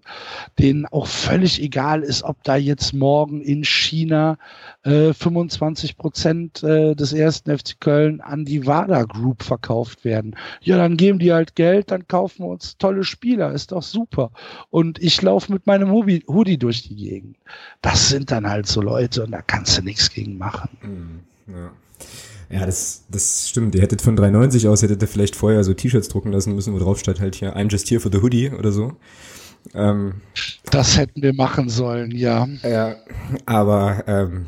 [0.59, 4.39] denen auch völlig egal ist, ob da jetzt morgen in China
[4.83, 10.37] äh, 25 Prozent äh, des ersten FC Köln an die WADA Group verkauft werden.
[10.61, 14.33] Ja, dann geben die halt Geld, dann kaufen wir uns tolle Spieler, ist doch super.
[14.71, 17.37] Und ich laufe mit meinem Hoodie durch die Gegend.
[17.83, 20.71] Das sind dann halt so Leute und da kannst du nichts gegen machen.
[20.83, 21.71] Mhm, ja.
[22.51, 23.75] Ja, das, das stimmt.
[23.75, 26.79] Ihr hättet von 3,90 aus, hättet ihr vielleicht vorher so T-Shirts drucken lassen müssen, wo
[26.79, 28.93] drauf steht halt hier, I'm just here for the hoodie oder so.
[29.73, 30.21] Ähm,
[30.71, 32.47] das hätten wir machen sollen, ja.
[32.63, 32.97] Ja,
[33.47, 34.47] aber ähm,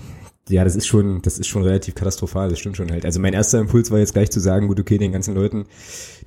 [0.48, 3.04] ja, das ist schon, das ist schon relativ katastrophal, das stimmt schon halt.
[3.04, 5.66] Also mein erster Impuls war jetzt gleich zu sagen, gut, okay, den ganzen Leuten,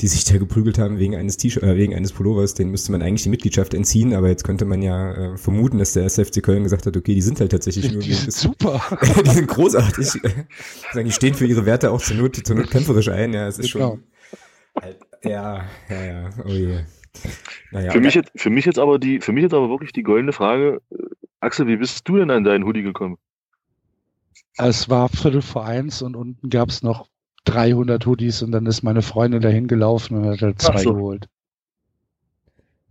[0.01, 3.01] die sich da geprügelt haben wegen eines T-Shirts, äh, wegen eines Pullovers, den müsste man
[3.01, 6.63] eigentlich die Mitgliedschaft entziehen, aber jetzt könnte man ja äh, vermuten, dass der SFC Köln
[6.63, 8.03] gesagt hat, okay, die sind halt tatsächlich die, nur.
[8.03, 8.81] Die sind super.
[9.25, 10.07] die sind großartig.
[10.07, 13.57] sagen, die stehen für ihre Werte auch zur Not, zur Not kämpferisch ein, ja, es
[13.57, 13.91] ist genau.
[13.91, 14.03] schon.
[14.81, 16.79] Halt, ja, ja, ja, oh je.
[17.71, 20.03] Naja, für mich jetzt, für mich jetzt aber die, für mich jetzt aber wirklich die
[20.03, 20.97] goldene Frage, äh,
[21.39, 23.17] Axel, wie bist du denn an deinen Hoodie gekommen?
[24.59, 27.07] Es war Viertel vor eins und unten gab es noch
[27.45, 30.93] 300 Hoodies und dann ist meine Freundin dahin gelaufen und hat halt zwei so.
[30.93, 31.29] geholt.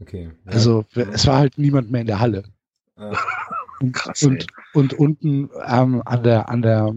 [0.00, 0.30] Okay.
[0.46, 0.52] Ja.
[0.52, 2.44] Also es war halt niemand mehr in der Halle.
[2.96, 3.16] Ah.
[3.92, 4.22] Krass.
[4.24, 6.94] Und, und unten ähm, an der, an der,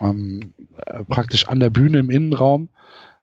[0.00, 0.52] ähm,
[0.86, 2.68] äh, praktisch an der Bühne im Innenraum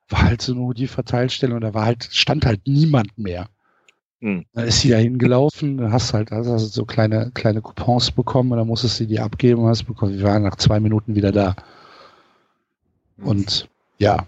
[0.09, 3.49] war halt so eine Hoodie-Verteilstelle und da war halt, stand halt niemand mehr.
[4.22, 4.45] Hm.
[4.53, 8.57] Dann ist sie da hingelaufen, dann hast halt also so kleine, kleine Coupons bekommen und
[8.57, 10.18] dann musstest du die abgeben und hast bekommen.
[10.18, 11.56] Wir waren nach zwei Minuten wieder da.
[13.18, 13.27] Hm.
[13.27, 14.26] Und ja.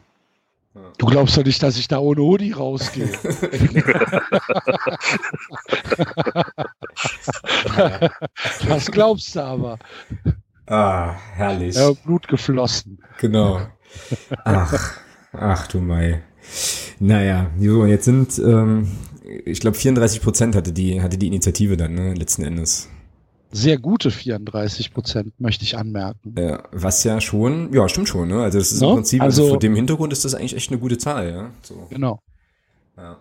[0.97, 3.09] Du glaubst doch nicht, dass ich da ohne Hoodie rausgehe.
[8.67, 9.79] das glaubst du aber.
[10.67, 11.75] Ah, herrlich.
[11.75, 12.99] Ja, Blut geflossen.
[13.17, 13.61] Genau.
[14.45, 14.99] Ach,
[15.33, 16.21] ach du Mai.
[16.99, 18.89] Naja, so, jetzt sind ähm,
[19.45, 22.89] ich glaube 34 Prozent hatte die, hatte die Initiative dann, ne, letzten Endes.
[23.51, 26.35] Sehr gute 34 Prozent, möchte ich anmerken.
[26.37, 28.43] Ja, was ja schon, ja, stimmt schon, ne?
[28.43, 28.89] Also das ist no?
[28.89, 31.51] im Prinzip, also, vor dem Hintergrund ist das eigentlich echt eine gute Zahl, ja.
[31.63, 31.87] So.
[31.89, 32.21] Genau.
[32.95, 33.17] Ja.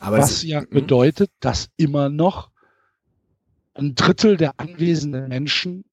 [0.00, 0.70] Aber was es, ja hm?
[0.70, 2.50] bedeutet, dass immer noch
[3.74, 5.84] ein Drittel der anwesenden Menschen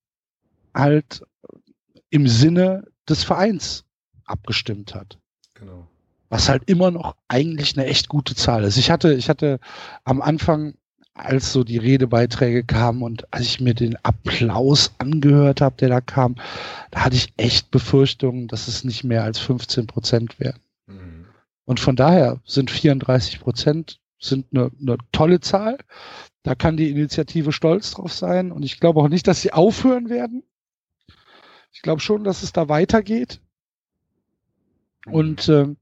[0.74, 1.24] halt
[2.10, 3.84] im Sinne des Vereins
[4.26, 5.20] abgestimmt hat.
[5.54, 5.87] Genau
[6.30, 8.78] was halt immer noch eigentlich eine echt gute Zahl ist.
[8.78, 9.60] Ich hatte, ich hatte
[10.04, 10.76] am Anfang,
[11.14, 16.02] als so die Redebeiträge kamen und als ich mir den Applaus angehört habe, der da
[16.02, 16.36] kam,
[16.92, 20.60] da hatte ich echt Befürchtungen, dass es nicht mehr als 15 Prozent wären.
[20.86, 21.26] Mhm.
[21.66, 25.78] Und von daher sind 34 Prozent sind eine, eine tolle Zahl.
[26.44, 28.52] Da kann die Initiative stolz drauf sein.
[28.52, 30.44] Und ich glaube auch nicht, dass sie aufhören werden.
[31.72, 33.42] Ich glaube schon, dass es da weitergeht.
[35.06, 35.78] Und ähm,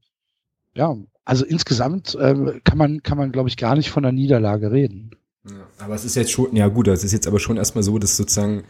[0.76, 4.70] ja, also insgesamt äh, kann man, kann man, glaube ich, gar nicht von einer Niederlage
[4.70, 5.10] reden.
[5.48, 7.98] Ja, aber es ist jetzt schon, ja gut, es ist jetzt aber schon erstmal so,
[7.98, 8.64] dass sozusagen,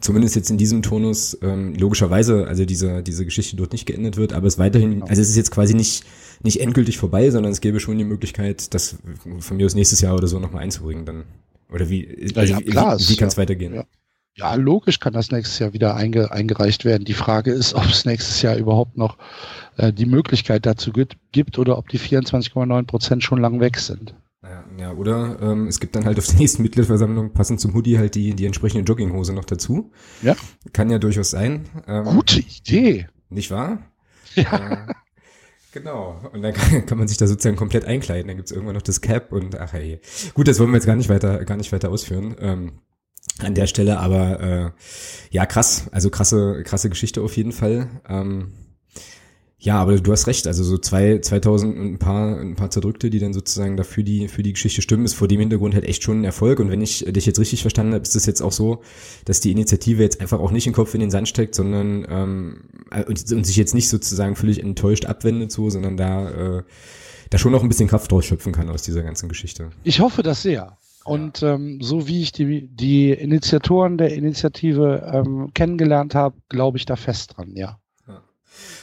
[0.00, 4.32] zumindest jetzt in diesem Tonus, ähm, logischerweise, also diese, diese Geschichte dort nicht geendet wird,
[4.32, 5.06] aber es weiterhin, genau.
[5.06, 6.04] also es ist jetzt quasi nicht,
[6.42, 8.96] nicht endgültig vorbei, sondern es gäbe schon die Möglichkeit, das
[9.38, 11.24] von mir aus nächstes Jahr oder so nochmal einzubringen dann.
[11.70, 13.74] Oder wie, also ja, klar, wie, wie kann es ja, weitergehen?
[13.74, 13.84] Ja.
[14.34, 17.04] Ja, logisch kann das nächstes Jahr wieder einge, eingereicht werden.
[17.04, 19.18] Die Frage ist, ob es nächstes Jahr überhaupt noch
[19.76, 24.14] äh, die Möglichkeit dazu gibt, gibt oder ob die 24,9 Prozent schon lang weg sind.
[24.42, 27.98] Ja, ja oder ähm, es gibt dann halt auf der nächsten Mitgliederversammlung passend zum Hoodie
[27.98, 29.92] halt die, die entsprechende Jogginghose noch dazu.
[30.22, 30.34] Ja.
[30.72, 31.68] Kann ja durchaus sein.
[31.86, 33.08] Ähm, Gute Idee.
[33.28, 33.78] Nicht wahr?
[34.34, 34.86] Ja.
[34.88, 34.94] Äh,
[35.72, 36.20] Genau.
[36.32, 38.28] Und dann kann, kann, man sich da sozusagen komplett einkleiden.
[38.28, 40.00] Dann gibt's irgendwann noch das Cap und ach hey.
[40.34, 42.36] Gut, das wollen wir jetzt gar nicht weiter, gar nicht weiter ausführen.
[42.38, 42.72] Ähm,
[43.38, 44.70] an der Stelle, aber äh,
[45.30, 47.88] ja, krass, also krasse, krasse Geschichte auf jeden Fall.
[48.08, 48.52] Ähm,
[49.64, 53.10] ja, aber du hast recht, also so zwei, 2000 und ein paar, ein paar Zerdrückte,
[53.10, 56.02] die dann sozusagen dafür die, für die Geschichte stimmen, ist vor dem Hintergrund halt echt
[56.02, 56.58] schon ein Erfolg.
[56.58, 58.82] Und wenn ich dich jetzt richtig verstanden habe, ist es jetzt auch so,
[59.24, 62.64] dass die Initiative jetzt einfach auch nicht den Kopf in den Sand steckt, sondern ähm,
[63.06, 66.62] und, und sich jetzt nicht sozusagen völlig enttäuscht abwendet so, sondern da, äh,
[67.30, 69.70] da schon noch ein bisschen Kraft draus schöpfen kann aus dieser ganzen Geschichte.
[69.84, 70.76] Ich hoffe das sehr.
[71.04, 76.86] Und ähm, so wie ich die, die Initiatoren der Initiative ähm, kennengelernt habe, glaube ich
[76.86, 77.78] da fest dran, ja.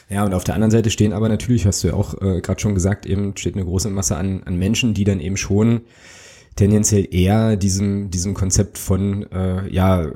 [0.10, 2.60] Ja, und auf der anderen Seite stehen aber natürlich, hast du ja auch äh, gerade
[2.60, 5.82] schon gesagt, eben steht eine große Masse an, an Menschen, die dann eben schon
[6.56, 10.08] tendenziell eher diesem, diesem Konzept von, äh, ja,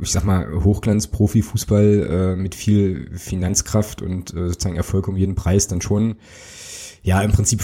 [0.00, 5.68] ich sag mal, Hochglanz-Profi-Fußball äh, mit viel Finanzkraft und äh, sozusagen Erfolg um jeden Preis
[5.68, 6.16] dann schon,
[7.02, 7.60] ja, im Prinzip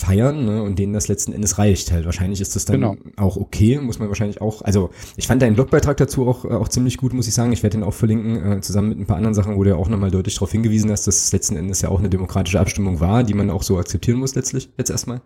[0.00, 2.06] feiern ne, und denen das letzten Endes reicht halt.
[2.06, 2.96] Wahrscheinlich ist das dann genau.
[3.16, 6.68] auch okay, muss man wahrscheinlich auch, also ich fand deinen Blogbeitrag dazu auch, äh, auch
[6.68, 7.52] ziemlich gut, muss ich sagen.
[7.52, 9.76] Ich werde den auch verlinken, äh, zusammen mit ein paar anderen Sachen, wo du ja
[9.76, 13.00] auch nochmal deutlich darauf hingewiesen hast, dass es letzten Endes ja auch eine demokratische Abstimmung
[13.00, 15.20] war, die man auch so akzeptieren muss letztlich, jetzt erstmal.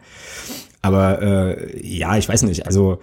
[0.83, 2.99] Aber äh, ja, ich weiß nicht, also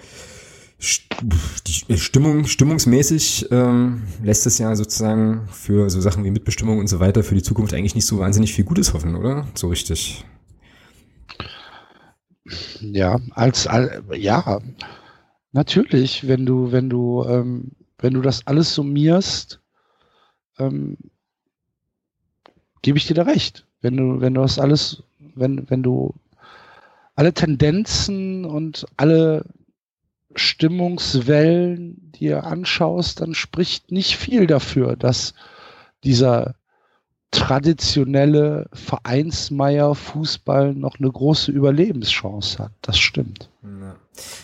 [1.68, 7.00] die Stimmung, stimmungsmäßig ähm, lässt es ja sozusagen für so Sachen wie Mitbestimmung und so
[7.00, 9.48] weiter für die Zukunft eigentlich nicht so wahnsinnig viel Gutes hoffen, oder?
[9.54, 10.26] So richtig.
[12.82, 14.60] Ja, als, als ja,
[15.52, 19.60] natürlich, wenn du, wenn du, ähm, wenn du das alles summierst,
[20.60, 20.98] ähm,
[22.82, 23.66] gebe ich dir da recht.
[23.82, 25.04] Wenn du, wenn du das alles,
[25.36, 26.14] wenn, wenn du
[27.16, 29.46] alle Tendenzen und alle
[30.36, 35.34] Stimmungswellen dir anschaust, dann spricht nicht viel dafür, dass
[36.04, 36.56] dieser
[37.32, 42.72] traditionelle Vereinsmeier Fußball noch eine große Überlebenschance hat.
[42.82, 43.50] Das stimmt.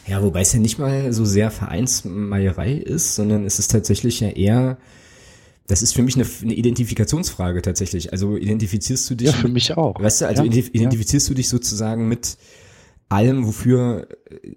[0.08, 4.30] Ja, wobei es ja nicht mal so sehr Vereinsmeierei ist, sondern es ist tatsächlich ja
[4.30, 4.78] eher,
[5.68, 8.14] das ist für mich eine, eine Identifikationsfrage tatsächlich.
[8.14, 9.28] Also identifizierst du dich?
[9.28, 10.02] Ja, für mich auch.
[10.02, 11.34] Weißt du, also ja, identifizierst ja.
[11.34, 12.38] du dich sozusagen mit
[13.10, 14.08] allem, wofür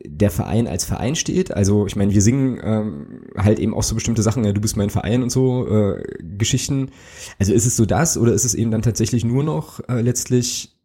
[0.05, 1.55] der Verein als Verein steht.
[1.55, 4.77] Also ich meine, wir singen ähm, halt eben auch so bestimmte Sachen, ja, du bist
[4.77, 6.91] mein Verein und so äh, Geschichten.
[7.39, 10.77] Also ist es so das oder ist es eben dann tatsächlich nur noch äh, letztlich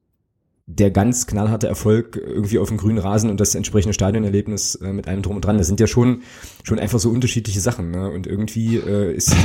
[0.68, 5.08] der ganz knallharte Erfolg irgendwie auf dem grünen Rasen und das entsprechende Stadionerlebnis äh, mit
[5.08, 5.58] allem drum und dran.
[5.58, 6.24] Das sind ja schon
[6.64, 7.92] schon einfach so unterschiedliche Sachen.
[7.92, 8.10] Ne?
[8.10, 9.36] Und irgendwie äh, ist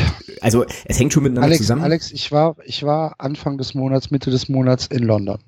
[0.41, 1.83] also es hängt schon miteinander Alex, zusammen.
[1.83, 5.39] Alex, ich war ich war Anfang des Monats, Mitte des Monats in London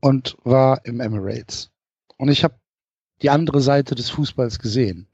[0.00, 1.71] und war im Emirates
[2.22, 2.54] und ich habe
[3.20, 5.08] die andere Seite des Fußballs gesehen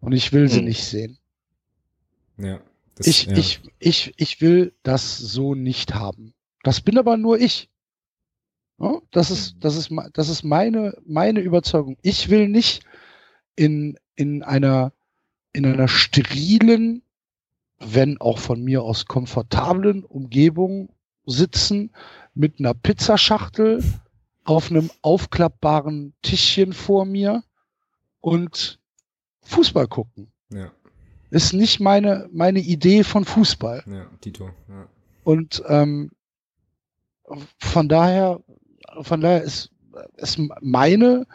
[0.00, 0.66] und ich will sie hm.
[0.66, 1.16] nicht sehen.
[2.36, 2.60] Ja.
[2.96, 3.32] Das, ich, ja.
[3.38, 6.34] ich, ich, ich will das so nicht haben.
[6.64, 7.70] Das bin aber nur ich.
[8.78, 11.96] Ja, das ist, das ist, das ist meine, meine Überzeugung.
[12.02, 12.84] Ich will nicht
[13.56, 14.92] in, in einer,
[15.54, 17.00] in einer sterilen,
[17.78, 20.90] wenn auch von mir aus komfortablen Umgebung
[21.24, 21.90] sitzen
[22.34, 23.82] mit einer Pizzaschachtel
[24.48, 27.42] auf einem aufklappbaren Tischchen vor mir
[28.20, 28.80] und
[29.42, 30.32] Fußball gucken.
[30.52, 30.70] Ja.
[31.30, 33.84] Ist nicht meine, meine Idee von Fußball.
[33.86, 34.50] Ja, Tito.
[34.68, 34.88] Ja.
[35.24, 36.10] Und ähm,
[37.58, 38.40] von daher
[39.02, 39.70] von daher ist,
[40.16, 41.26] ist meine,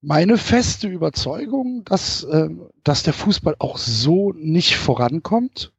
[0.00, 2.48] meine feste Überzeugung, dass, äh,
[2.84, 5.72] dass der Fußball auch so nicht vorankommt.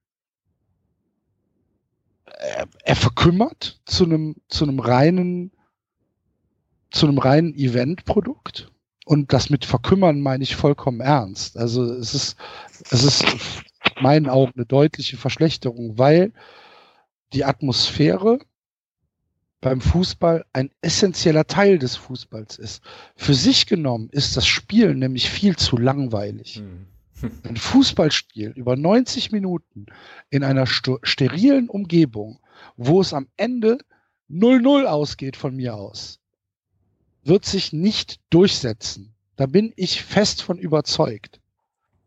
[2.25, 5.51] Er, er verkümmert zu einem, zu einem reinen,
[6.91, 8.71] zu einem reinen Eventprodukt.
[9.05, 11.57] Und das mit verkümmern meine ich vollkommen ernst.
[11.57, 12.37] Also es ist,
[12.91, 13.39] es ist in
[14.03, 16.33] meinen Augen eine deutliche Verschlechterung, weil
[17.33, 18.39] die Atmosphäre
[19.59, 22.83] beim Fußball ein essentieller Teil des Fußballs ist.
[23.15, 26.55] Für sich genommen ist das Spiel nämlich viel zu langweilig.
[26.55, 26.87] Hm.
[27.43, 29.85] Ein Fußballspiel über 90 Minuten
[30.31, 32.39] in einer sterilen Umgebung,
[32.77, 33.77] wo es am Ende
[34.31, 36.20] 0-0 ausgeht von mir aus,
[37.23, 39.13] wird sich nicht durchsetzen.
[39.35, 41.39] Da bin ich fest von überzeugt.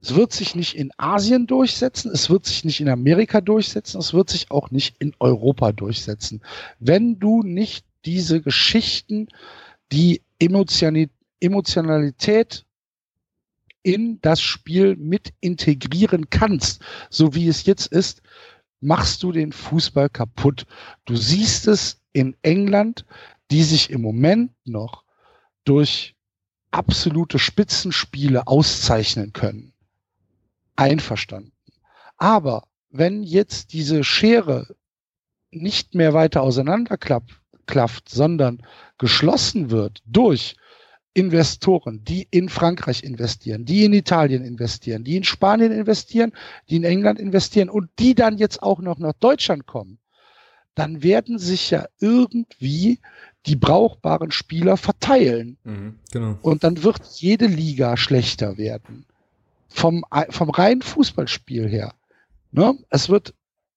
[0.01, 4.12] Es wird sich nicht in Asien durchsetzen, es wird sich nicht in Amerika durchsetzen, es
[4.12, 6.43] wird sich auch nicht in Europa durchsetzen.
[6.78, 9.28] Wenn du nicht diese Geschichten,
[9.93, 10.20] die
[11.41, 12.66] Emotionalität
[13.82, 18.20] in das Spiel mit integrieren kannst, so wie es jetzt ist,
[18.81, 20.66] machst du den Fußball kaputt.
[21.07, 23.07] Du siehst es in England,
[23.51, 25.04] die sich im Moment noch
[25.65, 26.15] durch
[26.70, 29.74] absolute Spitzenspiele auszeichnen können
[30.77, 31.53] einverstanden.
[32.16, 34.74] Aber wenn jetzt diese Schere
[35.51, 38.62] nicht mehr weiter auseinanderklafft, sondern
[38.99, 40.57] geschlossen wird durch
[41.12, 46.32] Investoren, die in Frankreich investieren, die in Italien investieren, die in Spanien investieren,
[46.69, 50.01] die in England investieren und die dann jetzt auch noch nach Deutschland kommen,
[50.74, 52.99] dann werden sich ja irgendwie
[53.47, 55.57] die brauchbaren Spieler verteilen.
[55.65, 56.39] Mhm, genau.
[56.43, 59.05] Und dann wird jede Liga schlechter werden
[59.69, 61.95] vom, vom reinen Fußballspiel her.
[62.53, 62.79] Ne?
[62.91, 63.35] Es wird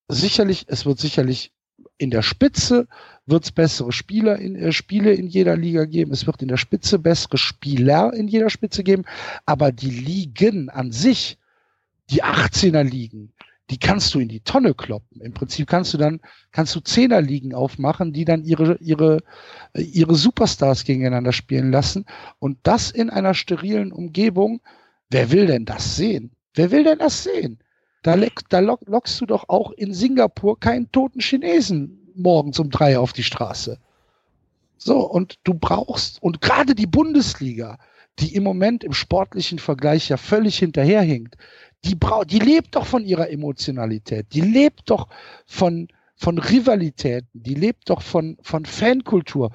[0.07, 1.51] sicherlich, es wird sicherlich
[1.97, 2.87] in der Spitze
[3.25, 6.11] wird es bessere Spieler in, äh, Spiele in jeder Liga geben.
[6.11, 9.03] Es wird in der Spitze bessere Spieler in jeder Spitze geben.
[9.45, 11.37] Aber die Ligen an sich,
[12.11, 13.33] die 18er Ligen,
[13.69, 15.21] die kannst du in die Tonne kloppen.
[15.21, 16.21] Im Prinzip kannst du dann,
[16.51, 19.23] kannst du Zehner Ligen aufmachen, die dann ihre, ihre,
[19.73, 22.05] äh, ihre Superstars gegeneinander spielen lassen.
[22.39, 24.61] Und das in einer sterilen Umgebung,
[25.09, 26.31] Wer will denn das sehen?
[26.53, 27.59] Wer will denn das sehen?
[28.03, 28.15] Da,
[28.49, 33.23] da lockst du doch auch in Singapur keinen toten Chinesen morgens um drei auf die
[33.23, 33.79] Straße.
[34.77, 37.79] So, und du brauchst, und gerade die Bundesliga,
[38.19, 41.37] die im Moment im sportlichen Vergleich ja völlig hinterherhinkt,
[41.85, 45.07] die braucht, die lebt doch von ihrer Emotionalität, die lebt doch
[45.45, 49.51] von, von Rivalitäten, die lebt doch von, von Fankultur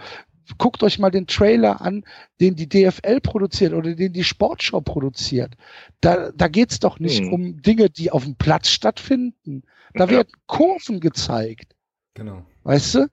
[0.58, 2.04] guckt euch mal den Trailer an,
[2.40, 5.54] den die DFL produziert oder den die Sportschau produziert.
[6.00, 7.32] Da, da geht's doch nicht hm.
[7.32, 9.62] um Dinge, die auf dem Platz stattfinden.
[9.94, 10.10] Da ja.
[10.10, 11.74] werden Kurven gezeigt.
[12.14, 12.44] Genau.
[12.64, 13.06] Weißt du?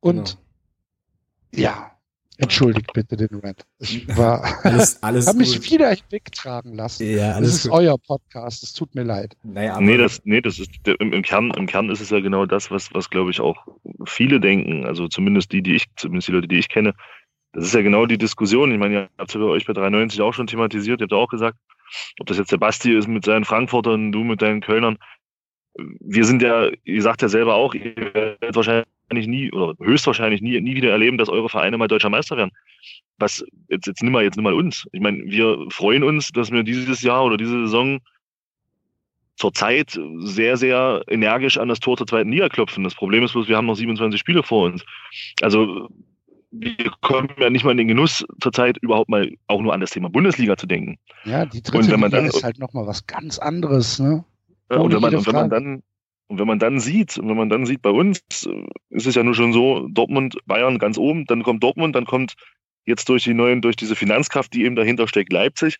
[0.00, 0.38] Und
[1.50, 1.64] genau.
[1.64, 1.97] ja,
[2.38, 3.66] entschuldigt bitte den Rant.
[3.80, 7.10] Ich war, alles, alles habe mich wieder wegtragen lassen.
[7.10, 7.80] Ja, alles das ist gut.
[7.80, 8.62] euer Podcast.
[8.62, 9.36] Es tut mir leid.
[9.42, 12.46] Naja, nee, das, nee, das ist im, im Kern, im Kern ist es ja genau
[12.46, 13.66] das, was, was glaube ich auch
[14.06, 16.94] viele denken, also zumindest die, die ich, zumindest die Leute, die ich kenne,
[17.52, 18.72] das ist ja genau die Diskussion.
[18.72, 21.28] Ich meine, ihr habt es bei euch bei 93 auch schon thematisiert, ihr habt auch
[21.28, 21.58] gesagt,
[22.20, 24.98] ob das jetzt der Basti ist mit seinen Frankfurtern, du mit deinen Kölnern.
[25.74, 30.60] Wir sind ja, ihr sagt ja selber auch, ihr werdet wahrscheinlich nie oder höchstwahrscheinlich nie,
[30.60, 32.52] nie wieder erleben, dass eure Vereine mal deutscher Meister werden.
[33.18, 34.86] Was, jetzt, jetzt nimm mal, jetzt nimm mal uns.
[34.92, 38.00] Ich meine, wir freuen uns, dass wir dieses Jahr oder diese Saison
[39.36, 42.84] zurzeit sehr, sehr energisch an das Tor zur zweiten Liga klopfen.
[42.84, 44.84] Das Problem ist bloß, wir haben noch 27 Spiele vor uns.
[45.40, 45.88] Also
[46.50, 49.90] wir kommen ja nicht mal in den Genuss zurzeit überhaupt mal auch nur an das
[49.90, 50.98] Thema Bundesliga zu denken.
[51.24, 54.24] Ja, die dritte Liga dann, ist halt nochmal was ganz anderes, ne?
[54.70, 55.82] Ja, und, wenn man, und wenn man dann
[56.28, 58.20] und wenn man dann sieht, wenn man dann sieht, bei uns
[58.90, 62.34] ist es ja nur schon so, Dortmund, Bayern ganz oben, dann kommt Dortmund, dann kommt
[62.84, 65.78] jetzt durch die neuen, durch diese Finanzkraft, die eben dahinter steckt, Leipzig.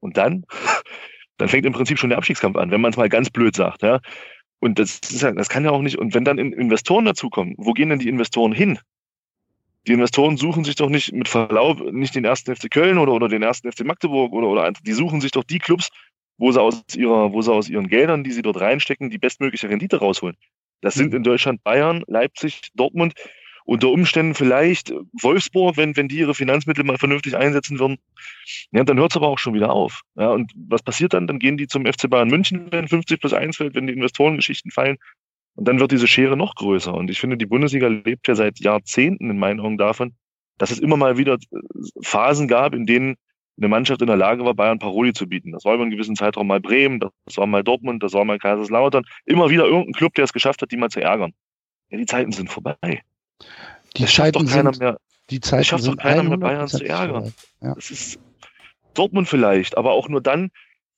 [0.00, 0.44] Und dann
[1.36, 3.82] dann fängt im Prinzip schon der Abstiegskampf an, wenn man es mal ganz blöd sagt,
[3.82, 4.00] ja.
[4.60, 7.72] Und das, ist ja, das kann ja auch nicht, und wenn dann Investoren dazukommen, wo
[7.72, 8.78] gehen denn die Investoren hin?
[9.86, 13.28] Die Investoren suchen sich doch nicht mit Verlaub nicht den ersten FC Köln oder, oder
[13.28, 15.90] den ersten FC Magdeburg oder, oder die suchen sich doch die Clubs,
[16.38, 19.68] wo sie aus ihrer, wo sie aus ihren Geldern, die sie dort reinstecken, die bestmögliche
[19.68, 20.36] Rendite rausholen.
[20.82, 23.14] Das sind in Deutschland Bayern, Leipzig, Dortmund
[23.66, 27.98] unter Umständen vielleicht Wolfsburg, wenn, wenn die ihre Finanzmittel mal vernünftig einsetzen würden,
[28.70, 30.02] ja, dann hört es aber auch schon wieder auf.
[30.14, 31.26] Ja, und was passiert dann?
[31.26, 34.70] Dann gehen die zum FC Bayern München, wenn 50 plus 1 fällt, wenn die Investorengeschichten
[34.70, 34.98] fallen.
[35.56, 36.94] Und dann wird diese Schere noch größer.
[36.94, 40.14] Und ich finde, die Bundesliga lebt ja seit Jahrzehnten in meinen Augen davon,
[40.58, 41.38] dass es immer mal wieder
[42.02, 43.16] Phasen gab, in denen
[43.58, 45.52] eine Mannschaft in der Lage war, Bayern Paroli zu bieten.
[45.52, 48.38] Das war über einen gewissen Zeitraum mal Bremen, das war mal Dortmund, das war mal
[48.38, 49.04] Kaiserslautern.
[49.24, 51.32] Immer wieder irgendein Club, der es geschafft hat, die mal zu ärgern.
[51.90, 53.02] Ja, die Zeiten sind vorbei.
[53.96, 54.98] Die Zeiten sind, mehr,
[55.30, 57.32] die Zeiten schafft sind doch keiner mehr Bayern zu ärgern.
[57.62, 57.74] Ja.
[57.74, 58.18] Das ist
[58.94, 60.50] Dortmund vielleicht, aber auch nur dann,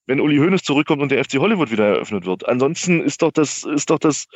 [0.06, 2.48] wenn Uli Hoeneß zurückkommt und der FC Hollywood wieder eröffnet wird.
[2.48, 4.26] Ansonsten ist doch das, ist doch das,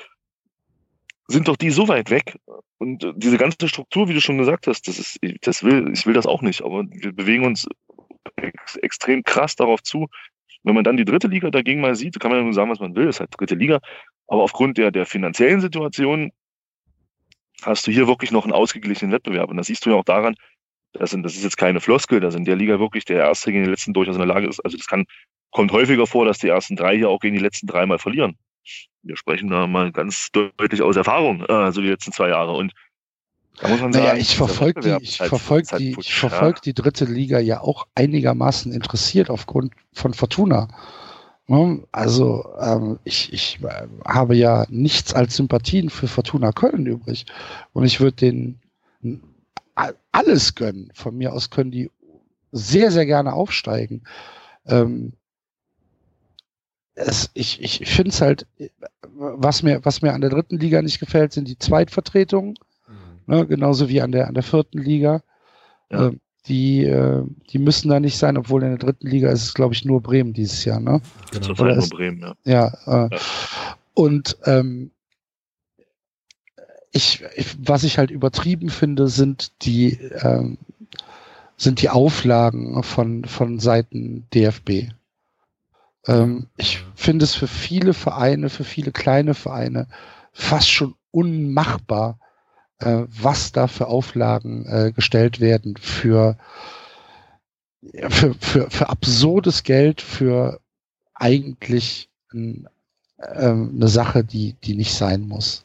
[1.29, 2.39] sind doch die so weit weg.
[2.79, 6.15] Und diese ganze Struktur, wie du schon gesagt hast, das ist, das will, ich will
[6.15, 7.67] das auch nicht, aber wir bewegen uns
[8.43, 10.09] ex, extrem krass darauf zu.
[10.65, 12.81] Wenn man dann die dritte Liga dagegen mal sieht, kann man ja nur sagen, was
[12.81, 13.81] man will, ist halt dritte Liga.
[14.29, 16.31] Aber aufgrund der, der finanziellen Situation
[17.63, 19.51] hast du hier wirklich noch einen ausgeglichenen Wettbewerb.
[19.51, 20.35] Und das siehst du ja auch daran,
[20.93, 23.65] das, sind, das ist jetzt keine Floskel, dass in der Liga wirklich der Erste gegen
[23.65, 24.61] den letzten durchaus in der Lage ist.
[24.61, 25.05] Also das kann,
[25.51, 28.37] kommt häufiger vor, dass die ersten drei hier auch gegen die letzten drei mal verlieren.
[29.03, 32.53] Wir sprechen da mal ganz deutlich aus Erfahrung, also die letzten zwei Jahre.
[32.53, 32.73] Und
[33.61, 36.57] da muss man naja, sagen, ich verfolge die, ich halt, verfolge halt die, ich verfolge
[36.57, 36.63] ja.
[36.65, 40.69] die dritte Liga ja auch einigermaßen interessiert aufgrund von Fortuna.
[41.47, 41.85] Ne?
[41.93, 47.27] Also ähm, ich, ich äh, habe ja nichts als Sympathien für Fortuna Köln übrig.
[47.73, 48.61] Und ich würde denen
[50.13, 50.91] alles gönnen.
[50.95, 51.91] Von mir aus können die
[52.53, 54.03] sehr, sehr gerne aufsteigen.
[54.67, 55.15] Ähm,
[56.95, 58.47] es, ich ich finde es halt,
[59.15, 62.55] was mir, was mir an der dritten Liga nicht gefällt, sind die Zweitvertretungen.
[63.33, 65.23] Ne, genauso wie an der, an der vierten Liga.
[65.91, 66.09] Ja.
[66.09, 69.55] Ähm, die, äh, die müssen da nicht sein, obwohl in der dritten Liga ist es,
[69.55, 71.01] glaube ich, nur Bremen dieses Jahr, ne?
[71.31, 71.53] Genau.
[71.53, 72.35] Oder nur Bremen, ja.
[72.45, 73.21] Ja, äh, ja.
[73.95, 74.91] und ähm,
[76.93, 80.59] ich, ich, was ich halt übertrieben finde, sind die, ähm,
[81.57, 84.91] sind die Auflagen von, von Seiten DFB.
[86.07, 89.87] Ähm, ich finde es für viele Vereine, für viele kleine Vereine
[90.33, 92.19] fast schon unmachbar,
[92.83, 96.37] äh, was da für Auflagen äh, gestellt werden für,
[98.09, 100.61] für, für, für absurdes Geld, für
[101.15, 102.69] eigentlich ein,
[103.19, 105.65] äh, eine Sache, die, die nicht sein muss.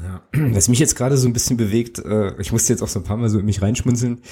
[0.00, 3.00] Ja, was mich jetzt gerade so ein bisschen bewegt, äh, ich musste jetzt auch so
[3.00, 4.22] ein paar Mal so in mich reinschmunzeln,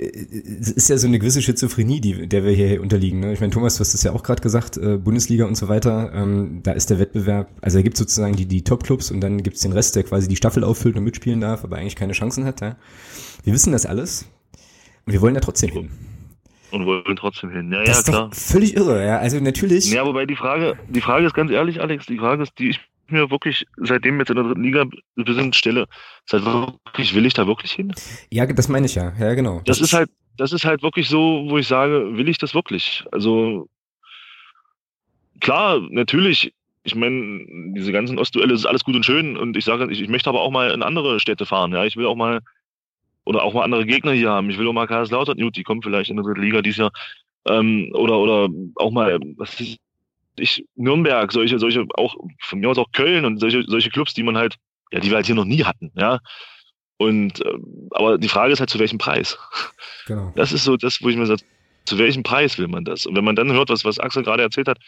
[0.00, 3.20] es ist ja so eine gewisse Schizophrenie, die, der wir hier unterliegen.
[3.20, 3.32] Ne?
[3.32, 6.12] Ich meine, Thomas, du hast es ja auch gerade gesagt, äh, Bundesliga und so weiter,
[6.14, 9.42] ähm, da ist der Wettbewerb, also da gibt es sozusagen die, die Top-Clubs und dann
[9.42, 12.14] gibt es den Rest, der quasi die Staffel auffüllt und mitspielen darf, aber eigentlich keine
[12.14, 12.60] Chancen hat.
[12.60, 12.76] Ja?
[13.44, 14.26] Wir wissen das alles
[15.06, 15.90] und wir wollen da trotzdem hin.
[16.70, 17.72] Und wollen trotzdem hin.
[17.72, 18.28] Ja, das ja, ist klar.
[18.28, 19.18] Doch völlig irre, ja.
[19.18, 19.90] Also natürlich.
[19.90, 22.80] Ja, wobei die Frage, die Frage ist ganz ehrlich, Alex, die Frage ist, die ich
[23.12, 25.86] mir wirklich, seitdem wir jetzt in der dritten Liga wir sind stelle,
[26.24, 27.92] ist halt wirklich, will ich da wirklich hin?
[28.30, 29.60] Ja, das meine ich ja, ja, genau.
[29.64, 32.54] Das, das ist halt, das ist halt wirklich so, wo ich sage, will ich das
[32.54, 33.04] wirklich?
[33.12, 33.68] Also,
[35.40, 39.90] klar, natürlich, ich meine, diese ganzen Ostduelle ist alles gut und schön und ich sage,
[39.90, 42.40] ich, ich möchte aber auch mal in andere Städte fahren, ja, ich will auch mal,
[43.24, 44.48] oder auch mal andere Gegner hier haben.
[44.50, 46.92] Ich will auch mal Kaiserslautern, gut, die kommen vielleicht in der dritten Liga dieses Jahr,
[47.46, 49.78] ähm, oder, oder auch mal, was ist,
[50.40, 54.22] ich, Nürnberg, solche, solche, auch von mir aus auch Köln und solche, solche Clubs, die
[54.22, 54.56] man halt,
[54.92, 56.18] ja, die wir halt hier noch nie hatten, ja.
[56.96, 57.54] Und äh,
[57.92, 59.38] aber die Frage ist halt, zu welchem Preis?
[60.06, 60.32] Genau.
[60.34, 61.42] Das ist so das, wo ich mir sage,
[61.84, 63.06] zu welchem Preis will man das?
[63.06, 64.78] Und wenn man dann hört, was, was Axel gerade erzählt hat,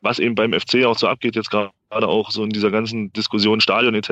[0.00, 3.60] was eben beim FC auch so abgeht, jetzt gerade auch so in dieser ganzen Diskussion
[3.60, 4.10] Stadion etc.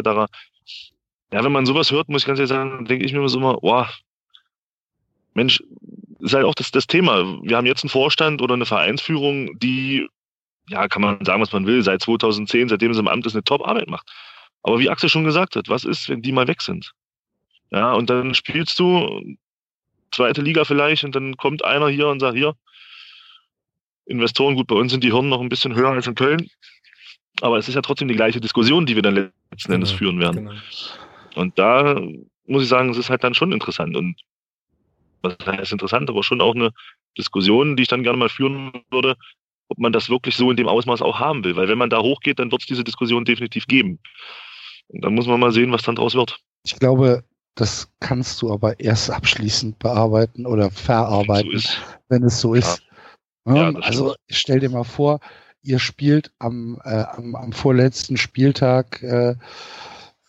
[1.32, 3.38] Ja, wenn man sowas hört, muss ich ganz ehrlich sagen, denke ich mir immer so
[3.38, 3.88] immer, boah,
[5.34, 5.62] Mensch,
[6.20, 7.40] ist halt auch das, das Thema.
[7.42, 10.08] Wir haben jetzt einen Vorstand oder eine Vereinsführung, die,
[10.68, 13.44] ja, kann man sagen, was man will, seit 2010, seitdem sie im Amt ist, eine
[13.44, 14.10] Top-Arbeit macht.
[14.62, 16.92] Aber wie Axel schon gesagt hat, was ist, wenn die mal weg sind?
[17.70, 19.36] Ja, und dann spielst du
[20.10, 22.54] zweite Liga vielleicht und dann kommt einer hier und sagt, hier,
[24.06, 26.50] Investoren, gut, bei uns sind die Hirn noch ein bisschen höher als in Köln.
[27.42, 29.32] Aber es ist ja trotzdem die gleiche Diskussion, die wir dann letzten
[29.68, 30.46] genau, Endes führen werden.
[30.46, 30.60] Genau.
[31.36, 32.00] Und da
[32.46, 33.96] muss ich sagen, es ist halt dann schon interessant.
[33.96, 34.20] Und
[35.22, 36.70] was heißt interessant, aber schon auch eine
[37.16, 39.16] Diskussion, die ich dann gerne mal führen würde,
[39.70, 41.56] ob man das wirklich so in dem Ausmaß auch haben will.
[41.56, 44.00] Weil wenn man da hochgeht, dann wird es diese Diskussion definitiv geben.
[44.88, 46.38] Und dann muss man mal sehen, was dann draus wird.
[46.64, 47.24] Ich glaube,
[47.54, 51.70] das kannst du aber erst abschließend bearbeiten oder verarbeiten, so
[52.08, 52.78] wenn es so ist.
[52.78, 52.84] Ja.
[53.46, 55.20] Ja, also stell dir mal vor,
[55.62, 59.34] ihr spielt am, äh, am, am vorletzten Spieltag, äh,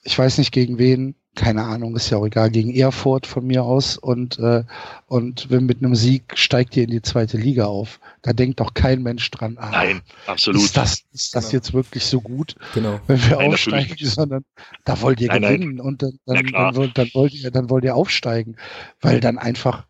[0.04, 3.64] ich weiß nicht gegen wen, keine Ahnung, ist ja auch egal, gegen Erfurt von mir
[3.64, 4.64] aus und, äh,
[5.08, 8.00] und wenn mit einem Sieg steigt ihr in die zweite Liga auf.
[8.22, 10.62] Da denkt doch kein Mensch dran, ah, Nein, absolut.
[10.62, 11.54] Ist das, ist das genau.
[11.54, 13.00] jetzt wirklich so gut, genau.
[13.08, 14.44] wenn wir nein, aufsteigen, sondern
[14.84, 15.86] da wollt ihr nein, gewinnen nein.
[15.86, 18.58] und dann, dann, dann, wollt, dann, wollt ihr, dann wollt ihr aufsteigen,
[19.00, 19.86] weil dann einfach,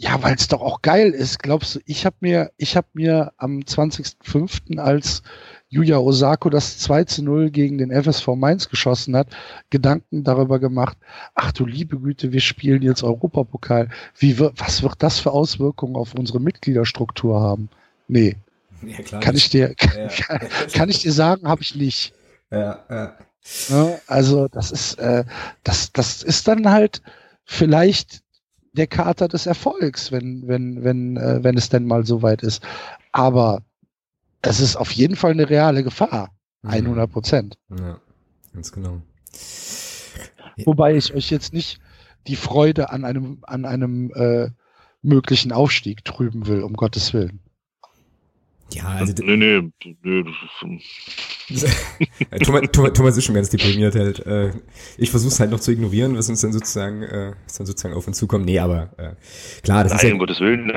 [0.00, 3.34] ja, weil es doch auch geil ist, glaubst du, ich habe mir, ich habe mir
[3.36, 4.78] am 20.05.
[4.78, 5.22] als
[5.68, 9.28] Yuya Osako das 2 zu 0 gegen den FSV Mainz geschossen hat,
[9.68, 10.96] Gedanken darüber gemacht,
[11.34, 13.90] ach du liebe Güte, wir spielen jetzt Europapokal.
[14.16, 17.68] Wie, was wird das für Auswirkungen auf unsere Mitgliederstruktur haben?
[18.08, 18.36] Nee.
[18.82, 20.08] Ja, klar, kann ich dir, ja.
[20.26, 20.40] kann,
[20.72, 22.14] kann, ich dir sagen, habe ich nicht.
[22.50, 23.18] Ja, ja.
[23.68, 25.24] ja, also das ist, äh,
[25.62, 27.02] das, das ist dann halt
[27.44, 28.22] vielleicht
[28.72, 32.62] der Kater des Erfolgs, wenn, wenn, wenn, äh, wenn es denn mal so weit ist.
[33.12, 33.62] Aber
[34.42, 36.30] es ist auf jeden Fall eine reale Gefahr.
[36.62, 37.12] 100 mhm.
[37.12, 37.58] Prozent.
[37.70, 37.98] Ja,
[38.52, 39.00] ganz genau.
[40.64, 41.80] Wobei ich euch jetzt nicht
[42.26, 44.50] die Freude an einem, an einem äh,
[45.02, 47.40] möglichen Aufstieg trüben will, um Gottes Willen.
[48.72, 49.12] Ja, also.
[49.22, 49.62] Nee, nee,
[50.02, 50.24] nee.
[52.44, 54.24] Thomas, Thomas, Thomas ist schon ganz deprimiert halt.
[54.26, 54.52] Äh,
[54.96, 57.94] ich versuche es halt noch zu ignorieren, was uns dann sozusagen, äh, was dann sozusagen
[57.94, 58.44] auf uns zukommt.
[58.44, 59.14] Nee, aber äh,
[59.62, 60.12] klar, das Nein, ist ja.
[60.12, 60.72] um Gottes Willen,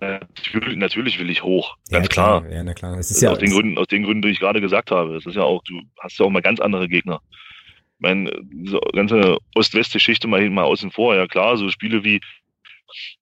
[0.00, 2.40] Natürlich, natürlich will ich hoch, ganz ja, klar.
[2.42, 2.52] klar.
[2.52, 2.96] Ja, na klar.
[2.96, 5.16] Das ist ja aus den Gründen, aus den Gründen, die ich gerade gesagt habe.
[5.16, 7.20] Es ist ja auch, du hast ja auch mal ganz andere Gegner.
[7.98, 11.14] Ich meine, diese ganze Ost-West-Geschichte mal, mal außen vor.
[11.14, 12.20] Ja klar, so Spiele wie,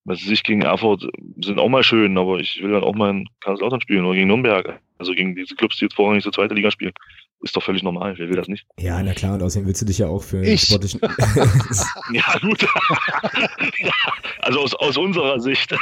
[0.04, 1.08] was weiß ich, gegen Erfurt
[1.40, 4.28] sind auch mal schön, aber ich will dann auch mal in Karlslautern spielen oder gegen
[4.28, 4.80] Nürnberg.
[4.98, 6.92] Also gegen diese Clubs, die jetzt vorher nicht so zweite Liga spielen
[7.42, 8.14] ist doch völlig normal.
[8.16, 8.66] Wer will das nicht?
[8.78, 10.62] Ja, na klar, und außerdem willst du dich ja auch für ich.
[10.62, 11.00] sportlichen.
[12.12, 12.66] ja, gut.
[14.40, 15.72] also aus, aus unserer Sicht.
[15.72, 15.78] Ja.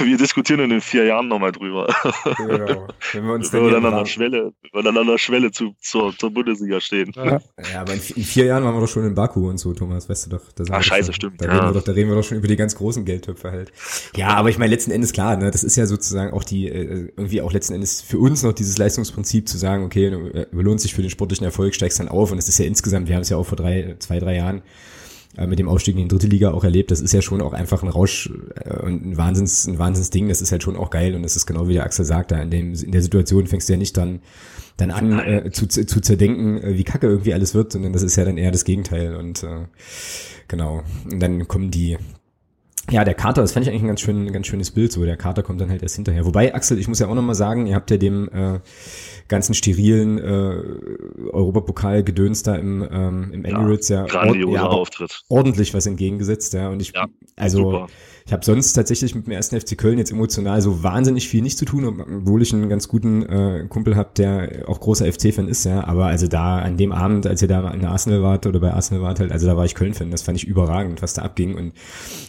[0.00, 1.92] Wir diskutieren in den vier Jahren nochmal drüber.
[2.36, 2.88] Genau.
[3.12, 5.50] Wenn wir uns wenn wir dann an der Schwelle, wenn wir dann an der Schwelle
[5.50, 7.12] zu, zur, zur Bundesliga stehen.
[7.16, 7.40] Ja.
[7.72, 10.26] ja, aber in, vier Jahren waren wir doch schon in Baku und so, Thomas, weißt
[10.26, 10.42] du doch.
[10.70, 11.40] Ach, scheiße, schon, stimmt.
[11.40, 11.52] Da, ja.
[11.52, 13.72] reden wir doch, da reden wir doch schon über die ganz großen Geldtöpfe halt.
[14.16, 17.12] Ja, aber ich meine, letzten Endes klar, ne, das ist ja sozusagen auch die, äh,
[17.16, 20.84] irgendwie auch letzten Endes für uns noch die dieses Leistungsprinzip zu sagen, okay, du belohnst
[20.84, 22.32] dich für den sportlichen Erfolg, steigst dann auf.
[22.32, 24.62] Und es ist ja insgesamt, wir haben es ja auch vor drei, zwei, drei Jahren
[25.36, 27.52] äh, mit dem Aufstieg in die dritte Liga auch erlebt, das ist ja schon auch
[27.52, 31.14] einfach ein Rausch äh, und ein Wahnsinns, ein Wahnsinnsding, das ist halt schon auch geil.
[31.14, 33.68] Und das ist genau wie der Axel sagt, da in, dem, in der Situation fängst
[33.68, 34.20] du ja nicht dann
[34.76, 38.16] dann an äh, zu, zu zerdenken, äh, wie kacke irgendwie alles wird, sondern das ist
[38.16, 39.14] ja dann eher das Gegenteil.
[39.14, 39.66] Und äh,
[40.48, 40.82] genau.
[41.10, 41.96] Und dann kommen die
[42.90, 44.92] ja, der Kater, das fand ich eigentlich ein ganz, schön, ganz schönes Bild.
[44.92, 46.26] So, der Kater kommt dann halt erst hinterher.
[46.26, 48.60] Wobei, Axel, ich muss ja auch nochmal sagen, ihr habt ja dem äh,
[49.28, 55.22] ganzen sterilen äh, Europapokal-Gedöns da im, ähm, im Emirates ja, ja, ord ja Auftritt.
[55.28, 56.52] ordentlich was entgegengesetzt.
[56.52, 57.06] Ja, und ich, ja,
[57.36, 57.86] also super.
[58.26, 61.58] Ich habe sonst tatsächlich mit dem ersten FC Köln jetzt emotional so wahnsinnig viel nicht
[61.58, 65.64] zu tun, obwohl ich einen ganz guten äh, Kumpel habe, der auch großer FC-Fan ist,
[65.64, 65.84] ja.
[65.84, 69.02] Aber also da an dem Abend, als ihr da in Arsenal wart oder bei Arsenal
[69.02, 70.10] wart, halt, also da war ich Köln-Fan.
[70.10, 71.54] Das fand ich überragend, was da abging.
[71.54, 71.74] Und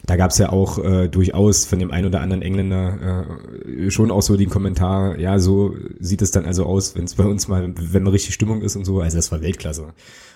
[0.05, 3.25] da gab es ja auch äh, durchaus von dem einen oder anderen Engländer
[3.65, 7.15] äh, schon auch so den Kommentar, ja, so sieht es dann also aus, wenn es
[7.15, 8.99] bei uns mal, wenn mal richtig Stimmung ist und so.
[8.99, 9.93] Also das war Weltklasse.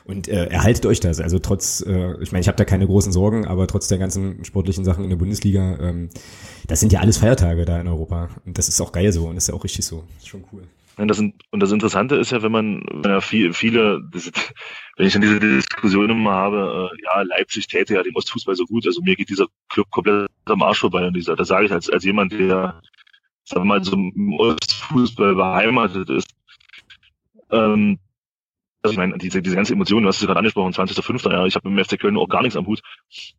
[0.09, 1.21] Und äh, erhaltet euch das.
[1.21, 4.43] Also trotz, äh, ich meine, ich habe da keine großen Sorgen, aber trotz der ganzen
[4.43, 6.09] sportlichen Sachen in der Bundesliga, ähm,
[6.65, 8.29] das sind ja alles Feiertage da in Europa.
[8.43, 10.03] Und das ist auch geil so und das ist ja auch richtig so.
[10.15, 10.63] Das ist schon cool.
[10.97, 14.31] Und das, und das Interessante ist ja, wenn man, ja viel, viele, das,
[14.97, 18.65] wenn ich dann diese Diskussion immer habe, äh, ja, Leipzig täte ja dem Ostfußball so
[18.65, 21.71] gut, also mir geht dieser Club komplett am Arsch vorbei und dieser, das sage ich
[21.71, 22.81] als, als jemand, der,
[23.43, 26.33] sagen wir mal, so im Ostfußball beheimatet ist.
[27.51, 27.99] Ähm,
[28.81, 31.31] also ich meine, diese, diese ganze Emotion, du hast es gerade angesprochen, 20.05.
[31.31, 32.81] Ja, ich habe im FC Köln auch gar nichts am Hut.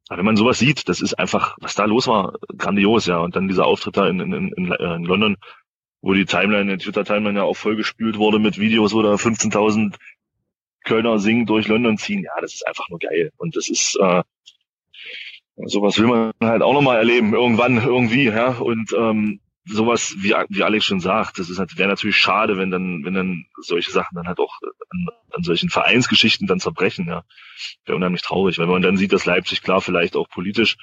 [0.09, 3.19] Aber wenn man sowas sieht, das ist einfach, was da los war, grandios, ja.
[3.19, 5.37] Und dann dieser Auftritt da in, in, in, in London,
[6.03, 9.95] wo die Timeline, die Twitter-Timeline ja auch vollgespült wurde mit Videos, wo da 15.000
[10.85, 12.25] Kölner singen durch London ziehen.
[12.25, 13.31] Ja, das ist einfach nur geil.
[13.39, 14.23] Und das ist, äh,
[15.57, 18.59] sowas will man halt auch nochmal erleben, irgendwann, irgendwie, ja.
[18.59, 22.71] Und ähm, sowas, wie, wie Alex schon sagt, das ist halt, wäre natürlich schade, wenn
[22.71, 24.55] dann, wenn dann solche Sachen dann halt auch
[24.91, 27.23] an, an solchen Vereinsgeschichten dann zerbrechen, ja.
[27.85, 30.77] Wäre unheimlich traurig, weil man dann sieht, dass Leipzig klar vielleicht auch politisch,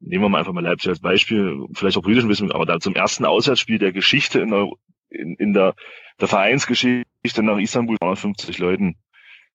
[0.00, 2.80] nehmen wir mal einfach mal Leipzig als Beispiel, vielleicht auch politisch ein bisschen, aber da
[2.80, 4.68] zum ersten Auswärtsspiel der Geschichte in der,
[5.10, 5.74] in, in der,
[6.20, 8.96] der Vereinsgeschichte nach Istanbul 250 Leuten.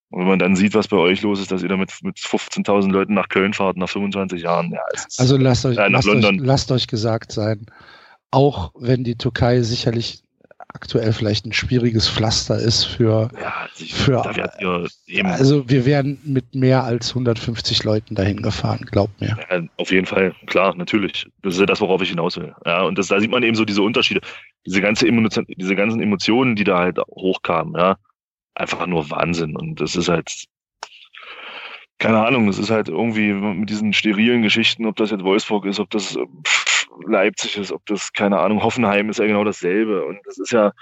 [0.09, 2.17] Und wenn man dann sieht, was bei euch los ist, dass ihr da mit, mit
[2.17, 6.07] 15.000 Leuten nach Köln fahrt, nach 25 Jahren, ja, ist, Also lasst euch, äh, lasst,
[6.07, 6.45] euch, London.
[6.45, 7.65] lasst euch gesagt sein,
[8.31, 10.23] auch wenn die Türkei sicherlich
[10.69, 14.23] aktuell vielleicht ein schwieriges Pflaster ist für, Ja, ich, Für-
[15.25, 19.37] also wir wären mit mehr als 150 Leuten dahin gefahren, glaubt mir.
[19.49, 21.25] ja, auf jeden Fall, klar, natürlich.
[21.41, 22.53] Das ist ja das, worauf ich hinaus will.
[22.65, 24.21] Ja, und das, da sieht man eben so diese Unterschiede,
[24.65, 27.97] diese ganze Emotion, diese ganzen Emotionen, die da halt hochkamen, ja.
[28.53, 29.55] Einfach nur Wahnsinn.
[29.55, 30.29] Und das ist halt,
[31.99, 35.79] keine Ahnung, das ist halt irgendwie mit diesen sterilen Geschichten, ob das jetzt Wolfsburg ist,
[35.79, 40.05] ob das pff, Leipzig ist, ob das, keine Ahnung, Hoffenheim ist ja genau dasselbe.
[40.05, 40.73] Und das ist ja,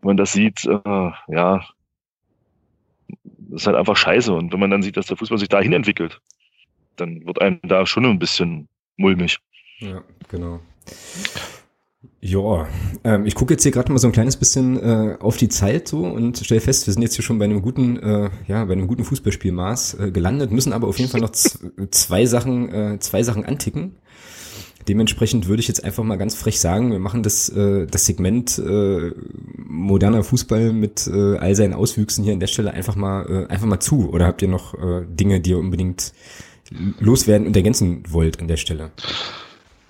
[0.00, 1.64] wenn man das sieht, äh, ja,
[3.24, 4.32] das ist halt einfach scheiße.
[4.32, 6.20] Und wenn man dann sieht, dass der Fußball sich dahin entwickelt,
[6.96, 9.38] dann wird einem da schon ein bisschen mulmig.
[9.78, 10.60] Ja, genau.
[12.22, 12.68] Ja,
[13.04, 15.88] ähm, ich gucke jetzt hier gerade mal so ein kleines bisschen äh, auf die Zeit
[15.88, 18.72] so und stelle fest, wir sind jetzt hier schon bei einem guten, äh, ja, bei
[18.72, 23.22] einem guten Fußballspielmaß äh, gelandet, müssen aber auf jeden Fall noch zwei Sachen, äh, zwei
[23.22, 23.96] Sachen anticken.
[24.88, 28.58] Dementsprechend würde ich jetzt einfach mal ganz frech sagen, wir machen das, äh, das Segment
[28.58, 29.12] äh,
[29.56, 33.66] moderner Fußball mit äh, all seinen Auswüchsen hier an der Stelle einfach mal, äh, einfach
[33.66, 34.10] mal zu.
[34.10, 36.12] Oder habt ihr noch äh, Dinge, die ihr unbedingt
[36.98, 38.90] loswerden und ergänzen wollt an der Stelle?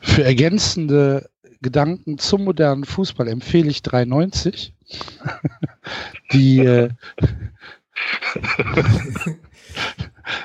[0.01, 1.31] Für ergänzende
[1.63, 4.75] Gedanken zum modernen Fußball empfehle ich 390.
[6.33, 6.89] Die, äh,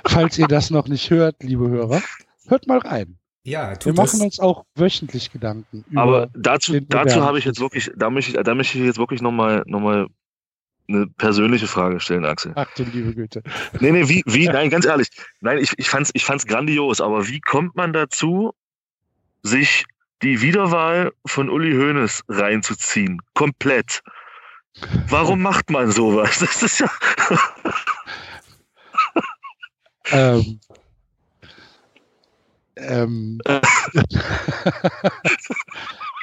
[0.05, 2.01] falls ihr das noch nicht hört, liebe Hörer,
[2.47, 3.17] hört mal rein.
[3.45, 4.21] Ja, Wir tut machen das.
[4.21, 8.43] uns auch wöchentlich Gedanken über Aber dazu, dazu habe ich jetzt wirklich, da möchte ich,
[8.43, 10.07] da möchte ich jetzt wirklich nochmal, noch mal
[10.87, 12.53] eine persönliche Frage stellen, Axel.
[12.55, 13.43] Ach du liebe Güte.
[13.79, 15.09] Nee, nee, wie, wie, nein, ganz ehrlich.
[15.41, 18.53] Nein, ich, ich fand's, ich fand's grandios, aber wie kommt man dazu,
[19.43, 19.85] sich
[20.23, 23.21] die Wiederwahl von Uli Hoeneß reinzuziehen?
[23.35, 24.01] Komplett.
[25.07, 26.39] Warum macht man sowas?
[26.39, 26.89] Das ist ja,
[30.11, 30.59] Ähm,
[32.77, 33.39] ähm,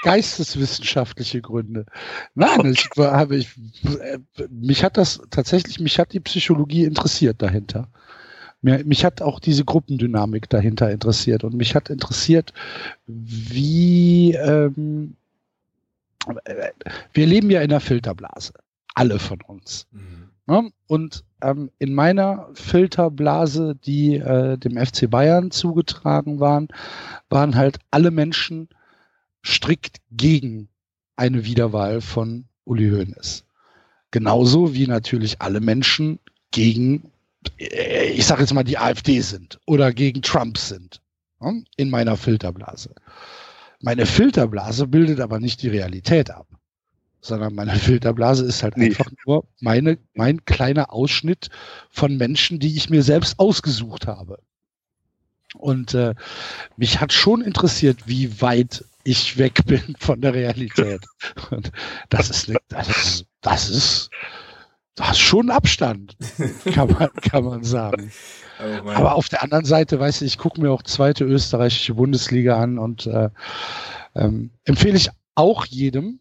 [0.02, 1.86] geisteswissenschaftliche Gründe.
[2.34, 3.54] Nein, ich war- habe ich,
[3.84, 4.18] äh,
[4.50, 7.88] mich hat das tatsächlich, mich hat die Psychologie interessiert dahinter.
[8.62, 12.52] Mir, mich hat auch diese Gruppendynamik dahinter interessiert und mich hat interessiert,
[13.06, 15.16] wie ähm,
[16.44, 16.70] äh,
[17.12, 18.52] wir leben ja in einer Filterblase,
[18.94, 19.86] alle von uns.
[19.90, 20.30] Mhm.
[20.46, 20.70] Ne?
[20.86, 26.69] Und ähm, in meiner Filterblase, die äh, dem FC Bayern zugetragen waren,
[27.28, 28.69] waren halt alle Menschen
[29.44, 30.69] strikt gegen
[31.16, 33.44] eine Wiederwahl von Uli Hoeneß.
[34.10, 36.19] Genauso wie natürlich alle Menschen
[36.51, 37.10] gegen,
[37.59, 41.01] äh, ich sage jetzt mal, die AfD sind oder gegen Trump sind.
[41.40, 41.64] Ne?
[41.77, 42.94] In meiner Filterblase.
[43.81, 46.47] Meine Filterblase bildet aber nicht die Realität ab
[47.22, 48.86] sondern meine Filterblase ist halt Nee.
[48.86, 51.48] einfach nur meine, mein kleiner Ausschnitt
[51.88, 54.38] von Menschen, die ich mir selbst ausgesucht habe.
[55.56, 56.14] Und äh,
[56.76, 61.04] mich hat schon interessiert, wie weit ich weg bin von der Realität.
[61.50, 61.72] Und
[62.10, 64.10] das ist, ne, das ist, das ist,
[64.94, 66.16] das ist schon Abstand,
[66.72, 68.12] kann man, kann man sagen.
[68.58, 72.78] Aber auf der anderen Seite, weißt du, ich gucke mir auch zweite österreichische Bundesliga an
[72.78, 73.28] und äh,
[74.14, 76.20] ähm, empfehle ich auch jedem,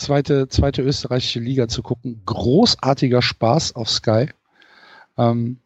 [0.00, 2.22] zweite, zweite österreichische Liga zu gucken.
[2.26, 4.26] Großartiger Spaß auf Sky.
[5.16, 5.58] Ähm,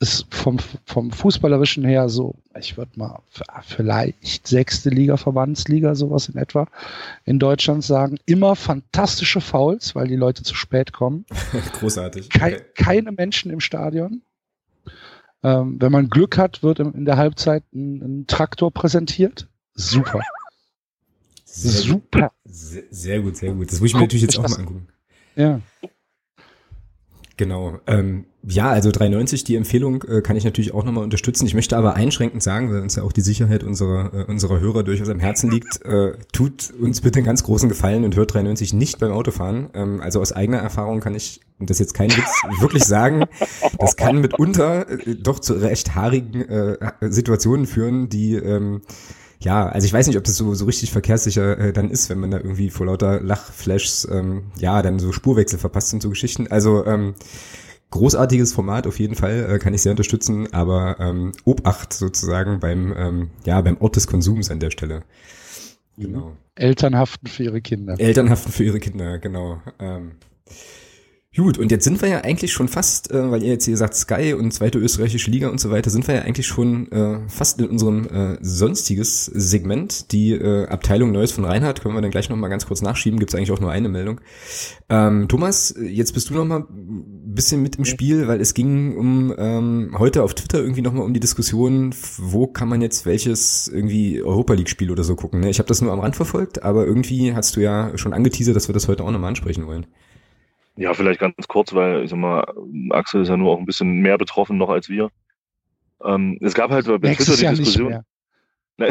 [0.00, 3.20] ist vom, vom Fußballerischen her so, ich würde mal
[3.62, 6.68] vielleicht sechste Liga, Verbandsliga, sowas in etwa
[7.24, 8.18] in Deutschland sagen.
[8.24, 11.26] Immer fantastische Fouls, weil die Leute zu spät kommen.
[11.80, 12.30] Großartig.
[12.30, 14.22] Kei keine Menschen im Stadion.
[15.42, 19.48] Ähm, wenn man Glück hat, wird in der Halbzeit ein, ein Traktor präsentiert.
[19.74, 20.20] Super.
[21.50, 22.02] Sehr, gut.
[22.12, 22.32] Super.
[22.44, 23.72] Sehr, sehr gut, sehr gut.
[23.72, 24.88] Das muss ich mir natürlich jetzt auch mal angucken.
[25.34, 25.60] Ja.
[27.38, 27.78] Genau.
[27.86, 31.46] Ähm, ja, also 390, die Empfehlung äh, kann ich natürlich auch nochmal unterstützen.
[31.46, 34.82] Ich möchte aber einschränkend sagen, weil uns ja auch die Sicherheit unserer, äh, unserer Hörer
[34.82, 38.72] durchaus am Herzen liegt, äh, tut uns bitte einen ganz großen Gefallen und hört 390
[38.72, 39.70] nicht beim Autofahren.
[39.74, 43.24] Ähm, also aus eigener Erfahrung kann ich, und das ist jetzt kein Witz, wirklich sagen,
[43.78, 48.82] das kann mitunter äh, doch zu recht haarigen äh, Situationen führen, die ähm,
[49.40, 52.18] ja, also ich weiß nicht, ob das so, so richtig verkehrssicher äh, dann ist, wenn
[52.18, 56.48] man da irgendwie vor lauter Lachflashs, ähm, ja, dann so Spurwechsel verpasst und so Geschichten.
[56.48, 57.14] Also ähm,
[57.90, 62.92] großartiges Format auf jeden Fall, äh, kann ich sehr unterstützen, aber ähm, Obacht sozusagen beim,
[62.96, 65.04] ähm, ja, beim Ort des Konsums an der Stelle.
[65.96, 66.36] Genau.
[66.54, 67.98] Eltern haften für ihre Kinder.
[67.98, 69.62] Eltern haften für ihre Kinder, genau.
[69.78, 70.12] Ähm,
[71.38, 73.94] Gut, und jetzt sind wir ja eigentlich schon fast, äh, weil ihr jetzt hier sagt
[73.94, 77.60] Sky und zweite österreichische Liga und so weiter, sind wir ja eigentlich schon äh, fast
[77.60, 80.10] in unserem äh, sonstiges Segment.
[80.10, 83.30] Die äh, Abteilung Neues von Reinhard können wir dann gleich nochmal ganz kurz nachschieben, gibt
[83.30, 84.20] es eigentlich auch nur eine Meldung.
[84.88, 89.32] Ähm, Thomas, jetzt bist du nochmal ein bisschen mit im Spiel, weil es ging um
[89.38, 94.20] ähm, heute auf Twitter irgendwie nochmal um die Diskussion, wo kann man jetzt welches irgendwie
[94.20, 95.38] Europa League-Spiel oder so gucken.
[95.38, 95.50] Ne?
[95.50, 98.68] Ich habe das nur am Rand verfolgt, aber irgendwie hast du ja schon angeteasert, dass
[98.68, 99.86] wir das heute auch nochmal ansprechen wollen.
[100.78, 102.46] Ja, vielleicht ganz kurz, weil ich sag mal,
[102.90, 105.10] Axel ist ja nur auch ein bisschen mehr betroffen noch als wir.
[106.04, 108.04] Ähm, es gab halt bei Twitter die Diskussion.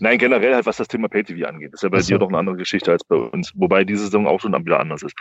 [0.00, 1.72] Nein, generell halt, was das Thema PayTV angeht.
[1.72, 2.08] Das ist ja bei also.
[2.08, 5.04] dir doch eine andere Geschichte als bei uns, wobei diese Saison auch schon wieder anders
[5.04, 5.14] ist.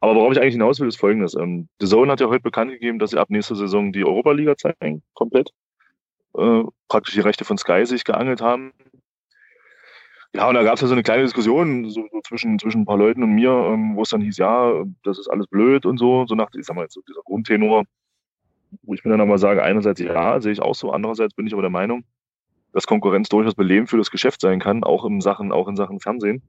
[0.00, 1.34] Aber worauf ich eigentlich hinaus will, ist folgendes.
[1.34, 4.58] Ähm, The Zone hat ja heute bekannt gegeben, dass sie ab nächster Saison die Europa-Liga
[4.58, 5.48] zeigen, komplett.
[6.36, 8.72] Äh, praktisch die Rechte von Sky sich geangelt haben.
[10.34, 12.86] Ja, und da gab es ja so eine kleine Diskussion so, so, zwischen, zwischen ein
[12.86, 15.96] paar Leuten und mir, ähm, wo es dann hieß, ja, das ist alles blöd und
[15.96, 17.84] so, so nach, ich sag mal jetzt so dieser Grundtenor,
[18.82, 21.52] wo ich mir dann aber sage, einerseits ja, sehe ich auch so, andererseits bin ich
[21.52, 22.02] aber der Meinung,
[22.72, 26.00] dass Konkurrenz durchaus belebend für das Geschäft sein kann, auch in Sachen, auch in Sachen
[26.00, 26.42] Fernsehen.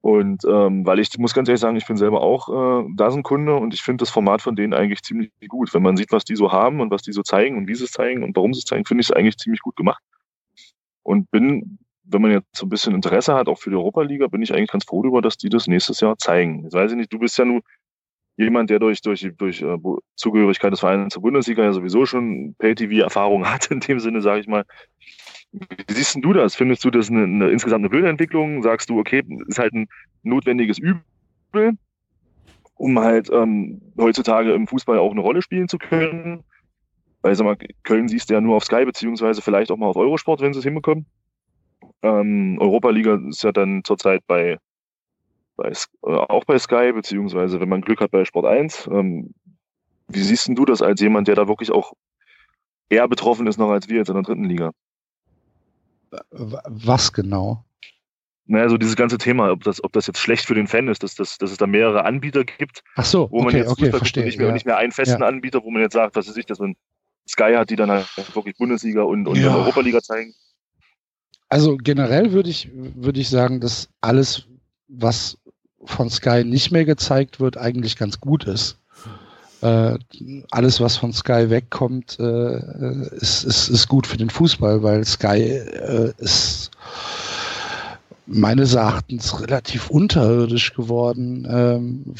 [0.00, 3.24] Und ähm, weil ich muss ganz ehrlich sagen, ich bin selber auch äh, da sind
[3.24, 5.74] Kunde und ich finde das Format von denen eigentlich ziemlich gut.
[5.74, 7.84] Wenn man sieht, was die so haben und was die so zeigen und wie sie
[7.84, 10.02] es zeigen und warum sie es zeigen, finde ich es eigentlich ziemlich gut gemacht.
[11.02, 11.78] Und bin
[12.10, 14.70] wenn man jetzt so ein bisschen Interesse hat, auch für die Europa-Liga, bin ich eigentlich
[14.70, 16.64] ganz froh darüber, dass die das nächstes Jahr zeigen.
[16.64, 17.62] Jetzt weiß ich nicht, du bist ja nun
[18.36, 19.76] jemand, der durch, durch, durch äh,
[20.14, 24.46] Zugehörigkeit des Vereins zur Bundesliga ja sowieso schon Pay-TV-Erfahrung hat, in dem Sinne, sage ich
[24.46, 24.64] mal.
[25.52, 26.56] Wie siehst du das?
[26.56, 28.62] Findest du das eine, eine insgesamt eine blöde Entwicklung?
[28.62, 29.88] Sagst du, okay, ist halt ein
[30.22, 31.72] notwendiges Übel,
[32.74, 36.44] um halt ähm, heutzutage im Fußball auch eine Rolle spielen zu können?
[37.22, 39.96] Weil, sag mal, Köln siehst du ja nur auf Sky, beziehungsweise vielleicht auch mal auf
[39.96, 41.06] Eurosport, wenn sie es hinbekommen.
[42.02, 44.58] Ähm, Europa-Liga ist ja dann zurzeit bei,
[45.56, 48.88] bei äh, auch bei Sky, beziehungsweise wenn man Glück hat bei Sport 1.
[48.92, 49.34] Ähm,
[50.08, 51.92] wie siehst du das als jemand, der da wirklich auch
[52.88, 54.72] eher betroffen ist noch als wir jetzt in der dritten Liga?
[56.30, 57.64] Was genau?
[58.46, 61.02] Naja, so dieses ganze Thema, ob das, ob das jetzt schlecht für den Fan ist,
[61.02, 64.24] dass, dass, dass es da mehrere Anbieter gibt, so, wo man okay, jetzt okay, verstehe,
[64.24, 64.54] nicht, mehr, ja.
[64.54, 65.28] nicht mehr einen festen ja.
[65.28, 66.74] Anbieter, wo man jetzt sagt, was weiß ich, dass man
[67.28, 69.54] Sky hat, die dann halt wirklich Bundesliga und, und ja.
[69.54, 70.34] Europa-Liga zeigen.
[71.48, 74.44] Also generell würde ich, würde ich sagen, dass alles,
[74.88, 75.38] was
[75.84, 78.78] von Sky nicht mehr gezeigt wird, eigentlich ganz gut ist.
[79.60, 79.98] Äh,
[80.50, 85.40] alles, was von Sky wegkommt, äh, ist, ist, ist gut für den Fußball, weil Sky
[85.40, 86.70] äh, ist
[88.26, 92.14] meines Erachtens relativ unterirdisch geworden ähm,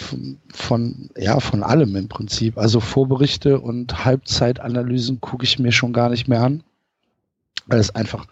[0.53, 2.57] von, ja von allem im Prinzip.
[2.57, 6.65] Also Vorberichte und Halbzeitanalysen gucke ich mir schon gar nicht mehr an,
[7.67, 8.27] weil es einfach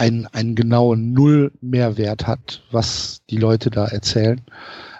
[0.00, 4.40] einen, einen genauen Null-Mehrwert hat, was die Leute da erzählen.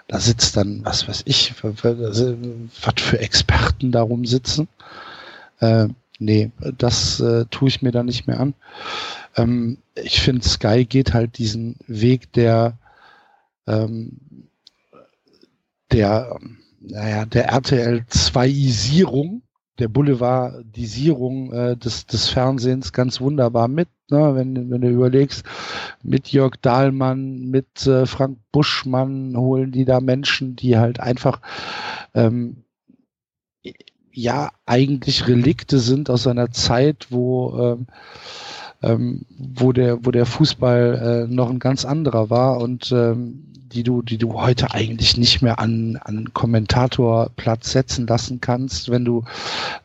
[0.07, 4.67] Da sitzt dann, was weiß ich, was für Experten darum sitzen.
[5.59, 5.87] Äh,
[6.19, 8.53] nee, das äh, tue ich mir da nicht mehr an.
[9.35, 12.77] Ähm, ich finde, Sky geht halt diesen Weg der,
[13.65, 14.19] ähm,
[15.91, 16.37] der,
[16.79, 19.41] naja, der RTL 2isierung
[19.81, 23.89] der Boulevardisierung äh, des, des Fernsehens ganz wunderbar mit.
[24.09, 24.35] Ne?
[24.35, 25.43] Wenn, wenn du überlegst,
[26.03, 31.41] mit Jörg Dahlmann, mit äh, Frank Buschmann holen die da Menschen, die halt einfach
[32.13, 32.63] ähm,
[34.13, 37.87] ja eigentlich Relikte sind aus einer Zeit, wo ähm,
[38.83, 43.83] ähm, wo der wo der Fußball äh, noch ein ganz anderer war und ähm, die
[43.83, 49.23] du, die du heute eigentlich nicht mehr an, an Kommentatorplatz setzen lassen kannst, wenn du,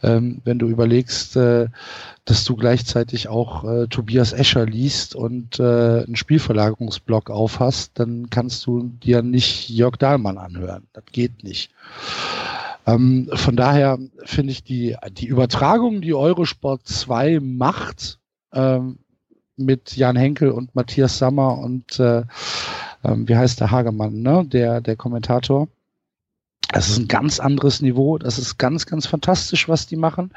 [0.03, 1.69] ähm, wenn du überlegst, äh,
[2.25, 8.67] dass du gleichzeitig auch äh, Tobias Escher liest und äh, einen Spielverlagerungsblock aufhast, dann kannst
[8.67, 10.87] du dir nicht Jörg Dahlmann anhören.
[10.93, 11.71] Das geht nicht.
[12.87, 18.19] Ähm, von daher finde ich die, die Übertragung, die Eurosport 2 macht,
[18.53, 18.99] ähm,
[19.57, 22.25] mit Jan Henkel und Matthias Sammer und äh,
[23.05, 24.45] ähm, wie heißt der Hagemann, ne?
[24.47, 25.69] Der, der Kommentator.
[26.73, 28.19] Das ist ein ganz anderes Niveau.
[28.19, 30.33] Das ist ganz, ganz fantastisch, was die machen.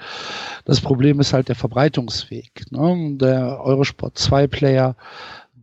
[0.63, 2.65] Das Problem ist halt der Verbreitungsweg.
[2.71, 3.17] Ne?
[3.17, 4.95] Der Eurosport 2 Player,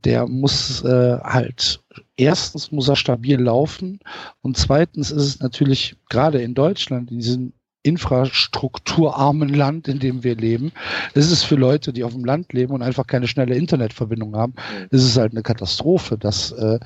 [0.04, 1.82] der muss äh, halt
[2.16, 4.00] erstens muss er stabil laufen
[4.42, 7.52] und zweitens ist es natürlich gerade in Deutschland, in diesem
[7.86, 10.72] infrastrukturarmen Land, in dem wir leben,
[11.14, 14.54] ist es für Leute, die auf dem Land leben und einfach keine schnelle Internetverbindung haben,
[14.90, 16.78] ist es halt eine Katastrophe, dass, äh,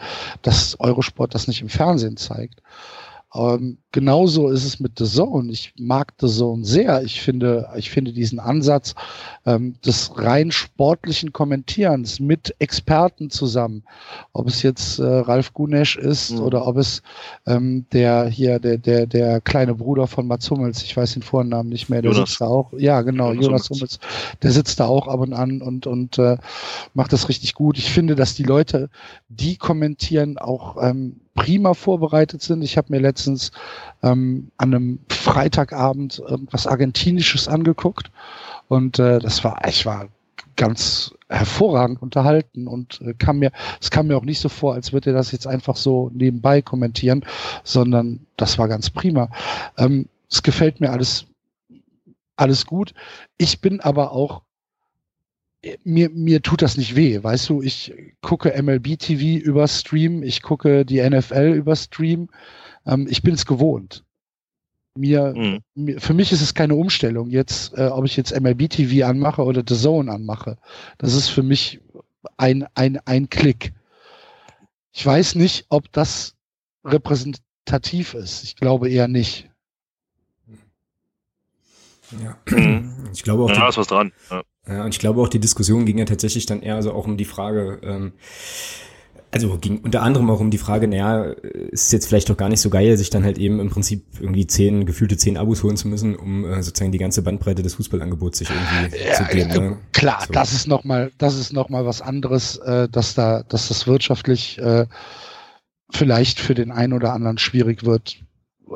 [0.42, 2.60] dass Eurosport das nicht im Fernsehen zeigt.
[3.32, 5.52] Ähm, genauso ist es mit The Zone.
[5.52, 7.02] Ich mag The Zone sehr.
[7.02, 8.94] Ich finde, ich finde diesen Ansatz
[9.46, 13.84] ähm, des rein sportlichen Kommentierens mit Experten zusammen,
[14.32, 16.40] ob es jetzt äh, Ralf Gunesch ist mhm.
[16.40, 17.02] oder ob es
[17.46, 21.68] ähm, der hier der der der kleine Bruder von Mats Hummels, ich weiß den Vornamen
[21.68, 22.30] nicht mehr, der Jonas.
[22.30, 22.72] sitzt da auch.
[22.76, 24.00] Ja, genau, Jonas, Jonas Hummels.
[24.42, 26.36] Der sitzt da auch ab und an und und äh,
[26.94, 27.78] macht das richtig gut.
[27.78, 28.90] Ich finde, dass die Leute,
[29.28, 32.62] die kommentieren, auch ähm, prima vorbereitet sind.
[32.62, 33.50] Ich habe mir letztens
[34.02, 38.10] ähm, an einem Freitagabend irgendwas Argentinisches angeguckt
[38.68, 40.08] und äh, das war, ich war
[40.56, 44.92] ganz hervorragend unterhalten und äh, kam mir, es kam mir auch nicht so vor, als
[44.92, 47.24] würde er das jetzt einfach so nebenbei kommentieren,
[47.64, 49.30] sondern das war ganz prima.
[49.78, 51.26] Ähm, es gefällt mir alles,
[52.36, 52.92] alles gut.
[53.38, 54.42] Ich bin aber auch
[55.84, 60.42] mir, mir tut das nicht weh, weißt du, ich gucke MLB TV über Stream, ich
[60.42, 62.30] gucke die NFL über Stream,
[62.86, 64.04] ähm, ich bin es gewohnt.
[64.96, 65.60] Mir, mhm.
[65.74, 69.42] mir, für mich ist es keine Umstellung jetzt, äh, ob ich jetzt MLB TV anmache
[69.42, 70.58] oder The Zone anmache.
[70.98, 71.80] Das ist für mich
[72.36, 73.72] ein, ein, ein Klick.
[74.92, 76.34] Ich weiß nicht, ob das
[76.84, 78.42] repräsentativ ist.
[78.44, 79.48] Ich glaube eher nicht.
[82.20, 82.36] Ja,
[83.12, 83.50] ich glaube auch.
[83.50, 84.12] Ja, ist was dran.
[84.30, 84.42] Ja.
[84.68, 87.16] Ja, und ich glaube auch, die Diskussion ging ja tatsächlich dann eher so auch um
[87.16, 88.12] die Frage, ähm,
[89.32, 92.60] also ging unter anderem auch um die Frage, naja, ist jetzt vielleicht doch gar nicht
[92.60, 95.86] so geil, sich dann halt eben im Prinzip irgendwie zehn, gefühlte zehn Abos holen zu
[95.88, 99.48] müssen, um äh, sozusagen die ganze Bandbreite des Fußballangebots sich irgendwie ja, zu geben.
[99.48, 99.78] Ne?
[99.92, 100.32] Klar, so.
[100.32, 104.58] das ist nochmal, das ist noch mal was anderes, äh, dass da, dass das wirtschaftlich
[104.58, 104.86] äh,
[105.92, 108.16] vielleicht für den einen oder anderen schwierig wird.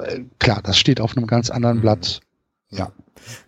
[0.01, 1.82] Äh, klar, das steht auf einem ganz anderen mhm.
[1.82, 2.20] Blatt.
[2.70, 2.93] Ja.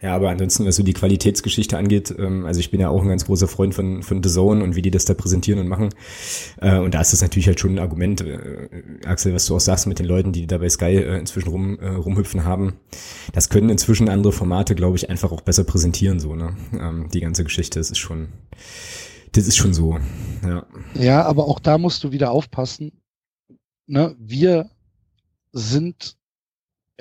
[0.03, 3.09] Ja, aber ansonsten, was so die Qualitätsgeschichte angeht, ähm, also ich bin ja auch ein
[3.09, 5.91] ganz großer Freund von, von The Zone und wie die das da präsentieren und machen.
[6.61, 8.69] Äh, und da ist das natürlich halt schon ein Argument, äh,
[9.05, 11.79] Axel, was du auch sagst mit den Leuten, die da bei Sky äh, inzwischen rum,
[11.79, 12.75] äh, rumhüpfen haben.
[13.33, 16.57] Das können inzwischen andere Formate, glaube ich, einfach auch besser präsentieren, so, ne?
[16.79, 18.29] Ähm, die ganze Geschichte, das ist schon,
[19.33, 19.99] das ist schon so,
[20.45, 20.67] ja.
[20.95, 22.93] Ja, aber auch da musst du wieder aufpassen.
[23.87, 24.15] Ne?
[24.19, 24.71] Wir
[25.53, 26.17] sind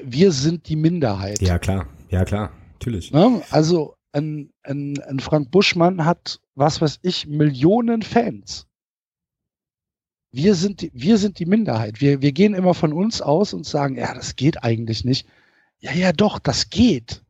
[0.01, 1.41] wir sind die Minderheit.
[1.41, 1.87] Ja, klar.
[2.09, 3.11] Ja, klar natürlich.
[3.11, 3.41] Ne?
[3.49, 8.65] Also ein, ein, ein Frank Buschmann hat, was weiß ich, Millionen Fans.
[10.31, 12.01] Wir sind die, wir sind die Minderheit.
[12.01, 15.27] Wir, wir gehen immer von uns aus und sagen, ja, das geht eigentlich nicht.
[15.79, 17.23] Ja, ja, doch, das geht.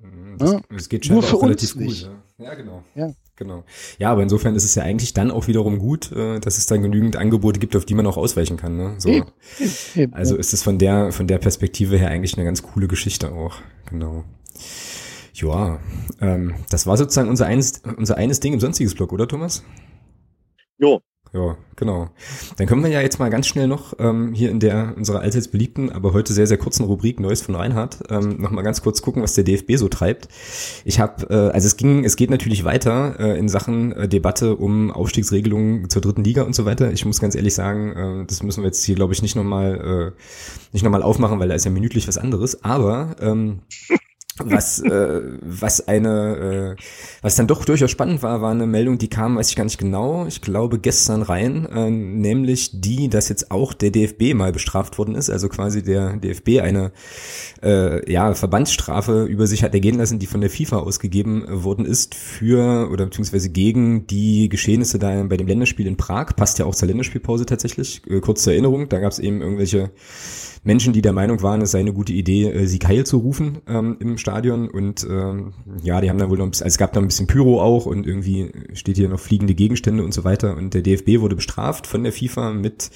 [0.00, 0.60] Mhm, das, ja?
[0.70, 1.82] das geht schon Nur für auch relativ gut.
[1.82, 2.02] Nicht.
[2.38, 2.44] Ja.
[2.44, 2.84] ja, genau.
[2.94, 3.12] Ja.
[3.36, 3.64] Genau.
[3.98, 6.82] Ja, aber insofern ist es ja eigentlich dann auch wiederum gut, äh, dass es dann
[6.82, 8.76] genügend Angebote gibt, auf die man auch ausweichen kann.
[8.76, 8.96] Ne?
[8.98, 9.24] So.
[10.12, 13.56] Also ist es von der, von der Perspektive her eigentlich eine ganz coole Geschichte auch.
[13.88, 14.24] Genau.
[15.34, 15.80] Ja,
[16.20, 19.62] ähm, das war sozusagen unser eines, unser eines Ding im sonstiges Blog, oder Thomas?
[20.78, 21.00] Jo.
[21.32, 22.10] Ja, genau.
[22.56, 25.46] Dann können wir ja jetzt mal ganz schnell noch ähm, hier in der unserer allseits
[25.46, 29.00] beliebten, aber heute sehr, sehr kurzen Rubrik Neues von Reinhard ähm, noch mal ganz kurz
[29.00, 30.28] gucken, was der DFB so treibt.
[30.84, 34.56] Ich habe, äh, also es ging, es geht natürlich weiter äh, in Sachen äh, Debatte
[34.56, 36.90] um Aufstiegsregelungen zur dritten Liga und so weiter.
[36.90, 40.14] Ich muss ganz ehrlich sagen, äh, das müssen wir jetzt hier, glaube ich, nicht nochmal
[40.16, 40.22] äh,
[40.72, 42.64] nicht nochmal aufmachen, weil da ist ja minütlich was anderes.
[42.64, 43.60] Aber ähm,
[44.44, 46.82] was, äh, was eine, äh,
[47.22, 49.78] was dann doch durchaus spannend war, war eine Meldung, die kam, weiß ich gar nicht
[49.78, 54.98] genau, ich glaube gestern rein, äh, nämlich die, dass jetzt auch der DFB mal bestraft
[54.98, 56.92] worden ist, also quasi der DFB eine
[57.62, 62.14] äh, ja, Verbandsstrafe über sich hat ergehen lassen, die von der FIFA ausgegeben worden ist
[62.14, 66.74] für oder beziehungsweise gegen die Geschehnisse da bei dem Länderspiel in Prag, passt ja auch
[66.74, 69.90] zur Länderspielpause tatsächlich, äh, kurz zur Erinnerung, da gab es eben irgendwelche
[70.62, 73.58] Menschen, die der Meinung waren, es sei eine gute Idee, äh, Sieg Heil zu rufen
[73.66, 74.68] ähm, im Stadion.
[74.68, 77.06] Und ähm, ja, die haben dann wohl noch ein bisschen, also es gab da ein
[77.06, 80.56] bisschen Pyro auch und irgendwie steht hier noch fliegende Gegenstände und so weiter.
[80.56, 82.90] Und der DFB wurde bestraft von der FIFA mit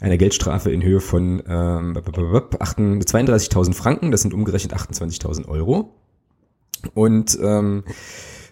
[0.00, 5.94] einer Geldstrafe in Höhe von ähm, 32.000 Franken, das sind umgerechnet 28.000 Euro.
[6.94, 7.84] Und ähm,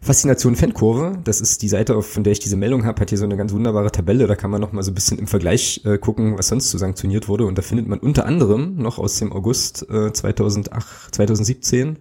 [0.05, 3.25] Faszination Fankurve, das ist die Seite, von der ich diese Meldung habe, hat hier so
[3.25, 5.97] eine ganz wunderbare Tabelle, da kann man noch mal so ein bisschen im Vergleich äh,
[5.97, 7.47] gucken, was sonst so sanktioniert wurde.
[7.47, 11.97] Und da findet man unter anderem noch aus dem August äh, 2008, 2017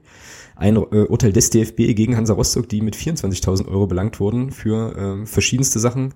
[0.57, 5.21] ein äh, Urteil des DFB gegen Hansa Rostock, die mit 24.000 Euro belangt wurden für
[5.23, 6.13] äh, verschiedenste Sachen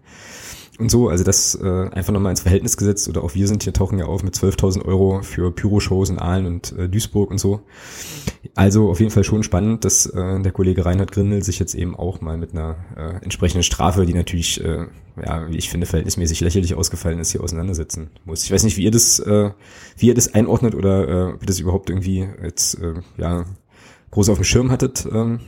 [0.77, 1.09] und so.
[1.09, 3.07] Also das äh, einfach nochmal ins Verhältnis gesetzt.
[3.09, 6.45] Oder auch wir sind hier, tauchen ja auf mit 12.000 Euro für Pyroshows in Aalen
[6.45, 7.61] und äh, Duisburg und so.
[8.55, 11.95] Also auf jeden Fall schon spannend, dass äh, der Kollege Reinhard Grindel sich jetzt eben
[11.95, 14.85] auch mal mit einer äh, entsprechenden Strafe, die natürlich, äh,
[15.23, 18.43] ja, wie ich finde, verhältnismäßig lächerlich ausgefallen ist, hier auseinandersetzen muss.
[18.43, 19.51] Ich weiß nicht, wie ihr das, äh,
[19.97, 23.45] wie ihr das einordnet oder äh, ob ihr das überhaupt irgendwie jetzt, äh, ja,
[24.11, 25.39] groß auf dem Schirm hattet, ähm,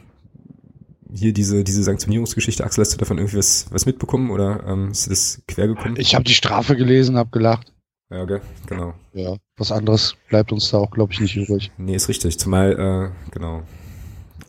[1.14, 5.10] hier diese, diese Sanktionierungsgeschichte, Axel, hast du davon irgendwie was, was mitbekommen oder ähm, ist
[5.10, 5.96] das quer gekommen?
[5.98, 7.74] Ich habe die Strafe gelesen, habe gelacht.
[8.12, 8.94] Ja, okay, genau.
[9.14, 11.72] Ja, was anderes bleibt uns da auch, glaube ich, nicht übrig.
[11.78, 12.40] Nee, ist richtig.
[12.40, 13.64] Zumal, äh, genau.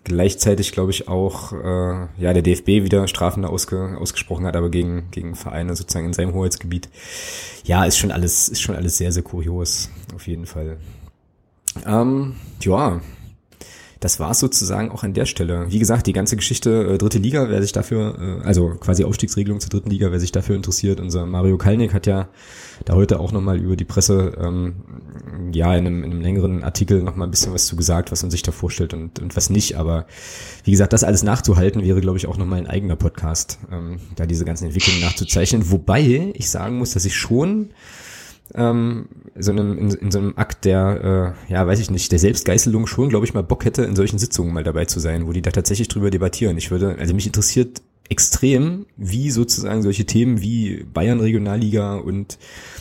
[0.04, 5.10] Gleichzeitig, glaube ich, auch äh, ja der DFB wieder Strafen ausge, ausgesprochen hat, aber gegen,
[5.10, 6.88] gegen Vereine sozusagen in seinem Hoheitsgebiet.
[7.64, 10.78] Ja, ist schon alles, ist schon alles sehr, sehr kurios, auf jeden Fall.
[11.86, 13.00] Ähm, ja,
[14.00, 15.66] das war sozusagen auch an der Stelle.
[15.68, 19.60] Wie gesagt, die ganze Geschichte äh, dritte Liga, wer sich dafür, äh, also quasi Aufstiegsregelung
[19.60, 22.28] zur dritten Liga, wer sich dafür interessiert, unser Mario Kalnick hat ja
[22.86, 24.76] da heute auch nochmal über die Presse, ähm,
[25.52, 28.30] ja, in einem, in einem längeren Artikel nochmal ein bisschen was zu gesagt, was man
[28.30, 29.76] sich da vorstellt und, und was nicht.
[29.76, 30.06] Aber
[30.64, 34.24] wie gesagt, das alles nachzuhalten wäre, glaube ich, auch nochmal ein eigener Podcast, ähm, da
[34.24, 35.70] diese ganzen Entwicklungen nachzuzeichnen.
[35.70, 37.70] Wobei ich sagen muss, dass ich schon
[38.54, 39.06] ähm,
[39.36, 42.86] so einem, in, in so einem Akt der, äh, ja, weiß ich nicht, der Selbstgeißelung
[42.86, 45.42] schon, glaube ich, mal Bock hätte, in solchen Sitzungen mal dabei zu sein, wo die
[45.42, 46.56] da tatsächlich drüber debattieren.
[46.58, 52.38] Ich würde, also mich interessiert extrem, wie sozusagen solche Themen wie Bayern Regionalliga und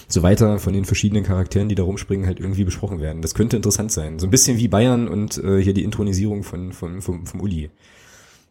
[0.08, 3.22] so weiter von den verschiedenen Charakteren, die da rumspringen, halt irgendwie besprochen werden.
[3.22, 4.18] Das könnte interessant sein.
[4.18, 7.70] So ein bisschen wie Bayern und äh, hier die Intronisierung von, von, vom, vom Uli.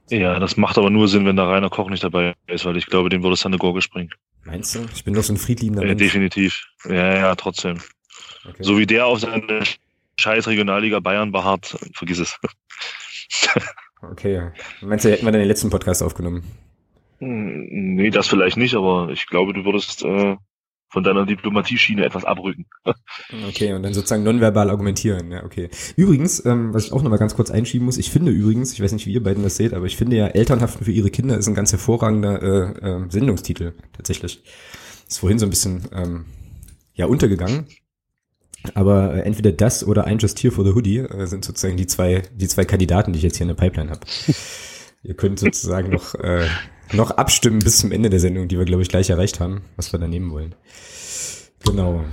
[0.08, 2.86] Ja, das macht aber nur Sinn, wenn da Rainer Koch nicht dabei ist, weil ich
[2.86, 4.10] glaube, dem würde es dann eine Gurke springen.
[4.44, 4.86] Meinst du?
[4.94, 6.02] Ich bin doch so ein friedliebender ja, Mensch.
[6.02, 6.64] Definitiv.
[6.84, 7.78] Ja, ja, trotzdem.
[8.48, 8.62] Okay.
[8.62, 9.62] So wie der auf seine
[10.16, 12.38] scheiß Regionalliga Bayern beharrt, vergiss es.
[14.02, 14.50] okay.
[14.80, 16.44] Meinst du, hätten wir dann den letzten Podcast aufgenommen?
[17.18, 17.66] Hm,
[17.96, 20.36] nee, das vielleicht nicht, aber ich glaube, du würdest äh,
[20.88, 22.66] von deiner Diplomatieschiene etwas abrücken.
[23.48, 25.30] okay, und dann sozusagen nonverbal argumentieren.
[25.30, 25.68] Ja, okay.
[25.96, 28.92] Übrigens, ähm, was ich auch nochmal ganz kurz einschieben muss, ich finde übrigens, ich weiß
[28.92, 31.46] nicht, wie ihr beiden das seht, aber ich finde ja, Elternhaften für ihre Kinder ist
[31.46, 34.42] ein ganz hervorragender äh, äh, Sendungstitel, tatsächlich.
[35.06, 36.24] Ist vorhin so ein bisschen ähm,
[36.94, 37.66] ja untergegangen.
[38.74, 41.86] Aber äh, entweder das oder ein Just Here for the Hoodie äh, sind sozusagen die
[41.86, 44.00] zwei, die zwei Kandidaten, die ich jetzt hier in der Pipeline habe.
[45.08, 46.46] Ihr könnt sozusagen noch äh,
[46.92, 49.92] noch abstimmen bis zum Ende der Sendung, die wir, glaube ich, gleich erreicht haben, was
[49.92, 50.54] wir da nehmen wollen.
[51.64, 52.04] Genau.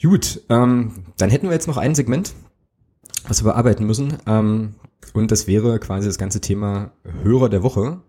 [0.00, 2.34] Gut, ähm, dann hätten wir jetzt noch ein Segment,
[3.26, 4.18] was wir bearbeiten müssen.
[4.26, 4.74] Ähm,
[5.14, 8.02] und das wäre quasi das ganze Thema Hörer der Woche.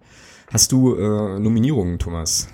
[0.51, 2.49] Hast du äh, Nominierungen, Thomas?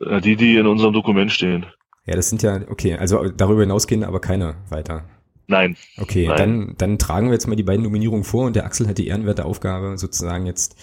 [0.00, 1.66] Äh, die, die in unserem Dokument stehen.
[2.06, 5.04] Ja, das sind ja, okay, also darüber hinausgehen aber keine weiter.
[5.48, 5.76] Nein.
[5.96, 6.36] Okay, Nein.
[6.36, 9.06] Dann, dann tragen wir jetzt mal die beiden Nominierungen vor und der Axel hat die
[9.06, 10.76] ehrenwerte Aufgabe, sozusagen jetzt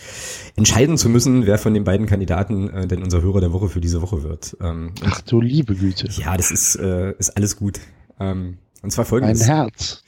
[0.56, 3.82] entscheiden zu müssen, wer von den beiden Kandidaten äh, denn unser Hörer der Woche für
[3.82, 4.56] diese Woche wird.
[4.62, 6.08] Ähm, Ach du liebe Güte.
[6.12, 7.80] Ja, das ist, äh, ist alles gut.
[8.20, 9.40] Ähm, und zwar folgendes.
[9.40, 10.04] Mein Herz.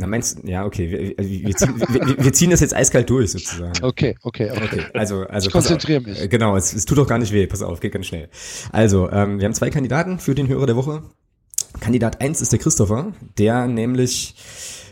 [0.00, 3.32] Na meinst ja, okay, wir, wir, wir, ziehen, wir, wir ziehen das jetzt eiskalt durch
[3.32, 3.72] sozusagen.
[3.82, 4.64] Okay, okay, okay.
[4.64, 6.22] okay also, also ich konzentriere mich.
[6.22, 8.28] Äh, genau, es, es tut doch gar nicht weh, pass auf, geht ganz schnell.
[8.70, 11.02] Also, ähm, wir haben zwei Kandidaten für den Hörer der Woche.
[11.80, 14.34] Kandidat 1 ist der Christopher, der nämlich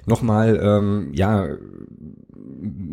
[0.06, 1.48] nochmal, ähm, ja,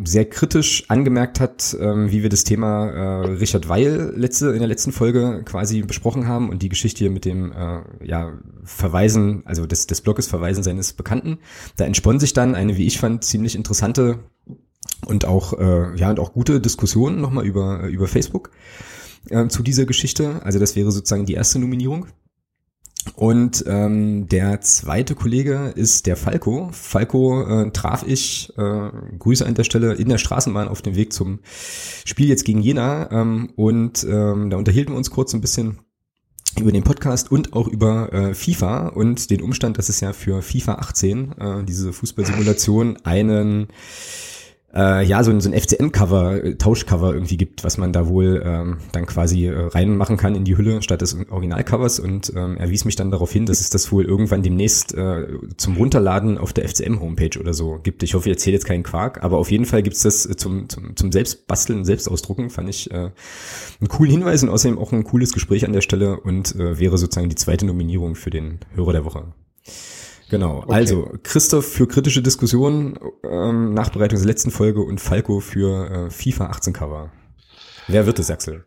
[0.03, 4.67] sehr kritisch angemerkt hat, ähm, wie wir das Thema äh, Richard Weil letzte, in der
[4.67, 8.33] letzten Folge quasi besprochen haben und die Geschichte hier mit dem äh, ja,
[8.63, 11.39] Verweisen, also des, des Blogs Verweisen seines Bekannten.
[11.77, 14.19] Da entspann sich dann eine, wie ich fand, ziemlich interessante
[15.05, 18.51] und auch, äh, ja, und auch gute Diskussion nochmal über, über Facebook
[19.29, 20.41] äh, zu dieser Geschichte.
[20.43, 22.07] Also das wäre sozusagen die erste Nominierung.
[23.15, 26.69] Und ähm, der zweite Kollege ist der Falco.
[26.71, 28.89] Falco äh, traf ich, äh,
[29.19, 31.39] Grüße an der Stelle, in der Straßenbahn auf dem Weg zum
[32.05, 33.11] Spiel jetzt gegen Jena.
[33.11, 35.79] Ähm, und ähm, da unterhielten wir uns kurz ein bisschen
[36.59, 40.41] über den Podcast und auch über äh, FIFA und den Umstand, dass es ja für
[40.41, 43.67] FIFA 18, äh, diese Fußballsimulation, einen
[44.75, 48.41] äh, ja, so ein, so ein FCM-Cover, äh, Tauschcover irgendwie gibt, was man da wohl
[48.43, 52.69] ähm, dann quasi äh, reinmachen kann in die Hülle statt des Originalcovers und ähm, er
[52.69, 55.27] wies mich dann darauf hin, dass es das wohl irgendwann demnächst äh,
[55.57, 58.01] zum Runterladen auf der FCM-Homepage oder so gibt.
[58.03, 60.67] Ich hoffe, ich erzähle jetzt keinen Quark, aber auf jeden Fall gibt's das äh, zum,
[60.69, 65.33] zum, zum Selbstbasteln, Selbstausdrucken, fand ich äh, einen coolen Hinweis und außerdem auch ein cooles
[65.33, 69.05] Gespräch an der Stelle und äh, wäre sozusagen die zweite Nominierung für den Hörer der
[69.05, 69.33] Woche.
[70.33, 70.73] Genau, okay.
[70.73, 76.47] also Christoph für kritische Diskussionen, ähm, Nachbereitung der letzten Folge und Falco für äh, FIFA
[76.47, 77.11] 18 Cover.
[77.87, 78.65] Wer wird es, Axel?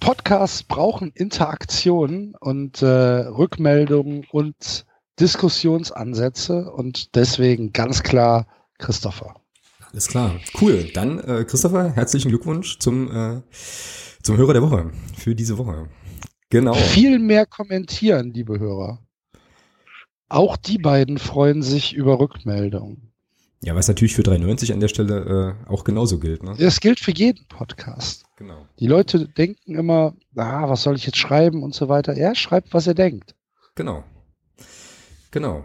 [0.00, 4.86] Podcasts brauchen Interaktion und äh, Rückmeldungen und
[5.20, 8.46] Diskussionsansätze und deswegen ganz klar
[8.78, 9.34] Christopher.
[9.92, 10.36] Alles klar.
[10.58, 10.88] Cool.
[10.94, 13.42] Dann, äh, Christopher, herzlichen Glückwunsch zum, äh,
[14.22, 15.90] zum Hörer der Woche für diese Woche.
[16.48, 16.72] Genau.
[16.72, 19.00] Viel mehr kommentieren, liebe Hörer.
[20.28, 23.12] Auch die beiden freuen sich über Rückmeldungen.
[23.62, 26.44] Ja, was natürlich für 93 an der Stelle äh, auch genauso gilt.
[26.44, 26.54] Ne?
[26.58, 28.24] Das gilt für jeden Podcast.
[28.36, 28.66] Genau.
[28.78, 32.14] Die Leute denken immer, ah, was soll ich jetzt schreiben und so weiter.
[32.14, 33.34] Er schreibt, was er denkt.
[33.74, 34.04] Genau.
[35.32, 35.64] Genau.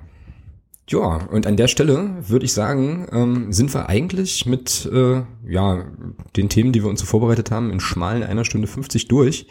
[0.89, 5.85] Ja, und an der Stelle würde ich sagen, ähm, sind wir eigentlich mit äh, ja,
[6.35, 9.47] den Themen, die wir uns so vorbereitet haben, in schmalen einer Stunde 50 durch.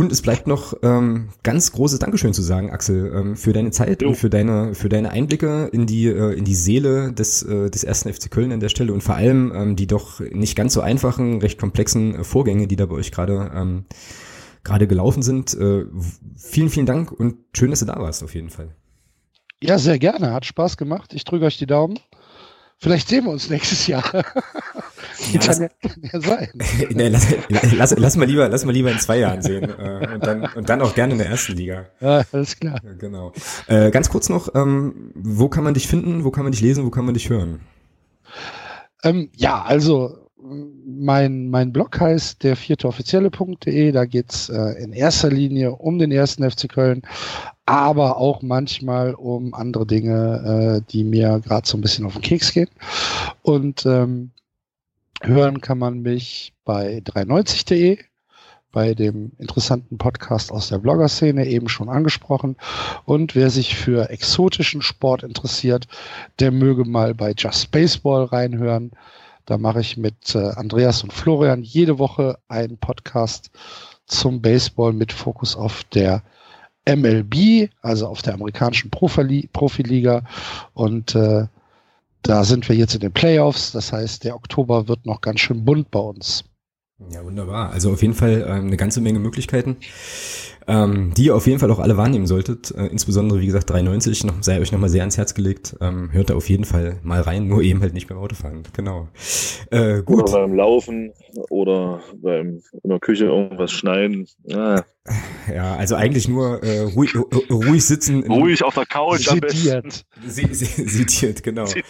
[0.00, 4.00] Und es bleibt noch ähm, ganz großes Dankeschön zu sagen, Axel, ähm, für deine Zeit
[4.00, 4.08] jo.
[4.08, 7.84] und für deine für deine Einblicke in die äh, in die Seele des äh, des
[7.84, 10.80] ersten FC Köln an der Stelle und vor allem ähm, die doch nicht ganz so
[10.80, 13.84] einfachen, recht komplexen äh, Vorgänge, die da bei euch gerade ähm,
[14.64, 15.52] gerade gelaufen sind.
[15.52, 15.84] Äh,
[16.34, 18.74] vielen vielen Dank und schön, dass du da warst auf jeden Fall.
[19.62, 20.32] Ja, sehr gerne.
[20.32, 21.12] Hat Spaß gemacht.
[21.12, 21.98] Ich drücke euch die Daumen.
[22.78, 24.24] Vielleicht sehen wir uns nächstes Jahr.
[25.32, 26.48] Ja, kann, ja, ja sein.
[26.90, 27.26] nee, lass,
[27.72, 29.70] lass, lass, mal lieber, lass mal lieber in zwei Jahren sehen.
[29.70, 31.86] Äh, und, dann, und dann auch gerne in der ersten Liga.
[32.00, 32.80] Ja, alles klar.
[32.98, 33.32] Genau.
[33.66, 36.84] Äh, ganz kurz noch, ähm, wo kann man dich finden, wo kann man dich lesen,
[36.84, 37.60] wo kann man dich hören?
[39.02, 43.92] Ähm, ja, also mein, mein Blog heißt der vierte offizielle.de.
[43.92, 47.02] Da geht's äh, in erster Linie um den ersten FC Köln,
[47.66, 52.22] aber auch manchmal um andere Dinge, äh, die mir gerade so ein bisschen auf den
[52.22, 52.70] Keks gehen.
[53.42, 54.30] Und ähm,
[55.22, 57.98] hören kann man mich bei 390.de,
[58.72, 62.56] bei dem interessanten Podcast aus der Blogger-Szene eben schon angesprochen.
[63.04, 65.88] Und wer sich für exotischen Sport interessiert,
[66.38, 68.92] der möge mal bei Just Baseball reinhören.
[69.46, 73.50] Da mache ich mit äh, Andreas und Florian jede Woche einen Podcast
[74.06, 76.22] zum Baseball mit Fokus auf der
[76.88, 80.22] MLB, also auf der amerikanischen Profiliga.
[80.74, 81.46] Und äh,
[82.22, 83.72] da sind wir jetzt in den Playoffs.
[83.72, 86.44] Das heißt, der Oktober wird noch ganz schön bunt bei uns.
[87.10, 87.70] Ja, wunderbar.
[87.70, 89.76] Also auf jeden Fall ähm, eine ganze Menge Möglichkeiten
[90.70, 92.70] ähm, die ihr auf jeden Fall auch alle wahrnehmen solltet.
[92.70, 95.76] Äh, insbesondere, wie gesagt, 390 noch, sei euch nochmal sehr ans Herz gelegt.
[95.80, 98.62] Ähm, hört da auf jeden Fall mal rein, nur eben halt nicht beim Autofahren.
[98.76, 99.08] Genau.
[99.72, 100.22] Äh, gut.
[100.22, 101.12] Oder beim Laufen
[101.48, 104.28] oder beim in der Küche irgendwas schneiden.
[104.44, 104.84] Ja,
[105.52, 107.16] ja also eigentlich nur äh, ruhig,
[107.50, 108.24] ruhig sitzen.
[108.30, 110.04] ruhig auf der Couch Sediert.
[110.24, 111.66] Sediert, genau.
[111.66, 111.86] Sediert.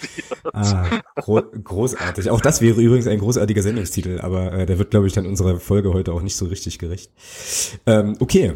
[0.54, 0.86] Ah,
[1.16, 2.30] gro großartig.
[2.30, 5.60] Auch das wäre übrigens ein großartiger Sendungstitel, aber äh, der wird, glaube ich, dann unserer
[5.60, 7.12] Folge heute auch nicht so richtig gerecht.
[7.86, 8.54] Ähm, okay,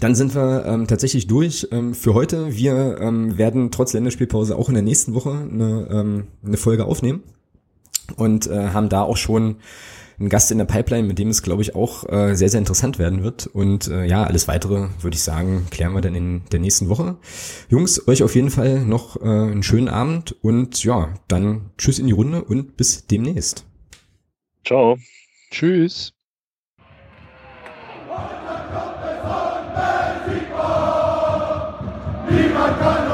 [0.00, 2.54] dann sind wir ähm, tatsächlich durch ähm, für heute.
[2.54, 7.22] Wir ähm, werden trotz Länderspielpause auch in der nächsten Woche eine, ähm, eine Folge aufnehmen
[8.16, 9.56] und äh, haben da auch schon
[10.18, 12.98] einen Gast in der Pipeline, mit dem es, glaube ich, auch äh, sehr, sehr interessant
[12.98, 13.46] werden wird.
[13.46, 17.16] Und äh, ja, alles weitere, würde ich sagen, klären wir dann in der nächsten Woche.
[17.68, 22.06] Jungs, euch auf jeden Fall noch äh, einen schönen Abend und ja, dann tschüss in
[22.06, 23.66] die Runde und bis demnächst.
[24.64, 24.96] Ciao.
[25.50, 26.15] Tschüss.
[32.28, 33.05] Niemand kann